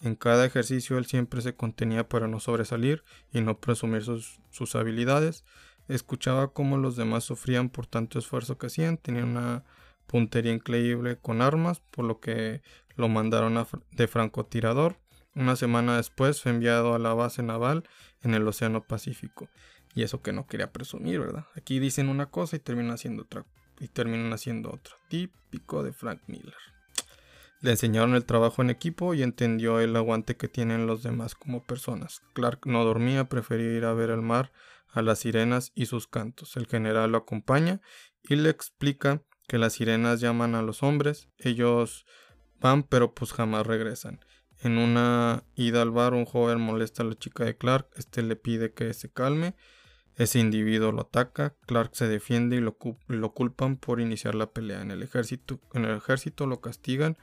En 0.01 0.15
cada 0.15 0.47
ejercicio 0.47 0.97
él 0.97 1.07
siempre 1.07 1.43
se 1.43 1.57
contenía 1.57 2.09
para 2.09 2.29
no 2.29 2.39
sobresalir 2.39 3.03
y 3.33 3.41
no 3.41 3.59
presumir 3.59 4.03
sus, 4.03 4.41
sus 4.51 4.77
habilidades. 4.77 5.45
Escuchaba 5.89 6.53
cómo 6.53 6.79
los 6.79 6.95
demás 6.95 7.25
sufrían 7.25 7.69
por 7.69 7.87
tanto 7.87 8.19
esfuerzo 8.19 8.59
que 8.59 8.69
hacían. 8.69 8.97
Tenía 8.97 9.25
una 9.25 9.65
puntería 10.11 10.53
increíble 10.53 11.17
con 11.17 11.41
armas, 11.41 11.81
por 11.93 12.05
lo 12.05 12.19
que 12.19 12.63
lo 12.97 13.09
mandaron 13.09 13.57
a, 13.57 13.67
de 13.93 14.09
francotirador. 14.09 14.97
Una 15.37 15.55
semana 15.55 15.97
después 15.97 16.43
fue 16.43 16.51
enviado 16.51 16.95
a 16.95 16.99
la 16.99 17.15
base 17.15 17.45
naval 17.45 17.89
en 18.23 18.35
el 18.35 18.47
Océano 18.47 18.83
Pacífico. 18.83 19.49
Y 19.95 20.03
eso 20.03 20.21
que 20.21 20.33
no 20.33 20.47
quería 20.47 20.73
presumir, 20.73 21.21
¿verdad? 21.21 21.47
Aquí 21.55 21.79
dicen 21.79 22.09
una 22.09 22.27
cosa 22.27 22.57
y 22.57 22.59
terminan 22.59 22.93
haciendo 22.93 23.23
otra. 23.23 23.47
Y 23.79 23.87
terminan 23.87 24.33
haciendo 24.33 24.71
otra. 24.71 24.95
Típico 25.09 25.85
de 25.85 25.93
Frank 25.93 26.23
Miller. 26.27 26.55
Le 27.61 27.71
enseñaron 27.71 28.15
el 28.15 28.25
trabajo 28.25 28.63
en 28.63 28.71
equipo 28.71 29.15
y 29.15 29.23
entendió 29.23 29.79
el 29.79 29.95
aguante 29.95 30.37
que 30.37 30.49
tienen 30.49 30.87
los 30.87 31.05
demás 31.05 31.37
como 31.37 31.63
personas. 31.63 32.21
Clark 32.33 32.67
no 32.67 32.85
dormía, 32.85 33.29
prefería 33.29 33.77
ir 33.77 33.85
a 33.85 33.93
ver 33.93 34.11
el 34.11 34.23
mar, 34.23 34.51
a 34.89 35.03
las 35.03 35.21
sirenas 35.21 35.71
y 35.77 35.87
sus 35.87 36.09
cantos. 36.09 36.57
El 36.57 36.67
general 36.67 37.13
lo 37.13 37.19
acompaña 37.19 37.81
y 38.23 38.37
le 38.37 38.51
explica 38.51 39.23
que 39.51 39.59
las 39.59 39.73
sirenas 39.73 40.21
llaman 40.21 40.55
a 40.55 40.63
los 40.63 40.85
hombres. 40.85 41.29
Ellos 41.37 42.07
van 42.61 42.85
pero 42.85 43.15
pues 43.15 43.33
jamás 43.33 43.67
regresan. 43.67 44.25
En 44.61 44.79
una 44.79 45.43
ida 45.57 45.83
al 45.83 45.91
bar 45.91 46.15
un 46.15 46.25
joven 46.25 46.61
molesta 46.61 47.03
a 47.03 47.07
la 47.07 47.17
chica 47.17 47.45
de 47.45 47.57
Clark. 47.57 47.89
Este 47.97 48.23
le 48.23 48.37
pide 48.37 48.73
que 48.73 48.95
se 48.95 49.11
calme. 49.11 49.57
Ese 50.15 50.39
individuo 50.39 50.93
lo 50.93 51.01
ataca, 51.01 51.57
Clark 51.67 51.97
se 51.97 52.07
defiende 52.07 52.57
y 52.57 52.61
lo, 52.61 52.77
lo, 53.09 53.33
culpan 53.33 53.77
por 53.77 54.01
iniciar 54.01 54.37
la 54.37 54.53
pelea. 54.53 54.83
En 54.83 54.93
el, 54.93 55.03
ejército, 55.03 55.59
en 55.75 55.85
el 55.85 55.97
ejército 55.97 56.47
lo 56.47 56.61
castigan 56.61 57.19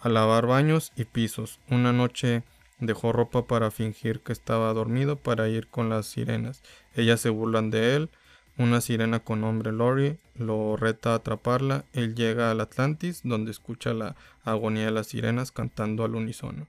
a 0.00 0.08
lavar 0.08 0.46
baños 0.46 0.92
y 0.96 1.04
pisos. 1.04 1.60
Una 1.68 1.92
noche 1.92 2.44
dejó 2.80 3.12
ropa 3.12 3.46
para 3.46 3.70
fingir 3.70 4.20
que 4.20 4.32
estaba 4.32 4.72
dormido 4.72 5.16
para 5.16 5.50
ir 5.50 5.68
con 5.68 5.90
las 5.90 6.06
sirenas. 6.06 6.62
Ellas 6.94 7.20
se 7.20 7.28
burlan 7.28 7.68
de 7.68 7.94
él. 7.94 8.10
Una 8.58 8.80
sirena 8.80 9.20
con 9.20 9.40
nombre 9.40 9.72
Lori 9.72 10.18
lo 10.34 10.76
reta 10.76 11.12
a 11.12 11.16
atraparla. 11.16 11.84
Él 11.92 12.14
llega 12.14 12.50
al 12.50 12.60
Atlantis, 12.60 13.20
donde 13.24 13.52
escucha 13.52 13.94
la 13.94 14.16
agonía 14.44 14.86
de 14.86 14.90
las 14.90 15.06
sirenas 15.06 15.52
cantando 15.52 16.04
al 16.04 16.16
unísono. 16.16 16.66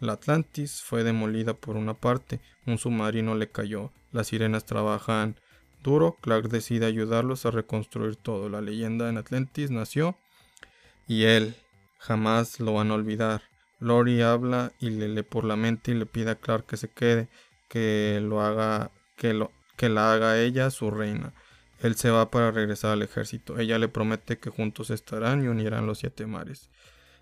La 0.00 0.12
Atlantis 0.12 0.82
fue 0.82 1.02
demolida 1.02 1.54
por 1.54 1.76
una 1.76 1.94
parte, 1.94 2.40
un 2.66 2.78
submarino 2.78 3.34
le 3.34 3.48
cayó. 3.48 3.90
Las 4.12 4.28
sirenas 4.28 4.64
trabajan 4.64 5.36
duro. 5.82 6.16
Clark 6.20 6.48
decide 6.48 6.86
ayudarlos 6.86 7.46
a 7.46 7.50
reconstruir 7.50 8.16
todo. 8.16 8.48
La 8.48 8.60
leyenda 8.60 9.08
en 9.08 9.18
Atlantis 9.18 9.70
nació 9.70 10.16
y 11.08 11.24
él, 11.24 11.56
Jamás 12.00 12.60
lo 12.60 12.72
van 12.72 12.90
a 12.90 12.94
olvidar. 12.94 13.42
Lori 13.78 14.22
habla 14.22 14.72
y 14.80 14.90
le 14.90 15.08
lee 15.08 15.22
por 15.22 15.44
la 15.44 15.56
mente 15.56 15.92
y 15.92 15.94
le 15.94 16.06
pide 16.06 16.30
a 16.30 16.34
Clark 16.34 16.66
que 16.66 16.78
se 16.78 16.88
quede, 16.88 17.28
que 17.68 18.20
lo 18.22 18.40
haga, 18.40 18.90
que 19.16 19.34
lo, 19.34 19.52
que 19.80 19.88
la 19.88 20.12
haga 20.12 20.38
ella 20.38 20.68
su 20.68 20.90
reina. 20.90 21.32
Él 21.78 21.96
se 21.96 22.10
va 22.10 22.30
para 22.30 22.50
regresar 22.50 22.90
al 22.90 23.00
ejército. 23.00 23.58
Ella 23.58 23.78
le 23.78 23.88
promete 23.88 24.38
que 24.38 24.50
juntos 24.50 24.90
estarán 24.90 25.42
y 25.42 25.48
unirán 25.48 25.86
los 25.86 26.00
siete 26.00 26.26
mares. 26.26 26.68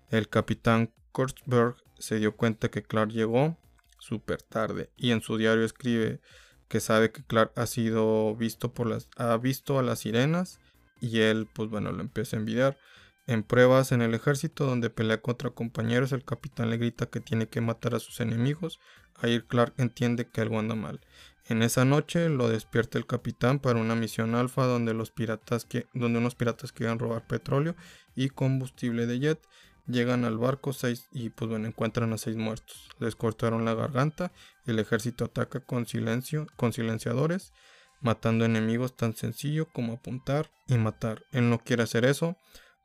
El 0.09 0.27
capitán 0.27 0.91
Kurtzberg 1.13 1.77
se 1.99 2.19
dio 2.19 2.35
cuenta 2.35 2.67
que 2.67 2.83
Clark 2.83 3.11
llegó 3.11 3.57
súper 3.97 4.41
tarde 4.41 4.89
y 4.97 5.11
en 5.11 5.21
su 5.21 5.37
diario 5.37 5.63
escribe 5.63 6.19
que 6.67 6.81
sabe 6.81 7.13
que 7.13 7.23
Clark 7.23 7.53
ha 7.55 7.65
sido 7.65 8.35
visto 8.35 8.73
por 8.73 8.87
las 8.87 9.07
ha 9.15 9.37
visto 9.37 9.79
a 9.79 9.83
las 9.83 9.99
sirenas 9.99 10.59
y 10.99 11.21
él 11.21 11.47
pues 11.53 11.69
bueno 11.69 11.93
lo 11.93 12.01
empieza 12.01 12.35
a 12.35 12.39
envidiar 12.39 12.77
en 13.29 13.43
pruebas 13.43 13.91
en 13.91 14.01
el 14.01 14.15
ejército 14.15 14.65
donde 14.65 14.89
pelea 14.89 15.21
contra 15.21 15.51
compañeros, 15.51 16.13
el 16.13 16.25
capitán 16.25 16.71
le 16.71 16.77
grita 16.77 17.05
que 17.05 17.19
tiene 17.19 17.47
que 17.47 17.61
matar 17.61 17.93
a 17.93 17.99
sus 17.99 18.21
enemigos. 18.21 18.79
Ahí 19.13 19.39
Clark 19.41 19.75
entiende 19.77 20.27
que 20.27 20.41
algo 20.41 20.57
anda 20.57 20.73
mal. 20.73 20.99
En 21.49 21.63
esa 21.63 21.83
noche 21.83 22.29
lo 22.29 22.47
despierta 22.47 22.99
el 22.99 23.07
capitán 23.07 23.57
para 23.57 23.79
una 23.79 23.95
misión 23.95 24.35
alfa 24.35 24.65
donde, 24.65 24.93
los 24.93 25.09
piratas 25.09 25.65
que, 25.65 25.87
donde 25.95 26.19
unos 26.19 26.35
piratas 26.35 26.71
quieren 26.71 26.99
robar 26.99 27.25
petróleo 27.25 27.75
y 28.15 28.29
combustible 28.29 29.07
de 29.07 29.19
jet. 29.19 29.41
Llegan 29.87 30.25
al 30.25 30.37
barco 30.37 30.73
seis, 30.73 31.07
y 31.11 31.31
pues 31.31 31.49
bueno, 31.49 31.67
encuentran 31.67 32.13
a 32.13 32.19
seis 32.19 32.37
muertos. 32.37 32.89
Les 32.99 33.15
cortaron 33.15 33.65
la 33.65 33.73
garganta. 33.73 34.31
El 34.67 34.77
ejército 34.77 35.25
ataca 35.25 35.61
con 35.61 35.87
silencio, 35.87 36.45
con 36.55 36.71
silenciadores, 36.71 37.51
matando 37.99 38.45
enemigos 38.45 38.95
tan 38.95 39.15
sencillo 39.15 39.67
como 39.73 39.93
apuntar 39.93 40.51
y 40.67 40.77
matar. 40.77 41.23
Él 41.31 41.49
no 41.49 41.57
quiere 41.57 41.81
hacer 41.81 42.05
eso 42.05 42.37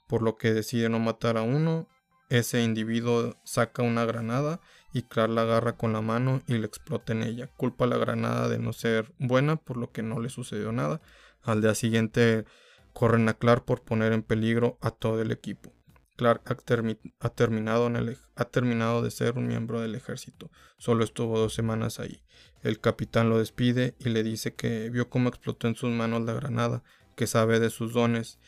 por 0.07 0.23
lo 0.23 0.39
que 0.39 0.55
decide 0.55 0.89
no 0.89 0.99
matar 0.99 1.37
a 1.37 1.43
uno. 1.43 1.87
Ese 2.31 2.63
individuo 2.63 3.37
saca 3.45 3.83
una 3.83 4.07
granada 4.07 4.63
y 4.95 5.03
Clark 5.03 5.33
la 5.33 5.43
agarra 5.43 5.77
con 5.77 5.93
la 5.93 6.01
mano 6.01 6.41
y 6.47 6.57
le 6.57 6.67
explota 6.67 7.13
en 7.13 7.25
ella. 7.25 7.49
Culpa 7.49 7.85
a 7.85 7.89
la 7.89 7.99
granada 7.99 8.49
de 8.49 8.61
no 8.61 8.73
ser 8.73 9.13
buena, 9.19 9.57
por 9.57 9.77
lo 9.77 9.91
que 9.91 10.05
no 10.05 10.21
le 10.21 10.29
sucedió 10.29 10.71
nada. 10.71 11.03
Al 11.43 11.61
día 11.61 11.75
siguiente 11.75 12.45
corren 12.93 13.29
a 13.29 13.35
Clark 13.35 13.65
por 13.65 13.83
poner 13.83 14.13
en 14.13 14.23
peligro 14.23 14.79
a 14.81 14.93
todo 14.93 15.21
el 15.21 15.33
equipo. 15.33 15.73
Clark 16.17 16.43
ha, 16.47 16.55
terminado, 17.31 17.91
terminado 18.53 19.03
de 19.03 19.11
ser 19.11 19.37
un 19.37 19.49
miembro 19.49 19.81
del 19.81 19.97
ejército. 19.97 20.49
Solo 20.79 21.03
estuvo 21.03 21.41
dos 21.41 21.53
semanas 21.55 21.99
ahí. 21.99 22.23
El 22.63 22.79
capitán 22.79 23.29
lo 23.29 23.39
despide 23.39 23.97
y 23.99 24.11
le 24.11 24.23
dice 24.23 24.55
que 24.55 24.91
vio 24.91 25.11
cómo 25.11 25.29
explotó 25.29 25.67
en 25.67 25.75
sus 25.75 25.91
manos 25.91 26.23
la 26.23 26.35
granada, 26.35 26.85
que 27.17 27.27
sabe 27.27 27.59
de 27.59 27.71
sus 27.71 27.93
dones 27.93 28.39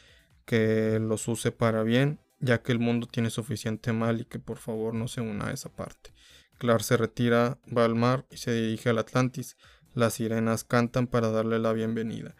que 0.44 1.00
los 1.00 1.26
use 1.26 1.50
para 1.50 1.82
bien, 1.82 2.20
ya 2.38 2.62
que 2.62 2.70
el 2.70 2.78
mundo 2.78 3.08
tiene 3.08 3.30
suficiente 3.30 3.92
mal 3.92 4.20
y 4.20 4.26
que 4.26 4.38
por 4.38 4.58
favor 4.58 4.94
no 4.94 5.08
se 5.08 5.20
una 5.20 5.48
a 5.48 5.52
esa 5.52 5.74
parte. 5.74 6.15
Clark 6.58 6.82
se 6.82 6.96
retira, 6.96 7.58
va 7.76 7.84
al 7.84 7.94
mar 7.94 8.26
y 8.30 8.38
se 8.38 8.52
dirige 8.52 8.90
al 8.90 8.98
Atlantis. 8.98 9.56
Las 9.94 10.14
sirenas 10.14 10.64
cantan 10.64 11.06
para 11.06 11.30
darle 11.30 11.58
la 11.58 11.72
bienvenida. 11.72 12.34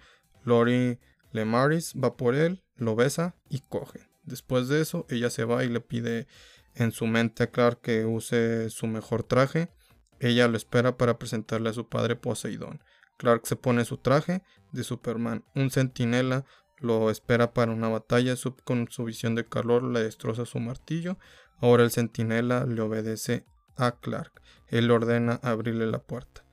Lori 0.44 0.98
Lemaris 1.32 1.94
va 1.94 2.16
por 2.16 2.34
él, 2.34 2.64
lo 2.76 2.96
besa 2.96 3.36
y 3.48 3.60
coge. 3.60 4.08
Después 4.24 4.68
de 4.68 4.80
eso, 4.80 5.06
ella 5.08 5.30
se 5.30 5.44
va 5.44 5.64
y 5.64 5.68
le 5.68 5.80
pide 5.80 6.26
en 6.74 6.92
su 6.92 7.06
mente 7.06 7.44
a 7.44 7.50
Clark 7.50 7.80
que 7.80 8.04
use 8.04 8.70
su 8.70 8.86
mejor 8.86 9.22
traje. 9.22 9.70
Ella 10.20 10.48
lo 10.48 10.56
espera 10.56 10.96
para 10.96 11.18
presentarle 11.18 11.70
a 11.70 11.74
su 11.74 11.88
padre 11.88 12.16
Poseidón. 12.16 12.82
Clark 13.16 13.46
se 13.46 13.56
pone 13.56 13.84
su 13.84 13.98
traje 13.98 14.42
de 14.72 14.84
Superman. 14.84 15.44
Un 15.54 15.70
centinela 15.70 16.44
lo 16.78 17.10
espera 17.10 17.52
para 17.52 17.72
una 17.72 17.88
batalla. 17.88 18.36
Sub 18.36 18.62
con 18.62 18.88
su 18.90 19.04
visión 19.04 19.34
de 19.34 19.44
calor 19.44 19.82
le 19.82 20.02
destroza 20.02 20.44
su 20.44 20.58
martillo. 20.58 21.18
Ahora 21.58 21.84
el 21.84 21.90
centinela 21.90 22.66
le 22.66 22.80
obedece 22.82 23.46
a 23.76 23.92
Clark. 23.92 24.32
Él 24.68 24.90
ordena 24.90 25.40
abrirle 25.42 25.86
la 25.86 26.00
puerta. 26.00 26.44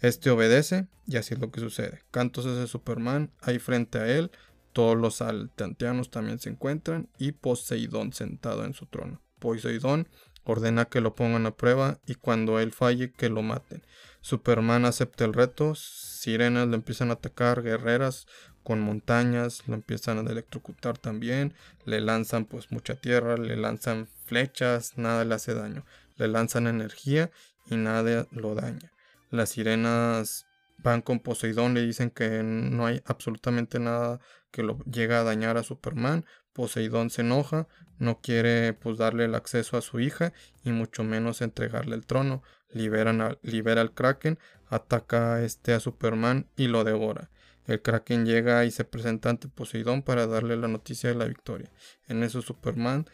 Este 0.00 0.30
obedece 0.30 0.86
y 1.06 1.16
así 1.16 1.34
es 1.34 1.40
lo 1.40 1.50
que 1.50 1.60
sucede. 1.60 2.02
Cantos 2.10 2.46
es 2.46 2.58
el 2.58 2.68
Superman, 2.68 3.32
ahí 3.40 3.58
frente 3.58 3.98
a 3.98 4.06
él. 4.06 4.30
Todos 4.72 4.96
los 4.96 5.22
altanteanos 5.22 6.10
también 6.10 6.38
se 6.38 6.50
encuentran 6.50 7.08
y 7.18 7.32
Poseidón 7.32 8.12
sentado 8.12 8.64
en 8.64 8.74
su 8.74 8.86
trono. 8.86 9.22
Poseidón 9.38 10.08
ordena 10.44 10.86
que 10.86 11.00
lo 11.00 11.14
pongan 11.14 11.46
a 11.46 11.56
prueba 11.56 11.98
y 12.06 12.14
cuando 12.14 12.58
él 12.58 12.72
falle 12.72 13.12
que 13.12 13.28
lo 13.28 13.42
maten. 13.42 13.82
Superman 14.20 14.84
acepta 14.84 15.24
el 15.24 15.34
reto, 15.34 15.74
sirenas 15.74 16.68
le 16.68 16.76
empiezan 16.76 17.10
a 17.10 17.14
atacar, 17.14 17.62
guerreras 17.62 18.26
con 18.62 18.80
montañas, 18.80 19.66
lo 19.66 19.74
empiezan 19.74 20.18
a 20.18 20.30
electrocutar 20.30 20.98
también, 20.98 21.54
le 21.84 22.00
lanzan 22.00 22.44
pues 22.44 22.70
mucha 22.70 22.96
tierra, 22.96 23.36
le 23.36 23.56
lanzan 23.56 24.08
flechas, 24.26 24.98
nada 24.98 25.24
le 25.24 25.34
hace 25.34 25.54
daño, 25.54 25.84
le 26.18 26.28
lanzan 26.28 26.66
energía 26.66 27.30
y 27.66 27.76
nada 27.76 28.26
lo 28.30 28.54
daña. 28.54 28.92
Las 29.30 29.50
sirenas 29.50 30.46
van 30.78 31.02
con 31.02 31.20
Poseidón, 31.20 31.74
le 31.74 31.82
dicen 31.82 32.10
que 32.10 32.42
no 32.42 32.86
hay 32.86 33.02
absolutamente 33.04 33.78
nada 33.78 34.20
que 34.50 34.62
lo 34.62 34.78
llegue 34.84 35.14
a 35.14 35.24
dañar 35.24 35.56
a 35.56 35.62
Superman. 35.62 36.24
Poseidón 36.52 37.10
se 37.10 37.22
enoja, 37.22 37.68
no 37.98 38.20
quiere 38.20 38.72
pues 38.72 38.98
darle 38.98 39.24
el 39.24 39.34
acceso 39.34 39.76
a 39.76 39.82
su 39.82 40.00
hija 40.00 40.32
y 40.64 40.72
mucho 40.72 41.04
menos 41.04 41.40
entregarle 41.40 41.94
el 41.94 42.06
trono. 42.06 42.42
Liberan 42.70 43.38
libera 43.42 43.80
al 43.80 43.92
Kraken, 43.92 44.38
ataca 44.68 45.34
a 45.34 45.44
este 45.44 45.72
a 45.72 45.80
Superman 45.80 46.46
y 46.56 46.68
lo 46.68 46.84
devora. 46.84 47.30
El 47.66 47.82
Kraken 47.82 48.24
llega 48.24 48.64
y 48.64 48.70
se 48.70 48.84
presenta 48.84 49.28
ante 49.28 49.48
Poseidón 49.48 50.02
para 50.02 50.26
darle 50.26 50.56
la 50.56 50.68
noticia 50.68 51.10
de 51.10 51.16
la 51.16 51.26
victoria. 51.26 51.70
En 52.06 52.22
eso 52.22 52.40
Superman 52.40 53.06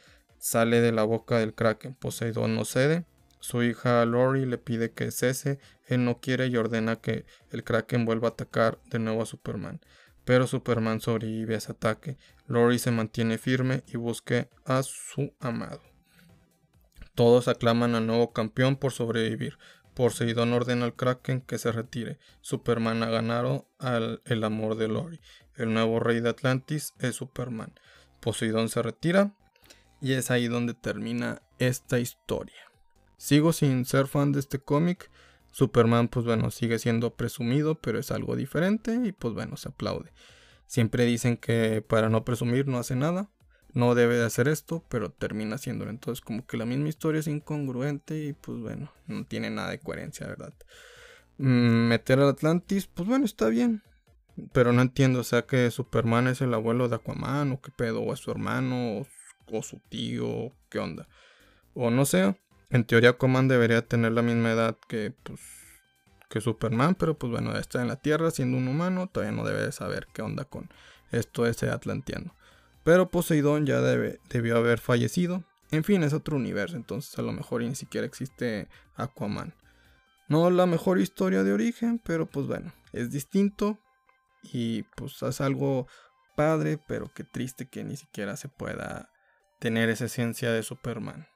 sale 0.44 0.82
de 0.82 0.92
la 0.92 1.04
boca 1.04 1.38
del 1.38 1.54
Kraken. 1.54 1.94
Poseidón 1.94 2.54
no 2.54 2.66
cede. 2.66 3.06
Su 3.40 3.62
hija 3.62 4.04
Lori 4.04 4.44
le 4.44 4.58
pide 4.58 4.92
que 4.92 5.10
cese. 5.10 5.58
Él 5.86 6.04
no 6.04 6.20
quiere 6.20 6.48
y 6.48 6.56
ordena 6.58 6.96
que 6.96 7.24
el 7.50 7.64
Kraken 7.64 8.04
vuelva 8.04 8.28
a 8.28 8.32
atacar 8.32 8.78
de 8.90 8.98
nuevo 8.98 9.22
a 9.22 9.26
Superman. 9.26 9.80
Pero 10.26 10.46
Superman 10.46 11.00
sobrevive 11.00 11.54
a 11.54 11.58
ese 11.58 11.72
ataque. 11.72 12.18
Lori 12.46 12.78
se 12.78 12.90
mantiene 12.90 13.38
firme 13.38 13.84
y 13.86 13.96
busca 13.96 14.48
a 14.66 14.82
su 14.82 15.32
amado. 15.40 15.80
Todos 17.14 17.48
aclaman 17.48 17.94
al 17.94 18.06
nuevo 18.06 18.34
campeón 18.34 18.76
por 18.76 18.92
sobrevivir. 18.92 19.56
Poseidón 19.94 20.52
ordena 20.52 20.84
al 20.84 20.94
Kraken 20.94 21.40
que 21.40 21.56
se 21.56 21.72
retire. 21.72 22.18
Superman 22.42 23.02
ha 23.02 23.08
ganado 23.08 23.66
al, 23.78 24.20
el 24.26 24.44
amor 24.44 24.76
de 24.76 24.88
Lori. 24.88 25.20
El 25.56 25.72
nuevo 25.72 26.00
rey 26.00 26.20
de 26.20 26.28
Atlantis 26.28 26.92
es 26.98 27.14
Superman. 27.14 27.72
Poseidón 28.20 28.68
se 28.68 28.82
retira 28.82 29.32
y 30.00 30.12
es 30.12 30.30
ahí 30.30 30.48
donde 30.48 30.74
termina 30.74 31.42
esta 31.58 31.98
historia. 31.98 32.60
Sigo 33.16 33.52
sin 33.52 33.84
ser 33.84 34.06
fan 34.06 34.32
de 34.32 34.40
este 34.40 34.58
cómic. 34.58 35.10
Superman, 35.50 36.08
pues 36.08 36.26
bueno, 36.26 36.50
sigue 36.50 36.78
siendo 36.78 37.14
presumido, 37.14 37.76
pero 37.76 37.98
es 37.98 38.10
algo 38.10 38.36
diferente 38.36 39.00
y 39.04 39.12
pues 39.12 39.34
bueno, 39.34 39.56
se 39.56 39.68
aplaude. 39.68 40.12
Siempre 40.66 41.04
dicen 41.04 41.36
que 41.36 41.82
para 41.82 42.08
no 42.08 42.24
presumir 42.24 42.66
no 42.66 42.78
hace 42.78 42.96
nada 42.96 43.30
no 43.74 43.94
debe 43.94 44.16
de 44.16 44.24
hacer 44.24 44.48
esto, 44.48 44.84
pero 44.88 45.10
termina 45.10 45.56
haciéndolo. 45.56 45.90
Entonces, 45.90 46.24
como 46.24 46.46
que 46.46 46.56
la 46.56 46.64
misma 46.64 46.88
historia 46.88 47.20
es 47.20 47.26
incongruente 47.26 48.24
y 48.24 48.32
pues 48.32 48.58
bueno, 48.60 48.92
no 49.06 49.24
tiene 49.26 49.50
nada 49.50 49.70
de 49.70 49.80
coherencia, 49.80 50.26
¿verdad? 50.26 50.54
Mm, 51.38 51.88
meter 51.88 52.20
al 52.20 52.28
Atlantis, 52.28 52.86
pues 52.86 53.08
bueno, 53.08 53.24
está 53.24 53.48
bien. 53.48 53.82
Pero 54.52 54.72
no 54.72 54.82
entiendo, 54.82 55.20
o 55.20 55.24
sea 55.24 55.42
que 55.42 55.70
Superman 55.70 56.28
es 56.28 56.40
el 56.40 56.54
abuelo 56.54 56.88
de 56.88 56.96
Aquaman, 56.96 57.52
o 57.52 57.60
qué 57.60 57.70
pedo, 57.70 58.00
o 58.00 58.12
es 58.12 58.20
su 58.20 58.30
hermano, 58.30 58.98
o, 58.98 59.06
o 59.50 59.62
su 59.62 59.80
tío, 59.88 60.52
qué 60.68 60.78
onda. 60.78 61.08
O 61.74 61.90
no 61.90 62.04
sé, 62.04 62.36
en 62.70 62.84
teoría 62.84 63.10
Aquaman 63.10 63.48
debería 63.48 63.86
tener 63.86 64.12
la 64.12 64.22
misma 64.22 64.52
edad 64.52 64.76
que, 64.88 65.12
pues, 65.22 65.40
que 66.28 66.40
Superman, 66.40 66.94
pero 66.94 67.16
pues 67.16 67.30
bueno, 67.30 67.56
está 67.56 67.80
en 67.82 67.88
la 67.88 67.96
Tierra 67.96 68.30
siendo 68.30 68.56
un 68.56 68.68
humano, 68.68 69.08
todavía 69.08 69.36
no 69.36 69.44
debe 69.44 69.62
de 69.62 69.72
saber 69.72 70.08
qué 70.12 70.22
onda 70.22 70.44
con 70.44 70.68
esto 71.12 71.46
ese 71.46 71.70
atlantiano. 71.70 72.34
Pero 72.82 73.10
Poseidón 73.10 73.66
ya 73.66 73.80
debe, 73.80 74.20
debió 74.28 74.56
haber 74.56 74.78
fallecido. 74.78 75.44
En 75.70 75.84
fin, 75.84 76.02
es 76.02 76.12
otro 76.12 76.36
universo, 76.36 76.76
entonces 76.76 77.18
a 77.18 77.22
lo 77.22 77.32
mejor 77.32 77.62
ni 77.62 77.74
siquiera 77.74 78.06
existe 78.06 78.68
Aquaman. 78.96 79.54
No 80.28 80.50
la 80.50 80.66
mejor 80.66 80.98
historia 80.98 81.42
de 81.42 81.52
origen, 81.52 82.00
pero 82.04 82.26
pues 82.26 82.46
bueno, 82.46 82.72
es 82.92 83.10
distinto 83.10 83.78
y 84.42 84.82
pues 84.96 85.22
es 85.22 85.40
algo 85.40 85.86
padre, 86.36 86.78
pero 86.88 87.10
qué 87.14 87.24
triste 87.24 87.68
que 87.68 87.84
ni 87.84 87.96
siquiera 87.96 88.36
se 88.36 88.48
pueda 88.48 89.10
tener 89.64 89.88
esa 89.88 90.04
esencia 90.04 90.52
de 90.52 90.62
Superman. 90.62 91.26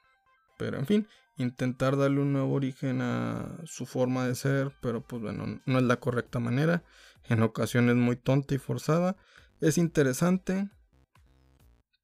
Pero 0.59 0.77
en 0.77 0.85
fin, 0.85 1.09
intentar 1.39 1.97
darle 1.97 2.21
un 2.21 2.35
nuevo 2.35 2.53
origen 2.53 3.01
a 3.01 3.57
su 3.65 3.87
forma 3.87 4.27
de 4.27 4.35
ser, 4.35 4.71
pero 4.83 5.01
pues 5.01 5.23
bueno, 5.23 5.63
no 5.65 5.79
es 5.79 5.85
la 5.85 5.97
correcta 5.97 6.39
manera. 6.39 6.85
En 7.25 7.43
ocasiones 7.43 7.97
muy 7.97 8.17
tonta 8.17 8.55
y 8.55 8.59
forzada. 8.59 9.17
Es 9.63 9.79
interesante, 9.79 10.69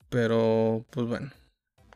pero 0.09 0.87
pues 0.89 1.07
bueno, 1.07 1.31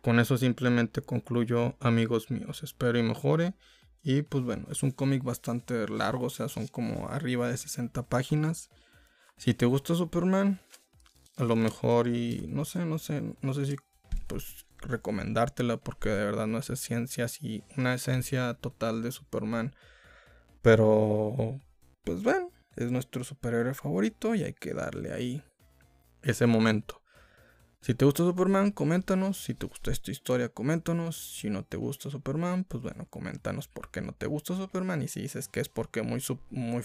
con 0.02 0.20
eso 0.20 0.36
simplemente 0.36 1.00
concluyo, 1.00 1.78
amigos 1.80 2.30
míos. 2.30 2.62
Espero 2.62 2.98
y 2.98 3.02
mejore. 3.02 3.54
Y 4.02 4.20
pues 4.20 4.44
bueno, 4.44 4.66
es 4.70 4.82
un 4.82 4.90
cómic 4.90 5.24
bastante 5.24 5.88
largo, 5.88 6.26
o 6.26 6.30
sea, 6.30 6.48
son 6.50 6.66
como 6.66 7.08
arriba 7.08 7.48
de 7.48 7.56
60 7.56 8.02
páginas. 8.10 8.68
Si 9.38 9.54
te 9.54 9.64
gusta 9.64 9.94
Superman, 9.94 10.60
a 11.38 11.44
lo 11.44 11.56
mejor 11.56 12.08
y 12.08 12.46
no 12.46 12.66
sé, 12.66 12.84
no 12.84 12.98
sé, 12.98 13.22
no 13.40 13.54
sé 13.54 13.64
si 13.64 13.76
pues 14.28 14.66
recomendártela 14.78 15.78
porque 15.78 16.10
de 16.10 16.24
verdad 16.24 16.46
no 16.46 16.58
es 16.58 16.70
esencia 16.70 17.24
así, 17.24 17.64
una 17.76 17.94
esencia 17.94 18.54
total 18.54 19.02
de 19.02 19.10
Superman. 19.10 19.74
Pero, 20.62 21.60
pues 22.04 22.22
bueno, 22.22 22.52
es 22.76 22.92
nuestro 22.92 23.24
superhéroe 23.24 23.74
favorito 23.74 24.34
y 24.34 24.44
hay 24.44 24.54
que 24.54 24.74
darle 24.74 25.12
ahí 25.12 25.42
ese 26.22 26.46
momento. 26.46 27.02
Si 27.80 27.94
te 27.94 28.04
gusta 28.04 28.24
Superman, 28.24 28.72
coméntanos. 28.72 29.42
Si 29.42 29.54
te 29.54 29.66
gusta 29.66 29.90
esta 29.92 30.10
historia, 30.10 30.48
coméntanos. 30.48 31.16
Si 31.16 31.48
no 31.48 31.64
te 31.64 31.76
gusta 31.76 32.10
Superman, 32.10 32.64
pues 32.64 32.82
bueno, 32.82 33.06
coméntanos 33.08 33.68
por 33.68 33.90
qué 33.90 34.00
no 34.00 34.12
te 34.12 34.26
gusta 34.26 34.56
Superman. 34.56 35.02
Y 35.02 35.08
si 35.08 35.20
dices 35.20 35.48
que 35.48 35.60
es 35.60 35.68
porque 35.68 36.02
muy, 36.02 36.22
muy 36.50 36.82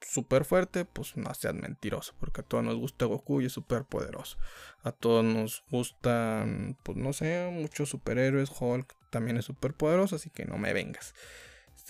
súper 0.00 0.44
fuerte, 0.44 0.84
pues 0.84 1.16
no 1.16 1.32
seas 1.34 1.54
mentiroso, 1.54 2.14
porque 2.18 2.40
a 2.40 2.44
todos 2.44 2.64
nos 2.64 2.76
gusta 2.76 3.06
Goku 3.06 3.40
y 3.40 3.46
es 3.46 3.52
súper 3.52 3.84
poderoso. 3.84 4.38
A 4.82 4.92
todos 4.92 5.24
nos 5.24 5.64
gustan, 5.70 6.76
pues 6.82 6.96
no 6.96 7.12
sé, 7.12 7.50
muchos 7.52 7.88
superhéroes, 7.90 8.50
Hulk 8.58 8.94
también 9.10 9.36
es 9.36 9.44
súper 9.44 9.74
poderoso, 9.74 10.16
así 10.16 10.30
que 10.30 10.44
no 10.44 10.58
me 10.58 10.72
vengas. 10.72 11.14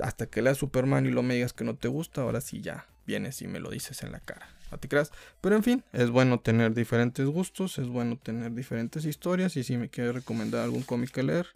Hasta 0.01 0.27
que 0.27 0.43
leas 0.43 0.59
Superman 0.59 1.07
y 1.07 1.11
lo 1.11 1.23
me 1.23 1.35
digas 1.35 1.53
que 1.53 1.65
no 1.65 1.77
te 1.77 1.89
gusta, 1.89 2.23
ahora 2.23 2.41
sí 2.41 2.61
ya 2.61 2.87
vienes 3.07 3.43
y 3.43 3.49
me 3.49 3.61
lo 3.61 3.71
dices 3.71 4.03
en 4.03 4.13
la 4.13 4.21
cara. 4.21 4.49
No 4.71 4.79
te 4.79 4.89
creas. 4.89 5.11
Pero 5.41 5.57
en 5.57 5.65
fin, 5.65 5.85
es 5.93 6.11
bueno 6.11 6.41
tener 6.41 6.75
diferentes 6.75 7.27
gustos, 7.27 7.79
es 7.79 7.89
bueno 7.89 8.17
tener 8.17 8.53
diferentes 8.53 9.05
historias 9.05 9.57
y 9.57 9.65
si 9.65 9.77
me 9.77 9.89
quieres 9.89 10.15
recomendar 10.15 10.63
algún 10.63 10.83
cómic 10.83 11.11
que 11.11 11.23
leer, 11.23 11.49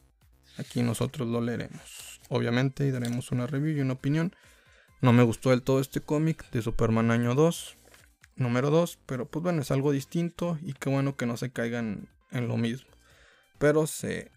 aquí 0.59 0.83
nosotros 0.83 1.29
lo 1.29 1.41
leeremos. 1.41 2.21
Obviamente 2.29 2.87
y 2.87 2.91
daremos 2.91 3.31
una 3.31 3.47
review 3.47 3.77
y 3.77 3.81
una 3.81 3.95
opinión 3.95 4.35
no 5.05 5.13
me 5.13 5.23
gustó 5.23 5.51
del 5.51 5.63
todo 5.63 5.81
este 5.81 6.01
cómic 6.01 6.51
de 6.51 6.63
Superman 6.63 7.11
año 7.11 7.35
2, 7.35 7.77
número 8.37 8.71
2, 8.71 9.01
pero 9.05 9.27
pues 9.27 9.43
bueno, 9.43 9.61
es 9.61 9.71
algo 9.71 9.93
distinto 9.93 10.59
y 10.63 10.73
qué 10.73 10.89
bueno 10.89 11.15
que 11.15 11.27
no 11.27 11.37
se 11.37 11.53
caigan 11.53 12.09
en 12.31 12.49
lo 12.49 12.57
mismo. 12.57 12.89
Pero 13.59 13.87
se, 13.87 14.31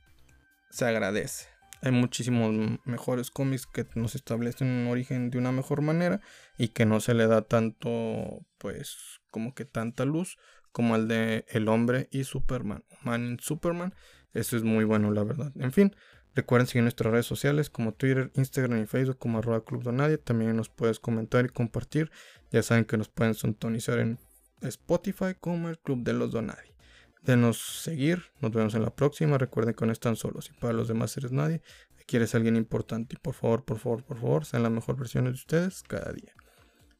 se 0.69 0.85
agradece. 0.85 1.47
Hay 1.81 1.93
muchísimos 1.93 2.79
mejores 2.83 3.31
cómics 3.31 3.65
que 3.65 3.87
nos 3.95 4.13
establecen 4.15 4.67
un 4.67 4.87
origen 4.87 5.29
de 5.29 5.37
una 5.37 5.53
mejor 5.53 5.81
manera 5.81 6.19
y 6.57 6.67
que 6.67 6.85
no 6.85 6.99
se 6.99 7.13
le 7.13 7.27
da 7.27 7.43
tanto, 7.43 8.45
pues, 8.57 9.21
como 9.31 9.55
que 9.55 9.63
tanta 9.63 10.03
luz 10.03 10.37
como 10.73 10.97
el 10.97 11.07
de 11.07 11.45
El 11.47 11.69
Hombre 11.69 12.09
y 12.11 12.25
Superman. 12.25 12.83
Man 13.03 13.25
in 13.25 13.39
Superman. 13.39 13.93
Eso 14.33 14.57
es 14.57 14.63
muy 14.63 14.83
bueno, 14.83 15.11
la 15.11 15.23
verdad. 15.23 15.53
En 15.55 15.71
fin, 15.71 15.95
Recuerden 16.37 16.67
seguir 16.67 16.83
nuestras 16.83 17.11
redes 17.11 17.25
sociales 17.25 17.71
como 17.71 17.95
Twitter, 17.95 18.29
Instagram 18.35 18.83
y 18.83 18.85
Facebook 18.85 19.17
como 19.17 19.39
arroba 19.39 19.65
Club 19.65 19.81
Donadia. 19.81 20.19
También 20.19 20.55
nos 20.55 20.69
puedes 20.69 20.99
comentar 20.99 21.43
y 21.45 21.49
compartir. 21.49 22.11
Ya 22.51 22.61
saben 22.61 22.85
que 22.85 22.95
nos 22.95 23.09
pueden 23.09 23.33
sintonizar 23.33 23.97
en 23.97 24.19
Spotify 24.61 25.33
como 25.39 25.67
el 25.67 25.79
Club 25.79 26.03
de 26.03 26.13
los 26.13 26.31
Donadi. 26.31 26.75
Denos 27.23 27.81
seguir, 27.81 28.25
nos 28.39 28.51
vemos 28.51 28.75
en 28.75 28.83
la 28.83 28.95
próxima. 28.95 29.39
Recuerden 29.39 29.73
que 29.73 29.87
no 29.87 29.91
están 29.91 30.15
solos 30.15 30.51
y 30.51 30.53
para 30.59 30.73
los 30.73 30.87
demás 30.87 31.17
eres 31.17 31.31
nadie. 31.31 31.63
Aquí 31.99 32.17
eres 32.17 32.35
alguien 32.35 32.55
importante 32.55 33.15
y 33.15 33.19
por 33.19 33.33
favor, 33.33 33.65
por 33.65 33.79
favor, 33.79 34.03
por 34.03 34.19
favor, 34.19 34.45
sean 34.45 34.61
la 34.61 34.69
mejor 34.69 34.95
versión 34.95 35.25
de 35.25 35.31
ustedes 35.31 35.81
cada 35.81 36.13
día. 36.13 36.35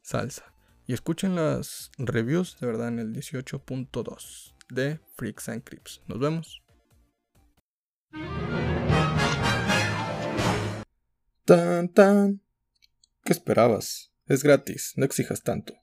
Salsa. 0.01 0.51
Y 0.87 0.93
escuchen 0.93 1.35
las 1.35 1.91
reviews 1.99 2.57
de 2.59 2.65
verdad 2.65 2.87
en 2.87 2.97
el 2.97 3.13
18.2 3.13 4.55
de 4.69 4.99
Freaks 5.15 5.49
and 5.49 5.63
Creeps. 5.63 6.01
Nos 6.07 6.17
vemos. 6.17 6.63
Tan, 11.47 11.87
tan. 11.87 12.41
¿Qué 13.23 13.31
esperabas? 13.31 14.11
Es 14.25 14.43
gratis, 14.43 14.91
no 14.97 15.05
exijas 15.05 15.43
tanto. 15.43 15.75